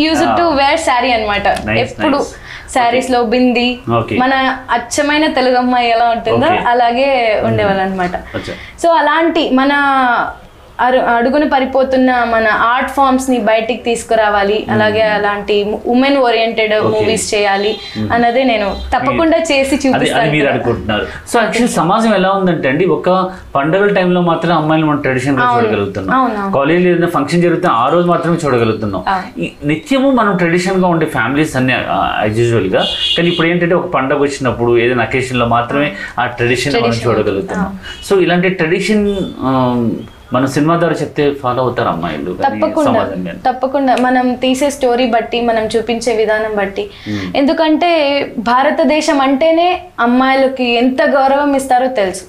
use 0.04 0.24
to 0.40 0.46
wear 0.60 0.80
sari 0.86 1.10
అన్నమాట 1.16 1.46
Nice, 1.68 1.87
ఎప్పుడు. 1.90 2.18
శారీస్లో 2.74 3.22
బింది. 3.22 3.78
మన 4.18 4.34
అచ్చమైన 4.70 5.26
తెలుగు 5.26 5.56
అమ్మాయి 5.56 5.90
ఎలా 5.90 6.08
ఉంటుందో. 6.08 6.46
అలాగే 6.68 7.08
ఉండేవాళ్ళు 7.44 7.82
అనమాట 7.82 8.16
సో 8.82 8.88
అలాంటి 8.92 9.50
మన 9.50 9.72
అడుగున 10.80 11.44
పడిపోతున్న 11.52 12.10
మన 12.32 12.48
ఆర్ట్ 12.72 12.90
ఫామ్స్ని 12.96 13.38
బయటికి 13.48 13.82
తీసుకురావాలి. 13.82 14.58
అలాగే 14.70 15.02
అలాంటి 15.16 15.54
ఉమెన్ 15.86 16.18
ఓరియంటెడ్. 16.26 16.74
మూవీస్ 16.94 17.34
చేయాలి 17.34 17.72
అన్నదే 18.12 18.42
నేను 18.52 18.68
తప్పకుండా 18.94 19.38
చేసి 19.50 19.74
అది 19.76 19.88
మీరు 19.88 19.94
చూపిస్తాను. 19.94 20.48
అనుకుంటున్నారు. 20.52 21.06
సో 21.30 21.36
యాక్చువల్లీ 21.40 21.72
సమాజం 21.74 22.12
ఎలా 22.14 22.30
ఉందంటే 22.38 22.68
అండి 22.68 22.84
ఒక 22.96 23.08
పండుగల 23.54 23.90
టైంలో 23.98 24.20
మాత్రం 24.30 24.52
అమ్మాయిలు 24.56 24.86
మనం 24.86 25.00
ట్రెడిషన్గా. 25.06 25.46
చూడగలుగుతున్నాం. 25.56 26.52
కాలేజీలో 26.58 26.90
ఏదైనా 26.90 27.10
ఫంక్షన్ 27.16 27.42
జరిగితే 27.46 27.68
ఆ 27.72 27.88
రోజు 27.92 28.06
మాత్రమే 28.12 28.38
చూడగలుగుతున్నాం. 28.44 29.02
నిత్యము 29.70 30.10
మనం 30.20 30.36
ట్రెడిషన్గా 30.36 30.88
ఉండే 30.94 31.06
ఫ్యామిలీస్ 31.16 31.56
అన్ని 31.56 31.72
యాజ్ 31.72 32.38
యూజువల్గా. 32.38 32.84
కానీ 33.16 33.28
ఇప్పుడు 33.28 33.48
ఏంటంటే 33.48 33.74
ఒక 33.80 33.88
పండుగ 33.96 34.18
వచ్చినప్పుడు 34.26 34.78
ఏదైనా 34.84 35.02
అకేషన్లో 35.08 35.46
మాత్రమే 35.56 35.88
ఆ 36.18 36.26
ట్రెడిషన్ 36.38 36.74
మనం. 36.82 37.00
చూడగలుగుతున్నాం. 37.06 37.72
సో 38.08 38.20
ఇలాంటి 38.26 38.48
ట్రెడిషన్ 38.60 39.04
మన 40.32 40.46
సినిమా 40.54 40.74
ద్వారా 40.78 40.94
చెప్తే 40.94 41.24
ఫాలో 41.42 41.60
అవుతారు 41.62 41.88
అమ్మాయిలు 41.88 42.32
తప్పకుండా. 42.44 43.02
తప్పకుండా. 43.46 43.92
మనం 44.06 44.26
తీసే 44.42 44.68
స్టోరీ 44.70 45.06
బట్టి 45.14 45.38
మనం 45.40 45.64
చూపించే 45.66 46.12
విధానం 46.16 46.52
బట్టి. 46.56 46.84
ఎందుకంటే 47.36 47.90
భారతదేశం 48.50 49.20
అంటేనే 49.26 49.68
అమ్మాయిలకి 50.00 50.66
ఎంత 50.82 51.02
గౌరవం 51.16 51.52
ఇస్తారో 51.56 51.88
తెలుసు. 52.00 52.24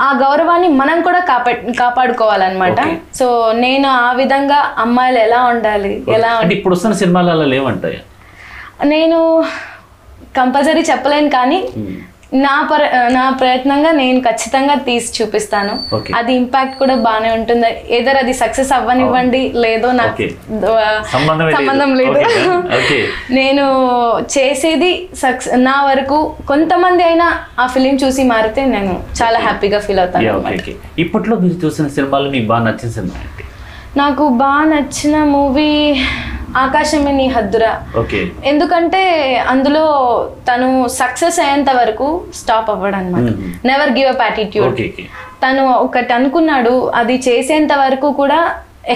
ఆ 0.00 0.08
గౌరవాన్ని 0.24 0.68
మనం 0.80 0.98
కూడా 1.02 1.20
కాపా 1.30 1.52
కాపాడుకోవాలన్నమాట. 1.78 2.80
సో 3.14 3.26
నేను 3.64 3.88
ఆ 3.88 4.12
విధంగా 4.12 4.58
అమ్మాయిలు 4.78 5.18
ఎలా 5.18 5.40
ఉండాలి 5.52 5.92
ఎలా 6.16 6.30
ఇప్పుడు 6.58 6.74
వస్తున్న 6.74 6.96
సినిమాలు 7.02 7.30
అలా 7.30 7.46
లేవంటాయి? 7.54 7.98
నేను 8.92 9.18
కంపల్సరీ 10.36 10.82
చెప్పలేను 10.90 11.30
కానీ 11.30 11.58
నా 12.32 12.54
పర 12.70 12.82
నా 13.14 13.22
ప్రయత్నంగా 13.40 13.90
నేను 13.98 14.18
ఖచ్చితంగా 14.20 14.74
తీసి 14.86 15.10
చూపిస్తాను. 15.18 15.74
అది 16.18 16.32
ఇంపాక్ట్ 16.40 16.74
కూడా 16.78 16.94
బాగానే 17.06 17.30
ఉంటుంది. 17.36 17.70
ఏదర్ 17.98 18.18
అది 18.22 18.34
సక్సెస్ 18.40 18.72
అవ్వనివ్వండి 18.78 19.40
లేదో 19.64 19.90
నాకు. 20.00 20.26
సంబంధం 21.54 21.94
లేదు. 22.00 22.20
నేను 23.38 23.64
చేసేది 24.36 24.92
సక్సెస్ 25.22 25.54
నా 25.68 25.76
వరకు 25.88 26.18
కొంతమంది 26.52 27.04
అయినా 27.08 27.28
ఆ 27.58 27.66
ఫిలిం 27.76 27.96
చూసి 28.04 28.24
మారితే 28.34 28.64
నేను 28.76 28.94
చాలా 29.22 29.40
హ్యాపీగా 29.46 29.80
ఫీల్ 29.86 30.02
అవుతాను. 30.04 30.54
ఇప్పట్లో 31.04 31.36
మీరు 31.44 31.58
చూసిన 31.66 31.88
సినిమాలు 31.98 32.30
మీకు 32.36 32.48
బాగా 32.52 32.64
నచ్చిన 32.68 32.90
సినిమా 32.98 33.16
నాకు 33.96 34.28
బాగా 34.42 34.64
నచ్చిన 34.72 35.16
మూవీ 35.34 35.70
ఆకాశమే 36.56 37.12
నీ 37.12 37.26
హద్దురా. 37.28 37.72
ఎందుకంటే 38.44 39.02
అందులో 39.52 39.84
తను 40.48 40.68
సక్సెస్ 41.00 41.40
అయ్యేంత 41.40 41.70
వరకు 41.80 42.06
స్టాప్ 42.40 42.70
అవ్వడు 42.74 42.96
అనమాట. 43.00 43.28
నెవర్ 43.70 43.92
గివ్ 43.98 44.08
అప్ 44.12 44.22
యాటిట్యూడ్ 44.26 44.80
తను 45.42 45.64
ఒకటి 45.86 46.12
అనుకున్నాడు 46.12 46.74
అది 47.00 47.16
చేసేంత 47.28 47.72
వరకు 47.84 48.10
కూడా 48.22 48.40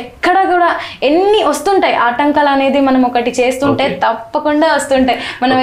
ఎక్కడ 0.00 0.37
కూడా 0.50 0.68
ఎన్ని 1.09 1.40
వస్తుంటాయి 1.48 1.96
ఆటంకాలు 2.05 2.50
అనేది 2.52 2.81
మనం 2.81 3.02
ఒకటి 3.09 3.31
చేస్తుంటే. 3.40 3.85
తప్పకుండా 4.05 4.68
వస్తుంటాయి. 4.74 5.18
మనం 5.42 5.57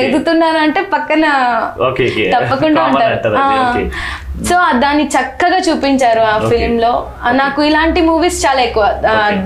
అంటే 0.66 0.82
పక్కన 0.96 1.26
తప్పకుండా 2.36 2.82
ఉంటారు. 2.90 3.16
సో 4.44 4.80
దాన్ని 4.80 5.08
చక్కగా 5.08 5.58
చూపించారు 5.58 6.20
ఆ. 6.20 6.50
ఫిలిం 6.50 6.78
లో 6.78 7.08
నాకు 7.32 7.64
ఇలాంటి 7.64 8.02
మూవీస్ 8.02 8.46
చాలా 8.46 8.62
ఎక్కువ. 8.62 8.84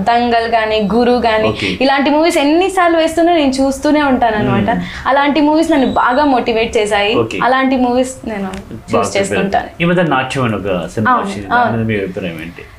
దంగల్ 0.03 0.47
గానీ 0.53 0.89
గురు 0.95 1.11
గానీ. 1.11 1.49
ఇలాంటి 1.81 2.09
మూవీస్ 2.09 2.37
ఎన్నిసార్లు 2.37 2.97
వేస్తున్నా 2.97 3.33
నేను 3.33 3.51
చూస్తూనే 3.51 4.03
ఉంటాను 4.03 4.35
అనమాట 4.35 4.69
అలాంటి 5.07 5.41
మూవీస్ 5.41 5.71
నన్ను 5.71 5.87
బాగా 5.93 6.25
మోటివేట్ 6.25 6.77
చేశాయి. 6.77 7.13
అలాంటి 7.43 7.75
మూవీస్ 7.77 8.29
నేను 8.29 8.49
చూస్ 8.91 9.15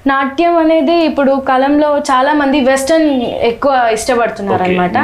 నాట్యం 0.07 0.57
అనేది 0.57 1.05
ఇప్పుడు 1.05 1.43
కాలంలో 1.49 1.99
చాలా 1.99 2.33
మంది 2.33 2.61
వెస్టర్న్ 2.61 3.11
ఎక్కువ 3.23 3.89
ఇష్టపడుతున్నారు. 3.93 4.63
అనమాట 4.63 4.99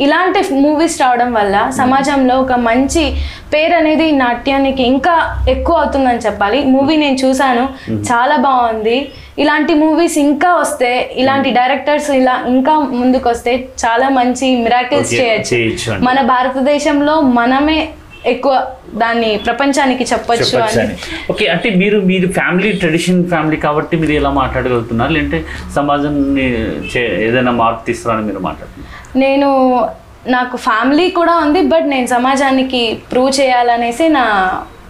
ఇలాంటి 0.00 0.54
మూవీస్ 0.54 1.00
రావడం 1.00 1.32
వల్ల 1.32 1.70
సమాజంలో 1.76 2.40
ఒక 2.40 2.52
మంచి 2.52 3.14
పేరు 3.54 3.74
అనేది 3.74 4.12
నాట్యానికి 4.12 4.82
ఇంకా 4.82 5.36
ఎక్కువ 5.48 5.76
అవుతుందని 5.76 6.18
చెప్పాలి. 6.18 6.64
మూవీ 6.64 6.96
నేను 6.96 7.16
చూసాను 7.26 7.68
చాలా 7.90 8.36
బాగుంది. 8.36 9.08
ఇలాంటి 9.38 9.74
మూవీస్ 9.74 10.18
ఇంకా 10.18 10.54
వస్తే 10.54 11.10
ఇలాంటి 11.16 11.50
డైరెక్టర్స్ 11.50 12.10
ఇలా 12.10 12.44
ఇంకా 12.48 12.78
ముందుకు 12.78 13.28
వస్తే 13.28 13.68
చాలా 13.84 14.08
మంచి 14.08 14.56
మిరాకిల్స్ 14.56 15.14
చేయొచ్చు. 15.14 15.92
మన 16.02 16.20
భారతదేశంలో 16.20 17.20
మనమే 17.20 17.88
ఎక్కువ 18.26 18.52
దాన్ని 18.94 19.36
ప్రపంచానికి 19.38 20.04
చెప్పొచ్చు 20.04 20.56
అని. 20.60 20.94
ఓకే 21.30 21.46
అంటే 21.46 21.70
మీరు 21.74 22.00
మీరు 22.02 22.32
ఫ్యామిలీ 22.32 22.72
ట్రెడిషన్ 22.72 23.28
ఫ్యామిలీ 23.28 23.56
కాబట్టి 23.58 23.96
మీరు 23.96 24.12
ఎలా 24.12 24.30
మాట్లాడగలుగుతున్నారు 24.32 25.12
లేదంటే 25.12 25.40
సమాజాన్ని 25.74 26.46
చే- 26.92 27.20
ఏదైనా 27.22 27.50
మార్పు 27.54 27.86
తీసుకురాని 27.86 28.26
మీరు 28.26 28.38
మాట్లాడుతున్నారు? 28.40 28.92
నేను 29.18 29.50
నాకు 30.28 30.56
ఫ్యామిలీ 30.58 31.10
కూడా 31.10 31.36
ఉంది 31.38 31.62
బట్ 31.66 31.86
నేను 31.86 32.06
సమాజానికి 32.08 32.82
ప్రూవ్ 33.10 33.40
చేయాలనేసి 33.40 34.08
నా 34.10 34.24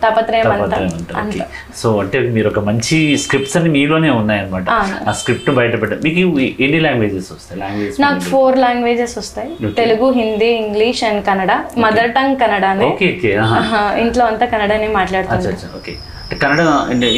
తాపత్రయం 0.05 0.49
అంతా. 0.55 0.79
అంత. 1.21 1.41
సో 1.77 1.89
అంటే 2.01 2.19
మీరు 2.31 2.49
ఒక 2.49 2.61
మంచి 2.65 2.97
స్క్రిప్ట్స్ 3.19 3.57
అన్ని 3.57 3.71
మీలోనే 3.71 4.11
ఉన్నాయన్నమాట. 4.13 4.67
ఆ. 4.71 5.13
స్క్రిప్ట్ 5.13 5.51
బయట 5.51 5.75
పెట్ట 5.83 5.95
మీకు 6.05 6.19
ఇవి 6.21 6.47
ఎన్ని 6.61 6.81
లాంగ్వేజెస్ 6.81 7.31
వస్తాయి? 7.33 7.59
లాంగ్వేజ్ 7.61 7.99
నాకు 8.01 8.23
ఫోర్ 8.29 8.59
లాంగ్వేజెస్ 8.59 9.15
వస్తాయి. 9.19 9.51
Telugu 9.77 10.09
Hindi 10.13 10.51
English 10.59 11.05
and 11.05 11.23
Kannada. 11.27 11.53
Mother 11.79 12.11
tongue 12.13 12.37
కన్నడనే. 12.37 12.87
Okay 12.87 13.09
okay 13.15 13.31
ఆహా, 13.61 13.83
ఇంట్లో 13.99 14.25
అంతా 14.25 14.47
కన్నడనే 14.47 14.89
మాట్లాడుతాను 14.95 15.49
అచ్చా 15.51 15.71
ఓకే 15.77 15.95
కన్నడ 16.43 16.61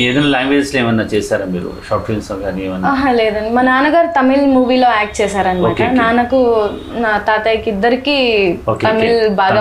ఏదైనా 0.05 0.29
లాంగ్వేజెస్లో 0.35 0.81
ఏమన్నా 0.81 1.05
చేశారా 1.13 1.45
మీరు? 1.53 1.69
షార్ట్ 1.89 2.05
ఫిల్మ్స్ 2.07 2.29
కానీ 2.45 2.61
ఏమన్నా? 2.67 2.89
లేదండి. 3.19 3.51
మా 3.51 3.63
నాన్నగారు 3.63 4.09
తమిళ్ 4.17 4.47
మూవీలో 4.55 4.89
యాక్ట్ 4.99 5.21
చేశారనమాట. 5.21 5.83
నాన్నకు 6.01 6.39
నా 7.05 7.19
తాతయ్యకి 7.29 7.71
ఇద్దరికి 7.71 8.17
తమిళ్ 8.85 9.29
బాగా 9.41 9.61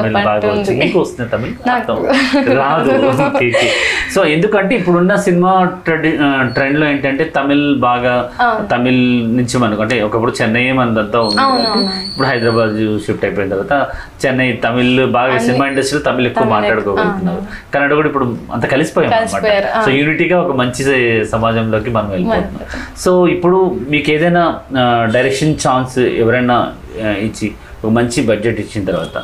వస్తుంది 0.96 1.30
తమిళ్. 1.34 1.54
రాదు. 1.68 2.96
సో 4.16 4.26
ఎందుకంటే 4.36 4.76
ఇప్పుడున్న 4.76 5.16
సినిమా 5.28 5.52
ట్రెండ్ 5.86 6.08
ట్రెండ్లో 6.56 6.86
ఏంటంటే 6.88 7.24
తమిళ్ 7.38 7.76
బాగా. 7.88 8.16
తమిళ్ 8.74 9.02
నుంచి 9.38 9.58
మనకు 9.58 9.82
అంటే 9.82 10.02
ఒకప్పుడు 10.08 10.34
చెన్నై 10.42 10.72
మనదంతా 10.82 11.22
ఉంది. 11.22 11.40
ఇప్పుడు 12.10 12.28
హైదరాబాద్ 12.32 12.76
షిఫ్ట్ 13.06 13.26
అయిపోయిన 13.26 13.50
తర్వాత 13.56 13.74
చెన్నై 14.26 14.50
తమిళ్ 14.66 15.06
బాగా 15.20 15.38
సినిమా 15.48 15.68
ఇండస్ట్రీలో 15.68 16.04
తమిళ్ 16.10 16.28
ఎక్కువ 16.28 16.48
మాట్లాడుకోగలుగుతున్నారు. 16.56 17.42
కన్నడ 17.74 17.94
కూడా 17.94 18.08
ఇప్పుడు 18.12 18.28
అంత 18.52 18.66
కలిసిపోయాం. 18.76 19.12
సో 19.86 19.92
యూనిటీగా 20.00 20.38
ఒక 20.46 20.54
మంచి 20.62 20.84
సమాజంలోకి 21.34 21.90
మనం 21.98 22.10
వెళ్ళిపోతున్నాం. 22.16 22.66
సో 23.04 23.12
ఇప్పుడు 23.36 23.60
మీకు 23.94 24.10
ఏదైనా 24.16 24.44
డైరెక్షన్ 25.18 25.54
ఛాన్స్ 25.66 26.00
ఎవరైనా 26.24 26.58
ఇచ్చి 27.28 27.50
ఒక 27.84 27.92
మంచి 27.98 28.20
బడ్జెట్ 28.28 28.60
ఇచ్చిన 28.64 28.84
తర్వాత 28.92 29.18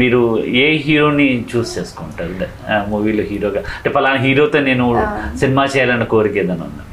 మీరు 0.00 0.20
ఏ 0.64 0.66
హీరోని 0.84 1.28
చూస్ 1.50 1.70
చేసుకుంటారు? 1.78 2.34
మూవీలో 2.90 3.24
హీరోగా. 3.30 3.60
అంటే 3.78 3.90
పలానా 3.96 4.20
హీరోతో 4.26 4.60
నేను 4.68 4.86
సినిమా 5.40 5.64
చేయాలన్న 5.74 6.04
కోరిక 6.14 6.36
ఏదైనా 6.42 6.66
ఉందా? 6.70 6.84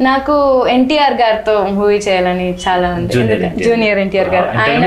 నాకు 0.00 0.66
ఎన్టీఆర్ 0.70 1.12
గారితో 1.12 1.64
మూవీ 1.64 1.96
చేయాలని 1.96 2.54
చాలా 2.68 2.88
ఉంది. 2.88 3.12
Junior 3.64 3.98
NTR. 3.98 4.28
గారు. 4.28 4.58
ఆయన 4.58 4.84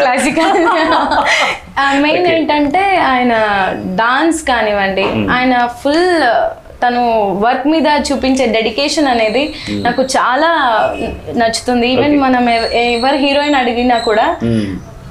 క్లాసికల్ 0.00 0.66
మెయిన్ 2.02 2.26
ఏంటంటే 2.26 2.96
ఆయన 2.96 3.32
డాన్స్ 3.94 4.42
కానివ్వండి 4.42 5.04
ఆయన 5.30 5.66
ఫుల్ 5.66 6.22
తను 6.82 7.32
వర్క్ 7.32 7.68
మీద 7.68 7.86
చూపించే 8.12 8.46
డెడికేషన్ 8.46 9.08
అనేది 9.08 9.54
నాకు 9.70 10.02
చాలా 10.02 10.50
నచ్చుతుంది. 11.36 11.88
ఈవెన్ 11.88 12.20
మనం 12.20 12.48
ఎవ- 12.50 12.72
ఎవరు 12.72 13.16
హీరోయిన్ 13.16 13.54
అడిగినా 13.54 13.98
కూడా 13.98 14.36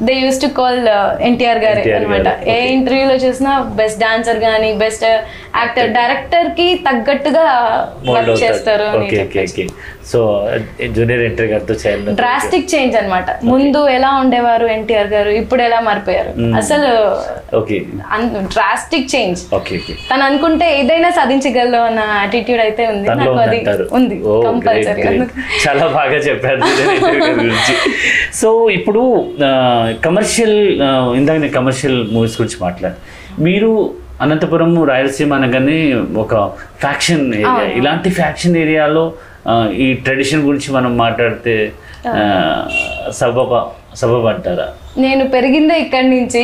they 0.06 0.14
use 0.16 0.40
to 0.42 0.48
call 0.58 0.80
NTR 1.28 1.60
గారు 1.64 1.82
అనమాట. 1.98 2.28
ఏ 2.54 2.58
ఇంటర్వ్యూలో 2.74 3.16
చూసినా 3.24 3.52
బెస్ట్ 3.80 4.00
డాన్సర్ 4.04 4.40
కానీ 4.44 4.70
బెస్ట్ 4.82 5.06
యాక్టర్ 5.60 5.90
డైరెక్టర్కి 5.96 6.68
తగ్గట్టుగా 6.88 7.46
వర్క్ 8.10 8.34
చేస్తారు 8.44 8.88
సో 10.12 10.20
జూనియర్ 10.96 11.24
ఎన్టీఆర్ 11.28 11.50
గారితో 11.54 11.74
డ్రాస్టిక్ 12.20 12.68
చేంజ్ 12.74 12.94
అన్నమాట 13.00 13.30
ముందు 13.50 13.80
ఎలా 13.96 14.12
ఉండేవారు 14.22 14.68
ఎన్టీఆర్ 14.76 15.10
గారు? 15.16 15.32
ఇప్పుడు 15.42 15.62
ఎలా 15.68 15.80
మారిపోయారు? 15.88 16.32
అసలు 16.62 16.92
ఓకే 17.60 17.78
డ్రాస్టిక్ 18.56 19.10
చేంజ్ 19.14 19.42
తను 20.12 20.24
అనుకుంటే 20.28 20.68
ఏదైనా 20.80 21.10
సాధించగలరు 21.18 21.82
అన్న 21.90 22.04
యాటిట్యూడ్ 22.22 22.62
అయితే 22.68 22.86
ఉంది. 22.94 23.08
నాకు 23.12 23.40
అది 23.46 23.60
ఉంది. 24.00 24.16
Great, 24.18 24.46
compulsory. 24.48 25.04
చాలా 25.66 25.88
బాగా 25.98 26.20
చెప్పారు 26.28 26.62
సో 28.40 28.50
ఇప్పుడు 28.78 29.02
కమర్షియల్ 30.06 30.58
ఇందాక 31.20 31.38
నేను 31.44 31.54
కమర్షియల్ 31.54 32.00
మూవీస్ 32.12 32.42
గురించి 32.42 32.58
మాట్లాడు 32.62 32.98
మీరు 33.42 33.72
అనంతపురం 34.22 34.72
రాయలసీమ 34.90 35.34
అనగానే 35.34 35.80
ఒక 36.24 36.36
ఫ్యాక్షన్ 36.84 37.26
ఏరియా. 37.34 37.66
ఇలాంటి 37.80 38.10
ఫ్యాక్షన్ 38.20 38.56
ఏరియాలో 38.58 39.04
ఈ 39.86 39.88
ట్రెడిషన్ 39.94 40.42
గురించి 40.48 40.70
మనం 40.78 40.98
మాట్లాడితే 40.98 41.56
సబబ 43.20 43.62
సబబ 44.02 44.26
అంటారా 44.28 44.68
నేను 45.04 45.24
పెరిగిందే 45.30 45.76
ఇక్కడి 45.80 46.08
నుంచి. 46.10 46.42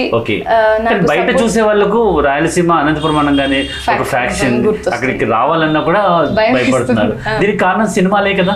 బయట 1.10 1.30
చూసే 1.42 1.62
వాళ్ళకు 1.62 2.02
రాయలసీమ 2.20 2.72
అనంతపురం 2.74 3.18
అనగానే 3.18 3.60
ఒక 3.96 4.04
ఫ్యాక్షన్. 4.14 4.56
అక్కడికి 4.94 5.26
రావాలన్నా 5.26 5.82
కూడా 5.82 6.02
భయం 6.40 6.54
భయపడుతున్నారు. 6.54 7.14
దీనికి 7.42 7.60
కారణం 7.66 7.88
సినిమాలే 7.98 8.34
కదా. 8.42 8.56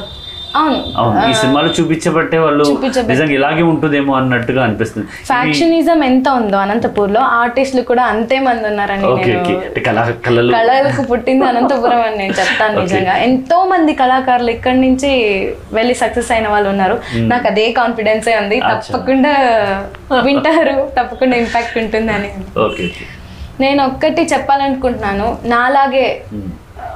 అవును. 0.55 0.77
అవును. 0.97 1.29
ఈ 1.29 1.33
సినిమాలు 1.33 1.67
చూపించబట్టే 1.67 2.37
వాళ్ళు. 2.37 2.65
నిజంగా 3.07 3.33
ఇలాగే 3.33 3.61
ఉంటుందేమో 3.61 4.13
అన్నట్టుగా 4.13 4.63
అనిపిస్తుంది. 4.63 5.07
ఫ్యాక్షనిజం 5.25 6.03
ఎంత 6.03 6.29
ఉందో 6.29 6.57
అనంతపూర్లో 6.57 7.19
ఆర్టిస్టులు 7.19 7.81
కూడా 7.81 8.03
అంతే 8.03 8.39
మంది 8.39 8.67
ఉన్నారని 8.67 9.07
కళలకు 10.51 11.01
పుట్టింది 11.01 11.45
అనంతపురం 11.45 12.01
అని 12.01 12.17
నేను 12.17 12.33
చెప్తాను 12.33 12.79
నిజంగా. 12.83 13.17
ఎంతో 13.17 13.65
మంది 13.65 13.93
కళాకారులు 13.93 14.51
ఇక్కడి 14.51 14.79
నుంచి 14.79 15.11
వెళ్ళి 15.73 15.93
సక్సెస్ 15.93 16.31
అయిన 16.31 16.47
వాళ్ళు 16.47 16.69
ఉన్నారు. 16.69 16.97
నాకు 17.27 17.47
అదే 17.47 17.71
కాన్ఫిడెన్సే 17.71 18.35
ఉంది. 18.37 18.59
తప్పకుండా 18.59 19.33
వింటారు. 20.23 20.75
తప్పకుండా 20.99 21.37
ఇంపాక్ట్ 21.37 21.77
ఉంటుందని. 21.77 22.31
Okay 22.59 22.83
okay. 22.85 23.05
నేను 23.59 23.83
ఒక్కటి 23.83 24.21
చెప్పాలనుకుంటున్నాను. 24.33 25.37
నాలాగే 25.45 26.21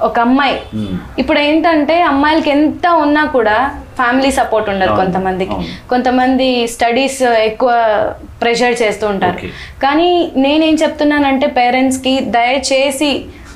ఒక 0.01 0.19
అమ్మాయి 0.19 0.55
మ్మ్. 0.75 0.95
ఇప్పుడు 1.19 1.39
ఏంటంటే 1.39 2.01
అమ్మాయిలకి 2.03 2.49
ఎంత 2.49 2.87
ఉన్నా 3.01 3.25
కూడా 3.27 3.55
ఫ్యామిలీ 3.97 4.31
సపోర్ట్ 4.31 4.69
ఉండదు 4.69 4.93
కొంతమందికి. 4.95 5.55
కొంతమంది 5.89 6.67
స్టడీస్ 6.67 7.19
ఎక్కువ 7.43 7.71
ప్రెషర్ 8.41 8.81
చేస్తూ 8.81 9.07
ఉంటారు. 9.07 9.37
కానీ 9.81 10.09
నేనేం 10.37 10.75
చెప్తున్నానంటే 10.75 11.47
పేరెంట్స్కి 11.57 12.19
దయచేసి 12.29 13.11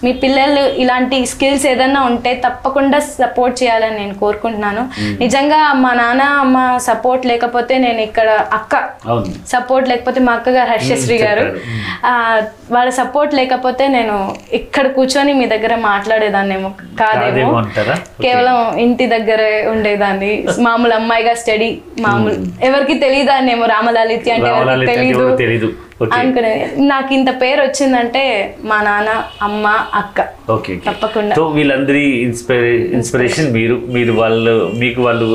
మీ 0.05 0.13
పిల్లలు 0.13 0.75
ఇలాంటి 0.75 1.25
స్కిల్స్ 1.25 1.65
ఏదన్నా 1.65 2.01
ఉంటే 2.01 2.41
తప్పకుండా 2.45 2.99
సపోర్ట్ 2.99 3.63
చేయాలని 3.63 3.97
నేను 3.97 4.13
కోరుకుంటున్నాను. 4.13 4.89
నిజంగా 5.19 5.73
మా 5.73 5.93
నాన్న 5.93 6.21
అమ్మ 6.21 6.77
సపోర్ట్ 6.77 7.25
లేకపోతే 7.25 7.77
నేను 7.77 8.01
ఇక్కడ 8.01 8.29
అక్క 8.53 8.75
సపోర్ట్ 9.47 9.89
లేకపోతే 9.89 10.19
మా 10.19 10.33
అక్కగారు 10.33 10.69
హర్షశ్రీ 10.69 11.17
గారు. 11.17 11.39
చెప్పారు. 11.39 12.05
ఆ, 12.05 12.41
వాళ్ళ 12.71 12.89
సపోర్ట్ 12.89 13.33
లేకపోతే 13.33 13.87
నేను 13.87 14.15
ఇక్కడ 14.53 14.87
కూర్చొని 14.87 15.33
మీ 15.33 15.45
దగ్గర 15.45 15.75
మాట్లాడేదాన్నేమో 15.75 16.69
కాదేమో. 16.99 17.51
కేవలం 18.21 18.77
ఇంటి 18.77 19.05
దగ్గరే 19.07 19.67
ఉండేదాన్ని. 19.67 20.31
మామూలు 20.59 20.93
అమ్మాయిగా 20.93 21.33
స్టడీ 21.33 21.79
మామూలు 21.99 22.35
ఎవరికి 22.63 22.93
తెలియదాన్నేమో 22.99 23.65
రామలాలిత్య 23.65 24.31
అంటే 24.31 24.49
ఎవరికి 24.49 24.91
తెలీదు. 24.93 25.17
అనుకునే 26.15 26.71
నాకు 26.77 27.13
ఇంత 27.13 27.29
పేరు 27.41 27.61
వచ్చిందంటే 27.61 28.23
మా 28.69 28.77
నాన్న 28.87 29.11
అమ్మ 29.41 29.67
అక్క. 30.01 30.25
ఓకే 30.55 30.73
తప్పకుండా. 30.87 31.35
సో 31.35 31.43
వీళ్ళందరి 31.47 32.03
ఇన్స్పిరే 32.25 32.73
ఇన్స్పిరేషన్ 32.97 33.47
మీరు 33.53 33.75
మీరు 33.95 34.13
వాళ్ళు 34.21 34.55
మీకు 34.81 35.01
వాళ్ళు 35.01 35.27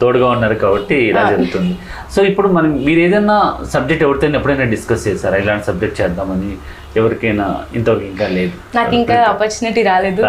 తోడుగా 0.00 0.28
ఉన్నారు 0.36 0.54
కాబట్టి 0.54 0.94
ఇలా 1.10 1.24
జరుగుతుంది. 1.30 1.74
సో 2.14 2.22
ఇప్పుడు 2.30 2.48
మనం 2.48 2.70
మీరు 2.84 3.00
ఏదైనా 3.00 3.38
సబ్జెక్ట్ 3.74 4.04
ఎవరితో 4.08 4.26
ఎప్పుడైనా 4.40 4.64
డిస్కస్ 4.74 5.08
చేశారా? 5.08 5.36
ఇలాంటి 5.44 5.66
సబ్జెక్ట్ 5.70 6.00
చేద్దామని 6.00 6.52
ఎవరికైనా 6.98 7.46
ఇంతవరకు 7.76 8.06
ఇంకా 8.12 8.26
లేదు. 8.36 8.52
నాకు 8.74 8.94
ఇంకా 8.98 9.16
ఆపర్చునిటీ 9.30 9.82
రాలేదు. 9.90 10.22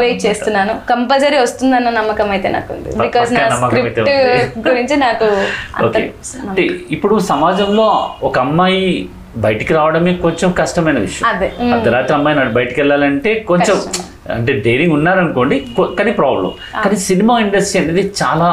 వెయిట్ 0.00 0.20
చేస్తున్నాను. 0.26 0.74
కంపల్సరీ 0.88 1.38
వస్తుందన్న 1.38 1.90
నమ్మకం 1.90 2.30
అయితే 2.30 2.50
నాకు 2.56 2.70
ఉంది 2.76 2.90
బికాస్ 3.04 3.32
నా 3.36 3.46
స్క్రిప్ట్ 3.62 4.00
గురించి 4.68 4.96
నాకు 5.06 5.28
అంటే 5.80 6.64
ఇప్పుడు 6.90 7.16
సమాజంలో 7.32 7.88
ఒక 8.22 8.36
అమ్మాయి 8.38 8.84
బయటికి 9.44 9.72
రావడమే 9.74 10.12
కొంచెం 10.22 10.48
కష్టమైన 10.60 10.98
విషయం. 10.98 11.26
అదే. 11.28 11.48
అర్ధరాత్రి 11.74 12.14
అమ్మాయి 12.16 12.36
నాడు 12.36 12.52
బయటికి 12.56 12.78
వెళ్ళాలంటే 12.80 13.32
కొంచెం 13.50 13.76
అంటే 14.36 14.52
డైరింగ్ 14.64 14.92
ఉన్నారనుకోండి 14.92 15.56
కానీ 15.98 16.12
ప్రాబ్లం 16.12 16.50
కానీ 16.84 16.96
సినిమా 17.08 17.34
ఇండస్ట్రీ 17.38 17.78
అనేది 17.82 18.02
చాలా 18.22 18.48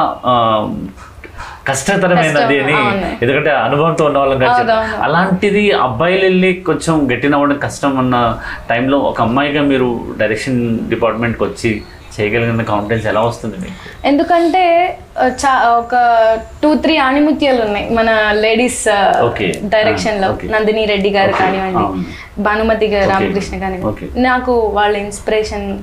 కష్టతరమైనది 1.68 2.60
అని. 2.60 2.76
ఎందుకంటే 3.22 3.50
అనుభవంతో 3.50 4.04
ఉన్న 4.04 4.18
వాళ్ళం 4.18 4.38
కదా 4.38 4.58
చెప్పారు. 4.58 4.70
అవునవును. 4.70 5.02
అలాంటిది 5.02 5.70
అబ్బాయిలు 5.70 6.24
వెళ్ళి 6.24 6.54
కొంచెం 6.66 7.08
గట్టినవ్వడం 7.12 7.58
కష్టం 7.58 7.96
ఉన్న 7.96 8.16
టైంలో 8.70 8.98
ఒక 8.98 9.20
అమ్మాయిగా 9.20 9.62
మీరు 9.62 9.88
డైరెక్షన్ 10.18 10.78
డిపార్ట్మెంట్కి 10.88 11.44
వచ్చి 11.44 11.72
చేయగలిగిన 12.20 12.62
కాన్ఫిడెన్స్ 12.62 13.06
ఎలా 13.06 13.20
వస్తుంది 13.20 13.56
మీకు 13.56 14.06
ఎందుకంటే 14.06 14.98
చా 15.26 15.68
ఒక 15.68 15.94
టూ 16.62 16.74
త్రీ 16.74 16.96
ఆణిముత్యాలు 16.96 17.62
ఉన్నాయి 17.62 17.90
మన 17.90 18.32
లేడీస్. 18.32 18.84
డైరెక్షన్లో. 19.64 20.28
నందిని 20.50 20.84
రెడ్డి 20.84 21.10
గారు. 21.10 21.32
కానివ్వండి. 21.32 22.02
భానుమతి 22.42 22.86
గారు. 22.86 23.10
రామకృష్ణ 23.10 23.58
కానివ్వండి. 23.58 24.20
నాకు 24.20 24.58
వాళ్ళ 24.58 24.96
ఇన్స్పిరేషన్ 24.96 25.78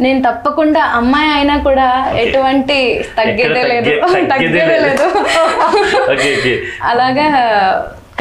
నేను 0.00 0.22
తప్పకుండా 0.22 0.84
అమ్మాయి 0.84 1.30
అయినా 1.32 1.58
కూడా 1.58 2.12
ఎటువంటి 2.16 3.04
తగ్గేదే 3.16 3.62
లేదు 3.62 4.00
తగ్గే- 4.00 4.30
తగ్గేదే 4.30 4.66
లేదు. 4.66 5.12
అలాగా 6.82 7.28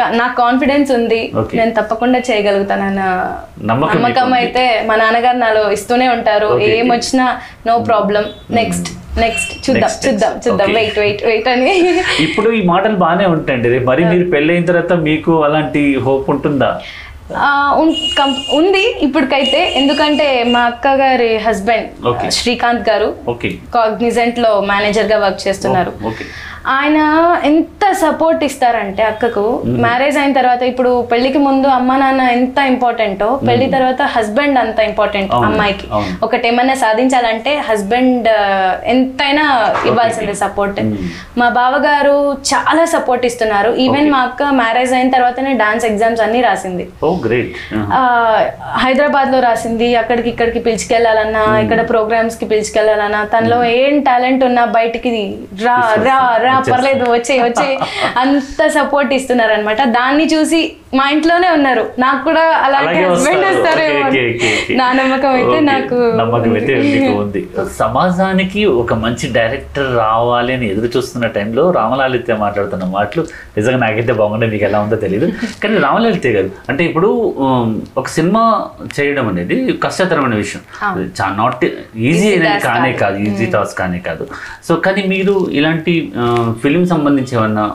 నాకు 0.09 0.37
కాన్ఫిడెన్స్ 0.37 0.91
ఉంది. 0.91 1.31
నేను 1.53 1.71
తప్పకుండా 1.71 2.19
చేయగలుగుతానన్న 2.19 3.35
నమ్మకం. 3.63 4.33
అయితే 4.33 4.83
మా 4.87 4.95
నాన్నగారు 4.95 5.37
నాలో 5.37 5.71
ఇస్తూనే 5.71 6.07
ఉంటారు. 6.09 6.47
Okay. 6.47 6.61
ఏం 6.61 6.91
వచ్చినా 6.91 7.41
నో 7.67 7.79
ప్రాబ్లం 7.79 8.25
నెక్స్ట్ 8.51 8.89
నెక్స్ట్ 9.19 9.69
చూద్దాం 9.69 9.89
చూద్దాం. 10.07 10.41
చూద్దాం. 10.47 10.73
వెయిట్ 10.73 10.99
వెయిట్ 10.99 11.23
వెయిట్ 11.23 11.47
అని. 11.47 11.89
ఇప్పుడు 12.19 12.51
ఈ 12.51 12.61
మాటలు 12.61 12.95
బాగానే 12.95 13.25
ఉంటాయండి. 13.25 13.79
మరి 13.79 14.05
మీరు 14.05 14.29
పెళ్ళైన 14.29 14.65
తర్వాత 14.65 14.93
మీకు 14.93 15.43
అలాంటి 15.43 15.99
హోప్ 15.99 16.29
ఉంటుందా? 16.29 16.81
కం- 18.19 18.57
ఉంది. 18.59 18.95
ఇప్పటికైతే. 19.01 19.73
ఎందుకంటే 19.75 20.43
మా 20.43 20.59
అక్క 20.59 20.87
గారి 20.87 21.37
హస్బెండ్. 21.37 22.31
శ్రీకాంత్ 22.31 22.89
గారు 22.89 23.15
ఓకే 23.29 23.53
కాగ్నిజెంట్లో 23.75 24.61
మేనేజర్గా 24.61 25.17
వర్క్ 25.17 25.47
చేస్తున్నారు. 25.47 25.93
ఓకే 26.05 26.25
ఆయన 26.75 26.97
ఎంత 27.49 27.83
సపోర్ట్ 28.01 28.41
ఇస్తారంటే 28.47 29.03
అక్కకు. 29.11 29.43
మ్యారేజ్ 29.85 30.17
అయిన 30.21 30.33
తర్వాత 30.37 30.61
ఇప్పుడు 30.71 30.91
పెళ్ళికి 31.11 31.39
ముందు 31.45 31.67
అమ్మ 31.77 31.91
నాన్న 32.01 32.23
ఎంత 32.37 32.57
ఇంపార్టెంటో 32.71 33.29
పెళ్ళి 33.47 33.67
తర్వాత 33.75 34.01
హస్బెండ్ 34.15 34.59
అంత 34.63 34.79
ఇంపార్టెంట్ 34.89 35.31
అమ్మాయికి. 35.47 35.87
ఒకటి 36.25 36.45
ఏమన్నా 36.49 36.75
సాధించాలంటే 36.83 37.53
హస్బెండ్ 37.69 38.29
ఎంతైనా 38.93 39.45
ఇవ్వాల్సిందే 39.91 40.35
సపోర్ట్ 40.43 40.79
మా 41.41 41.47
బావగారు 41.59 42.15
చాలా 42.51 42.83
సపోర్ట్ 42.95 43.25
ఇస్తున్నారు. 43.29 43.71
ఈవెన్ 43.85 44.11
మా 44.15 44.21
అక్క 44.29 44.51
మ్యారేజ్ 44.61 44.93
అయిన 44.99 45.11
తర్వాతనే 45.15 45.53
డాన్స్ 45.63 45.87
ఎగ్జామ్స్ 45.91 46.23
అన్ని 46.27 46.41
రాసింది. 46.47 46.85
హైదరాబాద్లో 48.83 49.41
రాసింది. 49.47 49.89
అక్కడికి 50.03 50.31
ఇక్కడికి 50.33 50.61
పిలుచుకెళ్ళాలన్నా 50.67 51.43
ఇక్కడ 51.65 51.81
ప్రోగ్రామ్స్కి 51.93 52.45
పిలుచుకెళ్ళాలన్నా 52.53 53.23
తనలో 53.35 53.59
ఏం 53.81 53.97
టాలెంట్ 54.09 54.45
ఉన్నా 54.51 54.65
బయటికి 54.77 55.09
రా 55.65 55.77
రా 56.07 56.19
రా 56.45 56.50
పర్లేదు 56.59 57.05
వచ్చే 57.11 57.35
వచ్చే 57.43 57.69
అంత 58.17 58.67
సపోర్ట్ 58.67 59.13
ఇస్తున్నారు 59.13 59.53
అనమాట 59.53 59.81
దాన్ని 59.91 60.25
చూసి 60.25 60.61
మా 60.91 61.03
ఇంట్లోనే 61.09 61.49
ఉన్నారు 61.49 61.83
నాకు 61.99 62.21
కూడా 62.23 62.41
అలాగే 62.63 63.01
హస్బెండ్ 63.03 63.45
వస్తారు. 63.45 63.83
వస్తారేమో. 63.83 64.07
నా 64.79 64.87
నమ్మకం 64.93 65.31
అయితే. 65.31 65.57
నాకు 65.69 65.97
నమ్మకం 66.19 66.51
అయితే 66.51 66.73
ఉంది. 66.75 66.89
మీకు 66.95 67.11
ఉంది 67.23 67.41
సమాజానికి 67.77 68.61
ఒక 68.81 68.93
మంచి 69.03 69.25
డైరెక్టర్ 69.33 69.89
రావాలి 69.97 70.51
అని 70.53 70.65
ఎదురు 70.67 70.89
చూస్తున్న 70.95 71.27
టైంలో 71.37 71.63
రామలాలిత్య 71.71 72.35
మాట్లాడుతున్న 72.35 72.85
మాటలు 72.91 73.23
నిజంగా 73.57 73.79
నాకైతే 73.85 74.13
బాగుండే 74.13 74.47
మీకు 74.47 74.65
ఎలా 74.65 74.81
ఉందో 74.81 74.97
తెలియదు 74.97 75.29
కానీ 75.63 75.77
రామలాలిత్య 75.77 76.31
గారు 76.31 76.51
అంటే 76.69 76.81
ఇప్పుడు 76.85 77.09
ఒక 77.97 78.07
సినిమా 78.09 78.43
చేయడం 78.97 79.27
అనేది 79.27 79.57
కష్టతరమైన 79.83 80.35
విషయం 80.35 80.63
నాట్ 81.37 81.65
ఈజీ 82.05 82.27
అనేది 82.33 82.61
కానే 82.67 82.91
కాదు. 82.93 82.99
కాదు 83.03 83.17
ఈజీ 83.27 83.45
టాస్క్ 83.51 83.77
కానే 83.77 83.99
కాదు 84.01 84.23
సో 84.67 84.75
కానీ 84.85 85.01
మీరు 85.07 85.35
ఇలాంటి 85.51 85.93
ఫిలిం 86.63 86.83
సంబంధించి 86.85 87.33
ఏమన్నా 87.37 87.65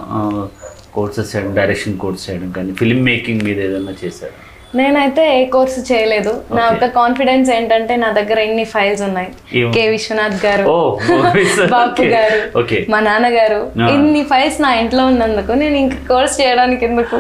కోర్సెస్ 0.99 1.31
చేయడం 1.35 1.53
డైరెక్షన్ 1.61 1.97
కోర్స్ 2.05 2.25
చేయడం 2.27 2.51
కానీ 2.59 2.73
ఫిల్మ్ 2.81 3.05
మేకింగ్ 3.11 3.43
మీద 3.49 3.59
ఏదైనా 3.69 3.95
చేశారు? 4.05 4.37
నేనైతే 4.75 5.37
ఏ 5.37 5.45
కోర్సు 5.47 5.81
చేయలేదు 5.91 6.33
నా. 6.51 6.63
ఒక 6.69 6.85
కాన్ఫిడెన్స్ 6.97 7.51
ఏంటంటే 7.51 7.97
నా 7.97 8.09
దగ్గర 8.11 8.39
ఎన్ని 8.39 8.65
ఫైల్స్ 8.65 9.03
ఉన్నాయి 9.03 9.29
కె 9.75 9.89
విశ్వనాథ్ 9.89 10.47
గారు. 10.47 10.65
బాపు. 11.75 12.03
గారు. 12.15 12.39
మా 12.91 13.01
నాన్నగారు. 13.01 13.61
ఇన్ని 13.95 14.23
ఫైల్స్ 14.25 14.61
నా 14.61 14.75
ఇంట్లో 14.75 15.07
ఉన్నందుకు 15.07 15.53
నేను 15.53 15.77
ఇంక 15.77 15.95
కోర్స్ 16.09 16.41
చేయడానికి 16.41 16.85
ఎందుకు? 16.85 17.19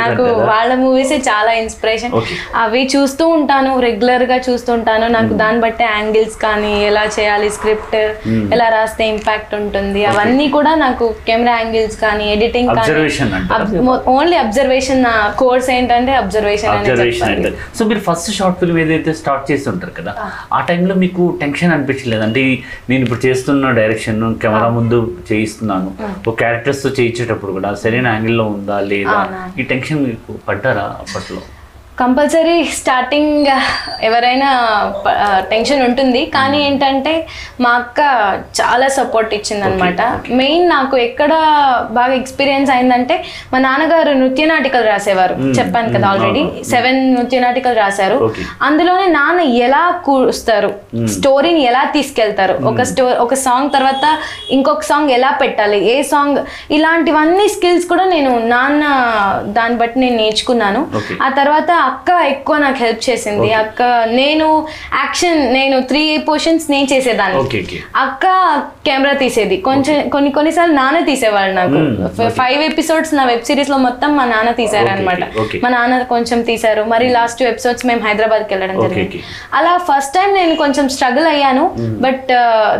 నాకు 0.00 0.22
వాళ్ళ 0.50 0.74
మూవీస్ 0.74 1.14
చాలా 1.28 1.52
ఇన్స్పిరేషన్. 1.60 2.12
అవి 2.56 2.82
చూస్తూ 2.94 3.26
ఉంటాను 3.28 3.80
రెగ్యులర్గా 3.80 4.36
చూస్తూ 4.48 4.72
ఉంటాను 4.72 5.06
నాకు 5.08 5.32
దాన్ని 5.34 5.60
బట్టి 5.60 5.84
యాంగిల్స్ 5.90 6.36
కానీ 6.38 6.72
ఎలా 6.82 7.04
చేయాలి 7.18 7.50
స్క్రిప్ట్ 7.50 7.96
ఎలా 8.52 8.68
రాస్తే 8.68 9.04
ఇంపాక్ట్ 9.08 9.54
ఉంటుంది 9.54 10.02
అవన్నీ 10.04 10.48
కూడా 10.48 10.74
నాకు 10.76 11.14
కెమెరా 11.26 11.56
యాంగిల్స్ 11.58 11.98
కానీ 12.00 12.26
ఎడిటింగ్ 12.32 12.72
అంటారా? 12.74 13.64
ఓన్లీ 14.10 14.36
అబ్జర్వేషన్ 14.36 15.02
నా 15.02 15.14
కోర్స్ 15.38 15.70
ఏంటంటే 15.70 16.12
అబ్జర్వేషన్ 16.16 16.74
చెప్పాలి 16.88 17.34
అంటే. 17.36 17.50
సో 17.74 17.84
మీరు 17.84 18.00
ఫస్ట్ 18.00 18.32
షార్ట్ 18.32 18.58
ఫిల్మ్ 18.58 18.78
ఏదైతే 18.78 19.12
స్టార్ట్ 19.12 19.52
చేసి 19.52 19.68
ఉంటారు 19.68 19.90
కదా 19.90 20.12
ఆ. 20.52 20.60
టైంలో 20.60 20.94
మీకు 20.94 21.38
టెన్షన్ 21.40 21.72
అనిపించలేదు? 21.72 22.22
అంటే 22.22 22.42
నేను 22.90 23.02
ఇప్పుడు 23.02 23.26
చేస్తున్న 23.26 23.70
డైరెక్షన్ 23.70 24.34
కెమెరా 24.34 24.68
ముందు 24.68 24.98
చేయిస్తున్నాను. 25.32 25.90
ఒక 26.28 26.36
క్యారెక్టర్స్తో 26.38 26.88
చేయించేటప్పుడు 26.88 27.52
కూడా 27.52 27.74
సరైన 27.74 28.06
యాంగిల్లో 28.06 28.44
ఉందా 28.48 28.80
లేదా. 28.80 29.18
ఈ 29.58 29.62
టెన్షన్ 29.62 30.04
మీకు 30.04 30.32
పడ్డారా 30.48 30.96
అప్పట్లో? 31.00 31.40
కంపల్సరీ 32.00 32.56
స్టార్టింగ్ 32.78 33.46
ఎవరైనా 34.08 34.50
టెన్షన్ 35.52 35.82
ఉంటుంది. 35.86 36.20
కానీ 36.36 36.58
ఏంటంటే 36.66 37.12
మా 37.64 37.70
అక్క 37.80 38.00
చాలా 38.58 38.86
సపోర్ట్ 38.96 39.32
ఇచ్చింది 39.38 39.64
అనమాట 39.68 40.00
మెయిన్ 40.40 40.64
నాకు 40.74 40.96
ఎక్కడ 41.06 41.32
బాగా 41.96 42.14
ఎక్స్పీరియన్స్ 42.20 42.70
అయిందంటే 42.74 43.16
మా 43.52 43.60
నాన్నగారు 43.66 44.12
నృత్య 44.20 44.46
నాటికలు 44.52 44.86
రాసేవారు 44.92 45.34
చెప్పాను 45.58 45.90
కదా 45.96 46.06
ఆల్రెడీ. 46.12 46.42
సెవెన్ 46.72 47.00
నృత్య 47.14 47.40
నాటికలు 47.46 47.78
రాశారు. 47.84 48.18
అందులోనే 48.68 49.06
నాన్న 49.18 49.40
ఎలా 49.66 49.82
కూరుస్తారు 50.06 50.70
స్టోరీని 51.16 51.64
ఎలా 51.72 51.82
తీసుకెళ్తారు 51.96 52.56
ఒక 52.72 52.80
స్టో 52.92 53.06
ఒక 53.26 53.34
సాంగ్ 53.46 53.70
తర్వాత 53.78 54.04
ఇంకొక 54.58 54.84
సాంగ్ 54.90 55.12
ఎలా 55.18 55.32
పెట్టాలి 55.42 55.80
ఏ 55.94 55.96
సాంగ్ 56.12 56.40
ఇలాంటివన్నీ 56.78 57.48
స్కిల్స్ 57.56 57.90
కూడా 57.94 58.06
నేను 58.14 58.32
నాన్న 58.54 58.84
దాన్ని 59.58 59.78
బట్టి 59.82 59.98
నేను 60.04 60.18
నేర్చుకున్నాను. 60.22 60.80
ఆ 61.26 61.30
తర్వాత 61.40 61.70
అక్క 61.88 62.08
ఎక్కువ 62.34 62.56
నాకు 62.64 62.78
హెల్ప్ 62.84 63.02
చేసింది. 63.08 63.48
అక్క 63.62 63.82
నేను 64.20 64.46
యాక్షన్ 65.00 65.40
నేను 65.56 65.76
త్రీ 65.90 66.02
పోర్షన్స్ 66.28 66.66
నేను 66.74 66.88
చేసేదాన్ని. 66.92 67.60
అక్క 68.04 68.26
కెమెరా 68.86 69.14
తీసేది. 69.22 69.56
కొంచెం 69.68 69.96
కొన్ని 70.14 70.30
కొన్నిసార్లు 70.38 70.74
నాన్న 70.80 71.00
తీసేవాళ్ళు 71.10 71.54
నాకు. 71.60 71.80
ఫైవ్ 72.40 72.62
ఎపిసోడ్స్ 72.70 73.12
నా 73.18 73.24
వెబ్ 73.32 73.44
సిరీస్లో 73.50 73.78
మొత్తం 73.86 74.10
మా 74.18 74.24
నాన్న 74.32 74.50
తీసారు 74.60 74.90
అనమాట. 74.94 75.22
మా 75.64 75.70
నాన్న 75.76 76.02
కొంచెం 76.14 76.38
తీశారు. 76.50 76.82
మరి 76.94 77.08
లాస్ట్ 77.18 77.42
ఎపిసోడ్స్ 77.52 77.86
మేము 77.90 78.02
హైదరాబాద్కి 78.08 78.52
వెళ్ళడం 78.54 78.76
జరిగింది. 78.84 79.20
అలా 79.60 79.72
ఫస్ట్ 79.90 80.14
టైం 80.18 80.30
నేను 80.40 80.54
కొంచెం 80.62 80.84
స్ట్రగుల్ 80.96 81.28
అయ్యాను. 81.34 81.64
బట్ 82.06 82.32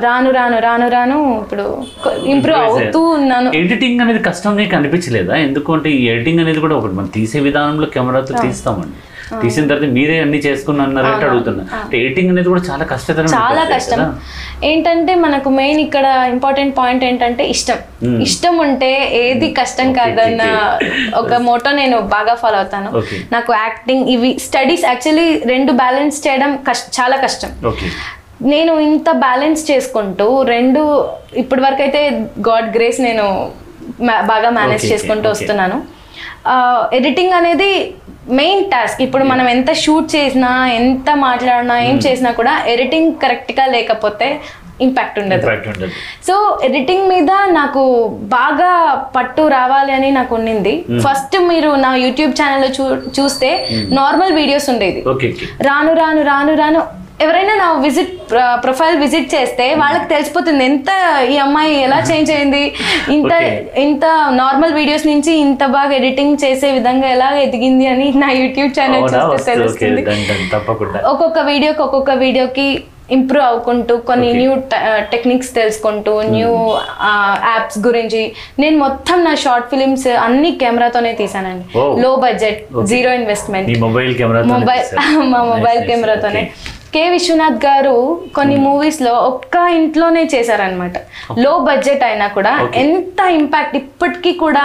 రాను 0.07 0.31
రాను 0.38 0.59
రాను 0.66 0.88
రాను 0.97 1.18
ఇప్పుడు 1.42 1.66
ఇంప్రూవ్ 2.35 2.62
అవుతూ 2.68 3.01
ఉన్నాను. 3.18 3.49
ఎడిటింగ్ 3.62 4.01
అనేది 4.05 4.23
కష్టం 4.29 4.57
నీకు 4.62 4.77
అనిపించలేదా 4.81 5.37
ఎందుకంటే 5.47 5.88
ఈ 6.01 6.03
ఎడిటింగ్ 6.14 6.40
అనేది 6.44 6.61
కూడా 6.66 6.77
ఒకటి. 6.81 6.94
మనం 7.01 7.12
తీసే 7.18 7.40
విధానంలో 7.49 7.88
కెమెరాతో 7.97 8.35
తీస్తామండి. 8.44 8.98
తీసిన 9.43 9.64
తర్వాత 9.71 9.88
మీరే 9.97 10.17
అన్ని 10.25 10.38
చేసుకుని 10.47 10.83
అడుగుతున్నా. 11.27 11.64
అంటే 11.83 11.95
ఎడిటింగ్ 12.03 12.31
అనేది 12.33 12.49
కూడా 12.53 12.62
చాలా 12.71 12.85
కష్టతరం 12.93 13.31
చాలా 13.38 13.62
కష్టం. 13.75 14.03
ఏంటంటే 14.71 15.12
మనకు 15.25 15.49
మెయిన్ 15.61 15.81
ఇక్కడ 15.87 16.07
ఇంపార్టెంట్ 16.35 16.75
పాయింట్ 16.79 17.03
ఏంటంటే 17.09 17.43
ఇష్టం. 17.55 17.79
ఇష్టం 18.27 18.55
ఉంటే 18.67 18.91
ఏది 19.25 19.49
కష్టం 19.61 19.88
కాదన్న 19.99 20.43
ఒక 21.23 21.35
మోటో 21.49 21.73
నేను 21.81 21.99
బాగా 22.17 22.35
ఫాలో 22.43 22.59
అవుతాను. 22.62 22.91
నాకు 23.35 23.53
యాక్టింగ్ 23.64 24.07
ఇవి 24.14 24.31
స్టడీస్ 24.47 24.87
యాక్చువల్లీ 24.91 25.29
రెండు 25.55 25.75
బ్యాలెన్స్ 25.83 26.19
చేయడం 26.27 26.53
చాలా 26.99 27.19
కష్టం. 27.27 27.53
నేను 28.55 28.73
ఇంత 28.88 29.11
బ్యాలెన్స్ 29.27 29.62
చేసుకుంటూ 29.71 30.27
రెండు 30.55 30.83
ఇప్పటి 31.43 31.62
వరకు 31.67 31.83
అయితే 31.87 32.03
గాడ్ 32.49 32.69
గ్రేస్ 32.77 33.01
నేను 33.07 33.25
బాగా 34.33 34.49
మేనేజ్ 34.59 34.85
చేసుకుంటూ. 34.93 35.27
వస్తున్నాను. 35.35 35.79
ఎడిటింగ్ 36.99 37.35
అనేది 37.38 37.71
మెయిన్ 38.37 38.71
టాస్క్ 38.71 39.03
ఇప్పుడు 39.03 39.25
మనం 39.25 39.49
ఎంత 39.49 39.73
షూట్ 39.75 40.17
చేసినా 40.17 40.51
ఎంత 40.75 41.11
మాట్లాడినా 41.21 41.77
ఏం 41.81 41.97
చేసినా 41.99 42.31
కూడా 42.33 42.55
ఎడిటింగ్ 42.67 43.12
కరెక్ట్గా 43.23 43.67
లేకపోతే 43.67 44.29
ఇంపాక్ట్ 44.81 45.19
ఉండదు. 45.19 45.45
సో 46.27 46.35
ఎడిటింగ్ 46.64 47.09
మీద 47.09 47.31
నాకు 47.51 47.83
బాగా 48.29 48.71
పట్టు 49.17 49.43
రావాలి 49.49 49.93
అని 49.93 50.11
నాకు 50.11 50.35
ఉండింది 50.35 50.75
ఫస్ట్ 51.01 51.37
మీరు 51.49 51.71
నా 51.77 51.95
యూట్యూబ్ 51.97 52.35
ఛానల్లో 52.41 52.69
చూ 52.69 52.85
చూస్తే 53.19 53.51
నార్మల్ 53.93 54.33
వీడియోస్ 54.33 54.69
ఉండేది 54.71 55.01
రాను 55.62 55.93
రాను 55.95 56.23
రాను 56.23 56.55
రాను 56.55 56.83
ఎవరైనా 57.24 57.54
నా 57.61 57.68
విజిట్ 57.85 58.11
ప్రొఫైల్ 58.64 58.96
విజిట్ 59.02 59.28
చేస్తే 59.35 59.64
వాళ్ళకి 59.81 60.07
తెలిసిపోతుంది 60.12 60.62
ఎంత 60.70 60.90
ఈ 61.33 61.37
అమ్మాయి 61.44 61.72
ఎలా 61.87 61.98
చేంజ్ 62.11 62.31
అయింది 62.35 62.61
ఇంత. 63.14 63.33
ఇంత 63.85 64.04
నార్మల్ 64.40 64.74
వీడియోస్ 64.78 65.07
నుంచి 65.07 65.33
ఇంత 65.46 65.64
బాగా 65.76 65.92
ఎడిటింగ్ 66.00 66.37
చేసే 66.44 66.68
విధంగా 66.76 67.09
ఎలా 67.16 67.31
ఎదిగింది 67.46 67.87
అని 67.94 68.07
నా 68.24 68.28
యూట్యూబ్ 68.42 68.70
ఛానల్ 68.78 69.09
చూస్తే 69.33 69.54
తెలుస్తుంది. 69.54 70.04
ఒక్కొక్క 71.12 71.38
వీడియోకి 71.50 71.83
ఒక్కొక్క 71.87 72.14
వీడియోకి 72.24 72.68
ఇంప్రూవ్ 73.16 73.44
అవ్వుకుంటూ 73.48 73.94
కొన్ని. 74.09 74.31
న్యూ 74.40 74.54
టెక్నిక్స్ 75.12 75.52
తెలుసుకుంటూ 75.59 76.14
న్యూ 76.35 76.50
యాప్స్ 77.50 77.78
గురించి. 77.87 78.22
నేను 78.62 78.76
మొత్తం 78.85 79.18
నా 79.28 79.35
షార్ట్ 79.44 79.68
ఫిలిమ్స్ 79.72 80.09
అన్ని 80.26 80.50
కెమెరాతోనే 80.62 81.12
తీసానండి. 81.22 81.66
Low 82.04 82.11
budget 82.26 82.61
zero 82.92 83.12
investment 83.20 83.70
mobile 83.87 84.12
camera 84.20 84.42
mobile 84.57 84.85
మా 85.35 85.40
మొబైల్ 85.54 85.81
కెమెరాతోనే. 85.92 86.42
కె. 86.92 87.03
విశ్వనాథ్ 87.12 87.59
గారు 87.64 87.94
కొన్ని 88.35 88.57
మూవీస్లో 88.64 89.12
ఒక్క 89.29 89.57
ఇంట్లోనే 89.79 90.22
చేశారనమాట 90.33 90.96
లో 91.38 91.53
బడ్జెట్ 91.66 92.05
అయినా 92.05 92.27
కూడా. 92.29 92.53
ఎంత 92.77 93.20
ఇంపాక్ట్ 93.37 93.77
ఇప్పటికీ 93.77 94.33
కూడా 94.42 94.64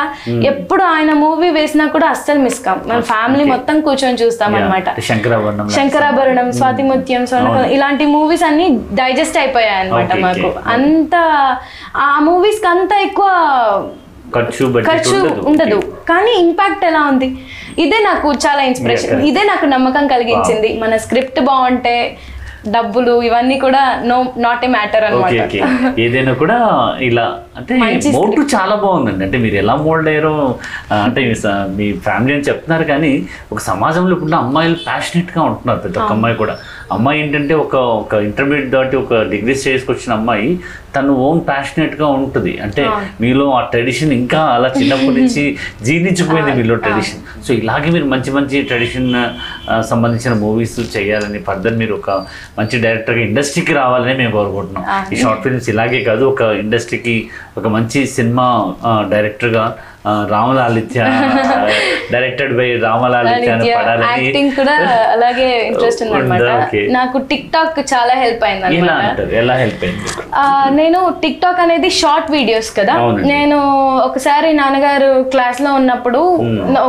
ఎప్పుడు 0.51 0.83
ఆయన 0.91 1.11
మూవీ 1.23 1.49
వేసినా 1.49 1.85
కూడా 1.87 2.07
అస్సలు 2.07 2.39
మిస్ 2.39 2.59
కాం. 2.65 2.77
మన 2.85 2.99
ఫ్యామిలీ 3.11 3.45
మొత్తం 3.45 3.75
కూర్చొని 3.81 4.19
చూస్తాం 4.21 4.51
అనమాట 4.59 4.87
శంకరాభరణం 5.09 5.67
శంకరాభరణం 5.77 6.49
స్వాతిముత్యం 6.59 7.25
స్వర్ణ 7.25 7.47
ఇలాంటి 7.75 8.05
మూవీస్ 8.15 8.43
అన్ని 8.43 8.67
డైజెస్ట్ 8.93 9.37
అయిపోయాయి 9.37 9.79
అనమాట 9.81 10.13
మాకు. 10.25 10.49
అంత 10.75 11.15
ఆ 12.03 12.19
మూవీస్కి 12.21 12.67
అంత 12.67 12.93
ఎక్కువ 13.05 13.27
ఖర్చు 14.35 14.65
ఖర్చు 14.89 15.17
ఉండదు. 15.51 15.79
కానీ 16.09 16.33
ఇంపాక్ట్ 16.45 16.85
ఎలా 16.85 17.01
ఉంది? 17.11 17.29
ఇదే 17.77 17.99
నాకు 17.99 18.27
చాలా 18.45 18.61
ఇన్స్పిరేషన్. 18.61 19.21
ఇదే 19.31 19.43
నాకు 19.43 19.65
నమ్మకం 19.65 20.07
కలిగించింది. 20.07 20.69
మన 20.83 20.97
స్క్రిప్ట్ 21.05 21.39
బాగుంటే 21.49 21.95
డబ్బులు 22.75 23.21
ఇవన్నీ 23.21 23.59
కూడా 23.59 24.01
no 24.03 24.33
not 24.37 24.65
a 24.65 24.67
matter 24.67 25.05
okay 25.05 25.39
అనమాట 25.39 25.41
ఓకే 25.45 26.01
ఏదైనా 26.03 26.33
కూడా 26.33 26.57
ఇలా 26.99 27.39
అంటే 27.57 27.73
మోల్డ్ 28.13 28.55
చాలా 28.55 28.75
బాగుందండి. 28.75 29.23
అంటే 29.25 29.37
మీరు 29.37 29.55
ఎలా 29.55 29.75
మోల్డ్ 29.75 30.09
అయ్యారో 30.09 30.59
అంటే 30.91 31.33
మీ 31.77 31.91
ఫ్యామిలీ 31.91 32.33
అని 32.33 32.43
చెప్తున్నారు 32.43 32.83
కానీ 32.83 33.27
ఒక 33.51 33.59
సమాజంలో 33.59 34.13
ఇప్పుడు 34.15 34.35
అమ్మాయిలు 34.35 34.77
passionate 34.87 35.37
గా 35.37 35.43
ఉంటున్నారు. 35.43 35.79
ప్రతి 35.79 35.99
ఒక్క 35.99 36.11
అమ్మాయి 36.11 36.35
కూడా. 36.35 36.57
అమ్మాయి 36.91 37.21
ఏంటంటే 37.21 37.53
ఒక 37.53 37.75
ఒక 37.75 38.13
ఇంటర్మీడియట్ 38.13 38.71
దాటి 38.71 38.95
ఒక 38.95 39.21
డిగ్రీ 39.21 39.55
స్టేజ్కి 39.55 39.91
వచ్చిన 39.91 40.13
అమ్మాయి 40.13 40.59
తను 40.95 41.13
ఓన్గా 41.13 42.07
ఉంటుంది. 42.07 42.59
అంటే 42.61 42.83
మీలో 43.21 43.51
ఆ 43.51 43.61
ట్రెడిషన్ 43.61 44.13
ఇంకా 44.13 44.39
అలా 44.39 44.67
చిన్నప్పటి 44.79 45.21
నుంచి 45.21 45.57
జీర్ణించిపోయింది 45.85 46.51
మీలో 46.51 46.75
ట్రెడిషన్ 46.75 47.21
సో 47.47 47.53
ఇలాగే 47.53 47.89
మీరు 47.89 48.05
మంచి 48.05 48.31
మంచి 48.31 48.61
ట్రెడిషన్ 48.61 49.09
సంబంధించిన 49.89 50.33
మూవీస్ 50.33 50.79
చేయాలని 50.97 51.39
ఫర్దర్ 51.39 51.77
మీరు 51.77 51.93
ఒక 51.93 52.09
మంచి 52.59 52.81
డైరెక్టర్గా 52.81 53.21
ఇండస్ట్రీకి 53.21 53.73
రావాలని 53.73 54.13
మేము 54.13 54.31
కోరుకుంటున్నాం. 54.31 54.85
ఈ 55.13 55.15
షార్ట్ 55.21 55.43
ఫిల్మ్స్ 55.43 55.69
ఇలాగే 55.69 56.03
కాదు 56.03 56.25
ఒక 56.25 56.41
ఇండస్ట్రీకి 56.41 57.29
ఒక 57.57 57.67
మంచి 57.67 58.07
సినిమా 58.07 58.47
డైరెక్టర్గా 59.09 59.77
Ramalalitya 60.31 61.01
directed 62.13 62.53
by 62.57 62.65
Ramalalitya 62.85 63.51
acting 63.69 64.51
కూడా 64.57 64.73
అలాగే 65.13 65.45
ఇంట్రెస్ట్ 65.69 66.01
ఉందన్నమాట. 66.05 66.49
నాకు 66.97 67.17
టిక్ 67.29 67.47
టాక్ 67.53 67.79
చాలా 67.93 68.13
హెల్ప్ 68.23 68.43
అయింది 68.47 68.79
ఎలా 69.41 69.55
హెల్ప్ 69.61 69.83
అయింది? 69.87 70.09
నేను 70.79 70.99
టిక్ 71.23 71.39
టాక్ 71.41 71.61
అనేది 71.65 71.91
షార్ట్ 72.01 72.29
వీడియోస్ 72.37 72.71
కదా. 72.79 72.95
నేను 73.33 73.59
ఒకసారి 74.07 74.49
నాన్నగారు 74.53 75.09
క్లాస్లో 75.33 75.71
ఉన్నప్పుడు 75.73 76.21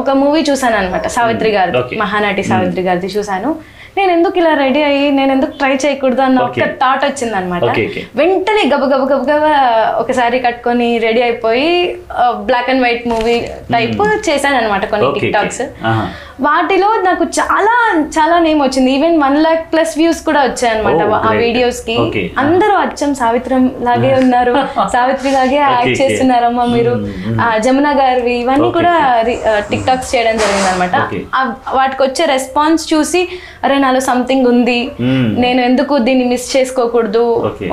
ఒక 0.00 0.10
మూవీ 0.22 0.42
చూసాను 0.50 0.78
అనమాట 0.82 1.06
సావిత్రి 1.18 1.52
గారి 1.56 1.72
Okay. 1.82 1.96
మహానటి 2.02 2.42
సావిత్రి 2.50 2.82
గారిది 2.88 3.10
చూసాను. 3.16 3.50
నేను 3.96 4.10
ఎందుకు 4.14 4.36
ఇలా 4.40 4.52
రెడీ 4.56 4.80
అయ్యి 4.84 5.06
నేను 5.12 5.30
ఎందుకు 5.32 5.52
ట్రై 5.58 5.72
చేయకూడదు 5.82 6.22
అన్న 6.22 6.38
ఒక. 6.44 6.64
థాట్ 6.80 7.04
వచ్చింది 7.04 7.34
అనమాట. 7.36 7.64
వెంటనే 8.16 8.62
గబ 8.72 8.84
గబ 8.92 9.02
గబ 9.10 9.22
గబ 9.30 9.44
ఒక 10.00 10.12
సారీ 10.18 10.38
కట్టుకొని 10.44 10.88
రెడీ 11.04 11.22
అయిపోయి 11.22 11.70
black 12.46 12.70
and 12.70 12.84
white 12.84 13.06
movie 13.12 13.36
type 13.72 13.94
చేశాను 14.28 14.58
అనమాట 14.60 14.84
కొన్ని 14.92 15.08
టిక్ 15.16 15.32
టాక్స్ 15.36 15.62
ఆహా. 15.90 16.04
వాటిలో 16.40 16.88
నాకు 17.04 17.24
చాలా 17.36 17.74
చాలా 18.14 18.36
నేమ్ 18.40 18.60
వచ్చింది 18.62 18.90
even 18.94 19.16
one 19.20 19.36
lakh 19.42 19.62
plus 19.72 19.92
views 19.98 20.20
కూడా 20.26 20.40
వచ్చాయి 20.46 20.70
అనమాట 20.72 21.00
Oh, 21.06 21.18
ఆ. 21.20 21.30
వీడియోస్కి 21.42 21.94
Okay. 22.00 22.24
అందరూ 22.36 22.74
అచ్చం 22.80 23.10
సావిత్రం 23.14 23.62
లాగే 23.86 24.10
ఉన్నారు 24.22 24.54
సావిత్రి 24.94 25.30
లాగే 25.32 25.60
యాక్ట్. 25.60 25.94
చేస్తున్నారమ్మా 26.00 26.64
మీరు 26.72 26.94
ఆ, 27.40 27.48
జమున 27.58 27.88
గారివి 28.00 28.34
ఇవన్నీ 28.40 28.70
కూడా 28.72 28.94
టిక్ 29.70 29.86
టాక్స్ 29.86 30.10
చేయడం 30.14 30.36
జరిగింది 30.38 30.68
అనమాట. 30.72 30.96
వాటికి 31.76 32.02
వచ్చే 32.04 32.24
రెస్పాన్స్ 32.32 32.84
చూసి 32.92 33.22
అరే 33.64 33.76
నాలో 33.84 34.00
సంథింగ్ 34.08 34.46
ఉంది 34.50 34.78
Mm. 35.04 35.24
నేను 35.44 35.60
ఎందుకు 35.68 35.94
దీన్ని 36.06 36.26
మిస్ 36.30 36.46
చేసుకోకూడదు. 36.54 37.24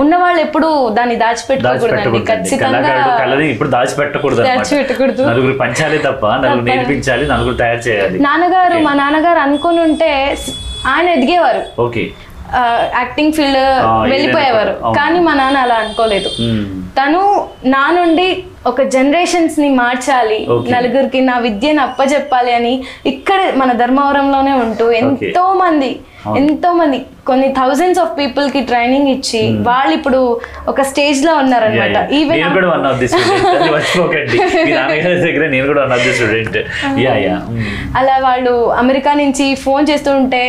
ఉన్న 0.01 0.13
వాళ్ళు 0.21 0.41
ఎప్పుడు 0.45 0.69
దాన్ని 0.97 1.15
దాచిపెట్టుకోకూడదండి 1.17 2.03
దాచిపెట్టకూడదు 2.21 2.29
ఖచ్చితంగా 2.31 2.95
కళని 3.21 3.47
ఇప్పుడు 3.53 3.69
దాచిపెట్టకూడదు. 3.75 4.41
దాచిపెట్టకూడదు. 4.49 5.23
నలుగురు 5.29 5.55
పంచాలి 5.61 5.99
తప్ప 6.07 6.23
నలుగురు 6.43 6.67
నేర్పించాలి 6.69 7.25
నలుగురు 7.31 7.57
తయారు 7.61 7.83
చేయాలి 7.87 8.19
నాన్నగారు 8.27 8.79
మా 8.87 8.93
నాన్నగారు 9.01 9.41
అనుకుని 9.45 9.81
ఉంటే 9.87 10.11
ఆయన 10.87 11.07
ఎదిగేవారు 11.15 11.63
ఓకే 11.81 12.03
యాక్టింగ్ 12.95 13.33
ఫీల్డ్ 13.35 13.59
వెళ్ళిపోయేవారు. 14.11 14.73
కానీ 14.97 15.19
మా 15.27 15.33
నాన్న 15.35 15.57
అలా 15.65 15.75
అనుకోలేదు 15.83 16.29
మ్మ్. 16.41 16.63
తను 16.97 17.21
నా 17.73 17.83
నుండి 17.97 18.25
ఒక 18.69 18.81
జనరేషన్స్ని 18.95 19.69
మార్చాలి. 19.81 20.39
నలుగురికి 20.73 21.21
నా 21.29 21.35
విద్యను 21.45 21.81
అప్పచెప్పాలి 21.87 22.53
అని 22.59 22.73
ఇక్కడ 23.13 23.39
మన 23.63 23.71
ధర్మవరంలోనే 23.83 24.55
ఉంటూ 24.65 24.87
ఎంతో 25.01 25.45
మంది. 25.63 25.91
ఎంతో 26.39 26.69
మంది 26.79 26.97
కొన్ని 27.27 27.47
థౌజండ్స్ 27.57 27.99
ఆఫ్ 28.01 28.11
పీపుల్కి 28.17 28.59
ట్రైనింగ్ 28.69 29.09
ఇచ్చి 29.13 29.41
వాళ్ళు 29.67 29.93
ఇప్పుడు 29.97 30.19
ఒక 30.71 30.81
స్టేజ్లో 30.89 31.31
ఉన్నారనమాట. 31.41 31.97
ఈవెన్ 32.17 32.37
నేను 32.41 32.53
కూడా 32.57 32.69
వన్ 32.73 32.85
ఆఫ్ 32.89 32.99
ది 33.01 33.07
స్టూడెంట్ 33.11 33.47
అది 33.51 33.69
మర్చిపోకండి. 33.75 34.37
మీ 34.65 34.71
నాన్నగారి 34.77 35.19
దగ్గర 35.25 35.45
నేను 35.53 35.65
కూడా 35.71 35.81
one 35.85 35.93
of 35.95 36.03
the 36.07 36.13
student 36.17 36.57
yeah 37.03 37.13
yeah 37.25 37.37
అలా 38.01 38.15
వాళ్ళు 38.27 38.53
అమెరికా 38.81 39.13
నుంచి 39.21 39.47
ఫోన్ 39.65 39.85
చేస్తూ 39.91 40.13
ఉంటే 40.21 40.43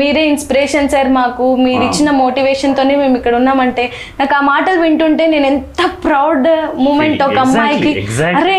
మీరే 0.00 0.24
ఇన్స్పిరేషన్ 0.32 0.90
సార్ 0.94 1.10
మాకు 1.18 1.46
మీరు 1.66 1.82
ఇచ్చిన 1.88 2.10
మోటివేషన్ 2.22 2.76
తోనే 2.80 2.96
మేము 3.02 3.16
ఇక్కడ 3.20 3.36
ఉన్నామంటే 3.42 3.86
నాకు 4.20 4.36
ఆ 4.40 4.42
మాటలు 4.52 4.80
వింటుంటే 4.86 5.26
నేను 5.34 5.48
ఎంత 5.52 5.90
ప్రౌడ్ 6.06 6.50
మూమెంట్ 6.86 7.24
ఒక 7.28 7.43
అమ్మాయికి. 7.44 7.92
అరే 8.40 8.56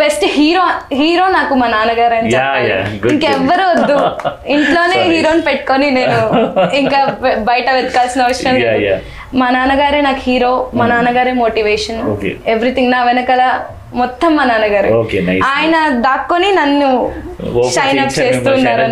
బెస్ట్ 0.00 0.24
హీరో 0.36 0.64
హీరో 1.00 1.26
నాకు 1.28 1.52
మా 1.60 1.66
నాన్నగారు 1.74 2.14
అని 2.14 2.30
చెప్పాలి 2.34 2.72
ఇంకెవ్వరు 3.12 3.64
వద్దు 3.72 3.96
ఇంట్లోనే. 4.54 4.98
హీరోని 5.12 5.42
పెట్టుకొని 5.42 5.86
నేను 5.90 6.18
ఇంకా 6.80 7.00
బయట 7.50 7.66
వెతకాల్సిన 7.78 8.22
అవసరం 8.28 8.56
లేదు. 8.62 8.96
మా 9.40 9.46
నాన్నగారే 9.50 10.00
నాకు 10.00 10.22
హీరో 10.26 10.52
మా 10.74 10.86
నాన్నగారే 10.86 11.32
మోటివేషన్. 11.44 12.00
ఎవ్రీథింగ్ 12.54 12.92
నా 12.92 13.00
వెనకాల 13.04 13.44
మొత్తం 14.00 14.30
మా 14.36 14.44
నాన్నగారు. 14.50 14.90
ఆయన 15.52 15.76
దాక్కొని 16.06 16.48
నన్ను 16.60 16.88
షైన్ 17.74 17.98
అప్ 18.02 18.12
చేస్తున్నారు 18.18 18.84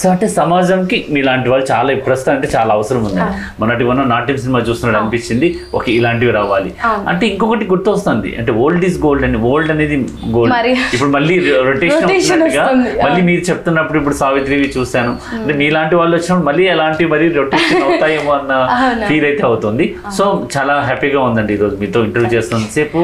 సో 0.00 0.06
అంటే 0.12 0.26
సమాజంకి 0.36 0.98
మీలాంటి 1.14 1.48
వాళ్ళు 1.52 1.66
చాలా 1.70 1.94
ప్రస్తుతం 2.06 2.32
అంటే 2.36 2.48
చాలా 2.54 2.70
అవసరం 2.78 3.02
ఉంది 3.08 3.22
మొన్నటి 3.60 3.84
మనం 3.90 4.04
నాట్యం 4.12 4.38
సినిమా 4.44 4.60
చూస్తున్నాడు 4.68 4.98
అనిపించింది. 5.00 5.48
ఓకే 5.76 5.90
ఇలాంటివి 5.98 6.32
రావాలి. 6.38 6.70
అంటే 7.10 7.24
ఇంకొకటి 7.32 7.64
గుర్తొస్తుంది. 7.72 8.30
అంటే 8.40 8.52
ఓల్డ్ 8.64 8.84
ఈజ్ 8.88 8.98
గోల్డ్ 9.04 9.24
అండి 9.28 9.40
ఓల్డ్ 9.50 9.70
అనేది 9.74 9.98
గోల్డ్ 10.36 10.54
ఇప్పుడు 10.94 11.10
మళ్ళీ 11.16 11.36
రొటేషన్. 11.68 12.44
మళ్ళీ 13.06 13.20
మీరు 13.30 13.42
చెప్తున్నప్పుడు 13.50 13.98
ఇప్పుడు 14.02 14.16
సావిత్రివి 14.22 14.68
చూశాను. 14.78 15.12
అంటే 15.40 15.56
మీలాంటి 15.62 15.94
వాళ్ళు 16.00 16.14
వచ్చినప్పుడు 16.18 16.48
మళ్ళీ 16.50 16.66
ఎలాంటి 16.76 17.04
మరి 17.14 17.28
రొటేషన్ 17.40 17.84
అవుతాయేమో 17.88 18.32
అన్న. 18.38 18.52
ఫీల్ 19.10 19.26
అయితే 19.30 19.44
అవుతుంది. 19.50 19.86
సో 20.18 20.24
చాలా 20.56 20.76
హ్యాపీగా 20.88 21.20
ఉందండి 21.28 21.52
ఈరోజు 21.58 21.76
మీతో 21.84 22.04
ఇంటర్వ్యూ 22.08 22.32
చేస్తున్నంతసేపు 22.36 23.02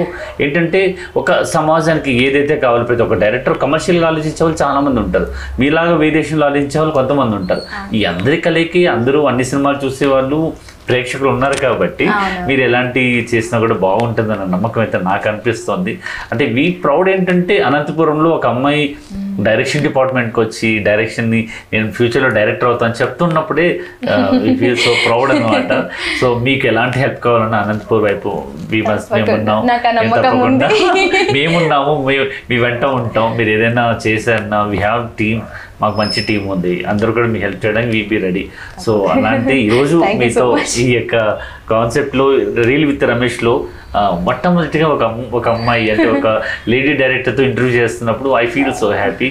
ఏంటంటే 0.56 0.80
ఒక 1.16 1.38
సమాజానికి 1.54 2.12
ఏదైతే 2.26 2.56
కావాలో 2.64 2.84
ప్రతి 2.84 3.02
ఒక్క 3.02 3.14
డైరెక్టర్ 3.24 3.56
కమర్షియల్గా 3.64 4.06
ఆలోచించే 4.06 4.40
వాళ్ళు 4.44 4.58
చాలా 4.62 4.80
మంది 4.86 5.00
ఉంటారు. 5.00 5.26
మీలాగా 5.60 5.94
వేరియేషన్లో 6.02 6.46
ఆలోచించే 6.46 6.78
వాళ్ళు 6.80 6.94
కొంతమంది 6.94 7.36
ఉంటారు. 7.40 7.62
ఈ 7.96 8.02
అందరి 8.04 8.36
కలయికి 8.46 8.82
అందరూ 8.96 9.20
అన్ని 9.32 9.44
సినిమాలు 9.50 9.80
చూసే 9.84 10.06
వాళ్ళు 10.06 10.40
ప్రేక్షకులు 10.88 11.28
ఉన్నారు 11.28 11.56
కాబట్టి. 11.58 12.04
మీరు 12.46 12.62
ఎలాంటి 12.62 13.02
చేసినా 13.32 13.58
కూడా 13.58 13.74
బాగుంటుందన్న 13.80 14.44
నమ్మకం 14.46 14.80
అయితే 14.80 14.98
నాకు 15.02 15.28
అనిపిస్తుంది. 15.28 15.92
అంటే 16.32 16.44
వీ 16.52 16.70
ప్రౌడ్ 16.84 17.08
ఏంటంటే 17.08 17.58
అనంతపురంలో 17.60 18.30
ఒక 18.30 18.46
అమ్మాయి 18.46 18.82
డైరెక్షన్ 19.40 19.82
డిపార్ట్మెంట్కి 19.82 20.40
వచ్చి 20.40 20.78
డైరెక్షన్ని 20.78 21.40
నేను 21.72 21.92
ఫ్యూచర్లో 21.92 22.28
డైరెక్టర్ 22.30 22.68
అవుతాను 22.68 22.94
చెప్తున్నప్పుడే 22.94 23.66
ఫీల్ 24.56 24.76
సో 24.76 24.92
ప్రౌడ్ 25.06 25.30
అనమాట 25.30 25.72
సో 26.20 26.34
మీకు 26.38 26.66
ఎలాంటి 26.66 26.98
హెల్ప్ 26.98 27.20
కావాలన్నా 27.20 27.58
అనంతపూర్ 27.58 28.02
వైపు 28.04 28.30
మేము. 29.12 29.26
మేమున్నాము 31.32 31.92
మీ- 32.08 32.16
మీ 32.50 32.56
వెంట 32.58 32.84
ఉంటాం. 32.96 33.36
మీరు 33.36 33.50
ఏదైనా 33.50 33.98
చేశారన్నా 34.06 34.62
వీ 34.64 34.78
హ్యావ్ 34.78 35.08
టీమ్ 35.18 35.42
మాకు 35.80 35.96
మంచి 35.96 36.20
టీం 36.28 36.42
ఉంది 36.48 36.74
అందరూ 36.84 37.10
కూడా 37.12 37.26
మీకు 37.26 37.44
హెల్ప్ 37.44 37.60
చేయడానికి 37.64 37.92
వీపీ 37.92 38.18
రెడీ 38.18 38.44
సో 38.84 38.92
అలాంటి 39.14 39.54
ఈరోజు 39.66 39.96
మీతో. 40.22 40.44
ఈ 40.82 40.94
యొక్క 40.94 41.16
కాన్సెప్ట్లో 41.70 42.26
రీల్ 42.62 42.84
విత్ 42.84 43.04
రమేష్లో 43.04 43.54
మొట్టమొదటిగా 44.20 44.88
ఒక 44.88 45.04
ఒక 45.32 45.48
అమ్మాయి 45.48 45.90
అంటే 45.90 46.06
ఒక 46.08 46.28
లేడీ 46.68 46.92
డైరెక్టర్తో 46.92 47.42
ఇంటర్వ్యూ 47.42 47.74
చేస్తున్నప్పుడు 47.74 48.30
I 48.36 48.46
feel 48.46 48.74
so 48.74 48.90
happy. 48.92 49.28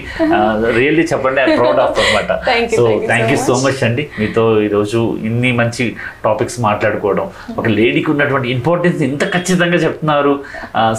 Really 0.75 1.03
చెప్పండి 1.03 1.41
ఐ 1.41 1.57
ప్రౌడ్ 1.57 1.79
ఆఫ్ 1.79 1.99
అనమాట 1.99 2.31
so 2.75 2.83
thank 3.07 3.31
you 3.31 3.37
so. 3.37 3.55
Much 3.65 3.83
అండి 3.83 4.09
మీతో 4.19 4.61
ఈరోజు 4.61 5.17
ఇన్ని 5.23 5.51
మంచి 5.51 5.85
టాపిక్స్ 6.25 6.59
మాట్లాడుకోవడం. 6.59 7.27
ఒక 7.57 7.67
లేడీకి 7.69 8.11
ఉన్నటువంటి 8.11 8.49
ఇంపార్టెన్స్ 8.51 9.01
ఇంత 9.01 9.33
ఖచ్చితంగా 9.33 9.75
చెప్తున్నారు. 9.75 10.33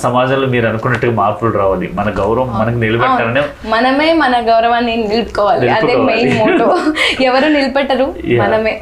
సమాజంలో 0.03 0.47
మీరు 0.47 0.69
అనుకున్నట్టుగా 0.69 1.13
మార్పులు 1.13 1.51
రావాలి. 1.59 1.89
మన 1.95 2.11
గౌరవం 2.19 2.51
మనకు 2.59 2.79
నిలబెట్టాలనే 2.79 3.45
మనమే 3.69 4.13
మన 4.15 4.41
గౌరవాన్ని 4.49 4.97
నిలుపుకోవాలి. 5.07 5.69
అదే. 5.71 5.97
మెయిన్ 6.03 6.39
మోటో 6.39 6.69
ఎవరు 7.29 7.49
నిలబెట్టరు. 7.49 8.09
మనమే. 8.41 8.75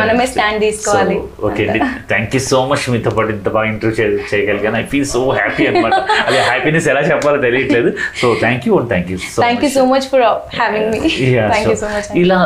మనమే 0.00 0.26
స్టాండ్ 0.26 0.60
తీసుకోవాలి. 0.60 1.16
ఓకే 1.44 1.62
అండి. 1.68 1.80
థ్యాంక్ 2.08 2.34
యూ 2.34 2.40
సో 2.40 2.58
మచ్ 2.66 2.90
మీతో 2.90 3.10
పాటు 3.10 3.28
ఇంత 3.28 3.48
బాగా 3.48 3.68
ఇంటర్వ్యూ 3.68 4.06
చేయగలిగాను. 4.32 4.76
ఐ 4.76 4.82
ఫీల్ 4.82 5.04
సో 5.04 5.30
హ్యాపీ 5.30 5.66
అనమాట 5.66 5.94
అది 6.26 6.38
హ్యాపీనెస్ 6.38 6.88
ఎలా 6.88 7.00
చెప్పాలో 7.00 7.40
తెలియట్లేదు. 7.46 7.92
So 8.20 8.36
thank 8.40 8.66
you 8.68 8.74
and 8.78 8.88
thank 8.88 9.10
you 9.10 9.18
so 9.18 9.42
thank 9.42 9.64
you 9.64 9.70
so 9.70 9.84
much 9.84 10.08
for 10.12 10.22
having 10.60 10.90
me 10.92 12.20
ఇలా 12.24 12.40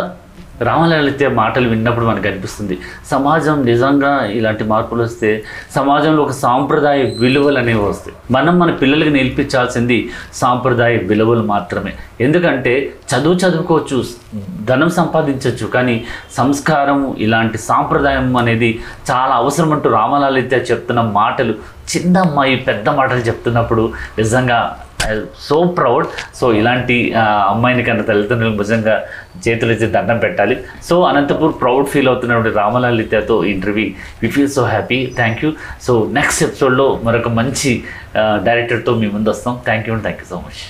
రామలలిత 0.63 1.25
మాటలు 1.25 1.69
విన్నప్పుడు 1.69 2.07
మనకు 2.07 2.29
అనిపిస్తుంది. 2.29 2.79
సమాజం 3.11 3.65
నిజంగా 3.65 4.25
ఇలాంటి 4.25 4.65
మార్పులు 4.65 5.03
వస్తే 5.03 5.45
సమాజంలో 5.75 6.23
ఒక 6.23 6.31
సాంప్రదాయ 6.31 7.03
విలువలు 7.03 7.59
అనేవి 7.59 7.81
వస్తాయి. 7.81 8.17
మనం 8.31 8.59
మన 8.59 8.71
పిల్లలకి 8.71 9.11
నేర్పించాల్సింది 9.11 10.11
సాంప్రదాయ 10.35 10.97
విలువలు 10.97 11.43
మాత్రమే. 11.43 11.93
ఎందుకంటే 12.21 12.93
చదువు 13.15 13.35
చదువుకోవచ్చు 13.35 14.05
ధనం 14.65 14.89
సంపాదించవచ్చు 14.89 15.67
కానీ 15.67 16.05
సంస్కారం 16.37 17.15
ఇలాంటి 17.19 17.59
సాంప్రదాయం 17.59 18.37
అనేది 18.37 18.81
చాలా 19.11 19.35
అవసరం 19.35 19.73
అంటూ 19.73 19.91
రామలలిత 19.91 20.55
చెప్తున్న 20.71 21.01
మాటలు 21.01 21.55
చిన్న 21.97 22.19
అమ్మాయి 22.19 22.57
పెద్ద 22.57 22.89
మాటలు 22.89 23.19
చెప్తున్నప్పుడు 23.19 23.93
నిజంగా 24.19 24.79
సో 25.49 25.57
ప్రౌడ్. 25.79 26.07
సో 26.39 26.47
ఇలాంటి 26.61 26.97
అమ్మాయిని 27.53 27.83
కన్నా 27.89 28.05
తల్లిదండ్రులు 28.11 28.57
నిజంగా 28.63 28.95
చేతులు 29.47 29.73
ఇచ్చి 29.77 29.89
దండం 29.97 30.19
పెట్టాలి. 30.25 30.57
సో 30.89 30.95
అనంతపూర్ 31.11 31.55
ప్రౌడ్ 31.63 31.91
ఫీల్ 31.93 32.09
అవుతున్నటువంటి 32.13 32.53
రామలలితతో 32.61 33.37
interview. 33.55 33.89
We 34.23 34.31
feel 34.37 34.51
so 34.59 34.65
happy 34.75 35.01
thank 35.21 35.43
you 35.45 35.53
so 35.89 35.95
next 36.19 36.43
ఎపిసోడ్లో 36.49 36.89
మరొక 37.09 37.33
మంచి 37.41 37.73
డైరెక్టర్తో 38.49 38.95
మీ 39.03 39.09
ముందు 39.17 39.31
వస్తాం. 39.35 39.57
Thank 39.69 39.89
you 39.91 40.01
thank 40.09 40.23
you 40.25 40.29
so 40.35 40.41
much 40.47 40.63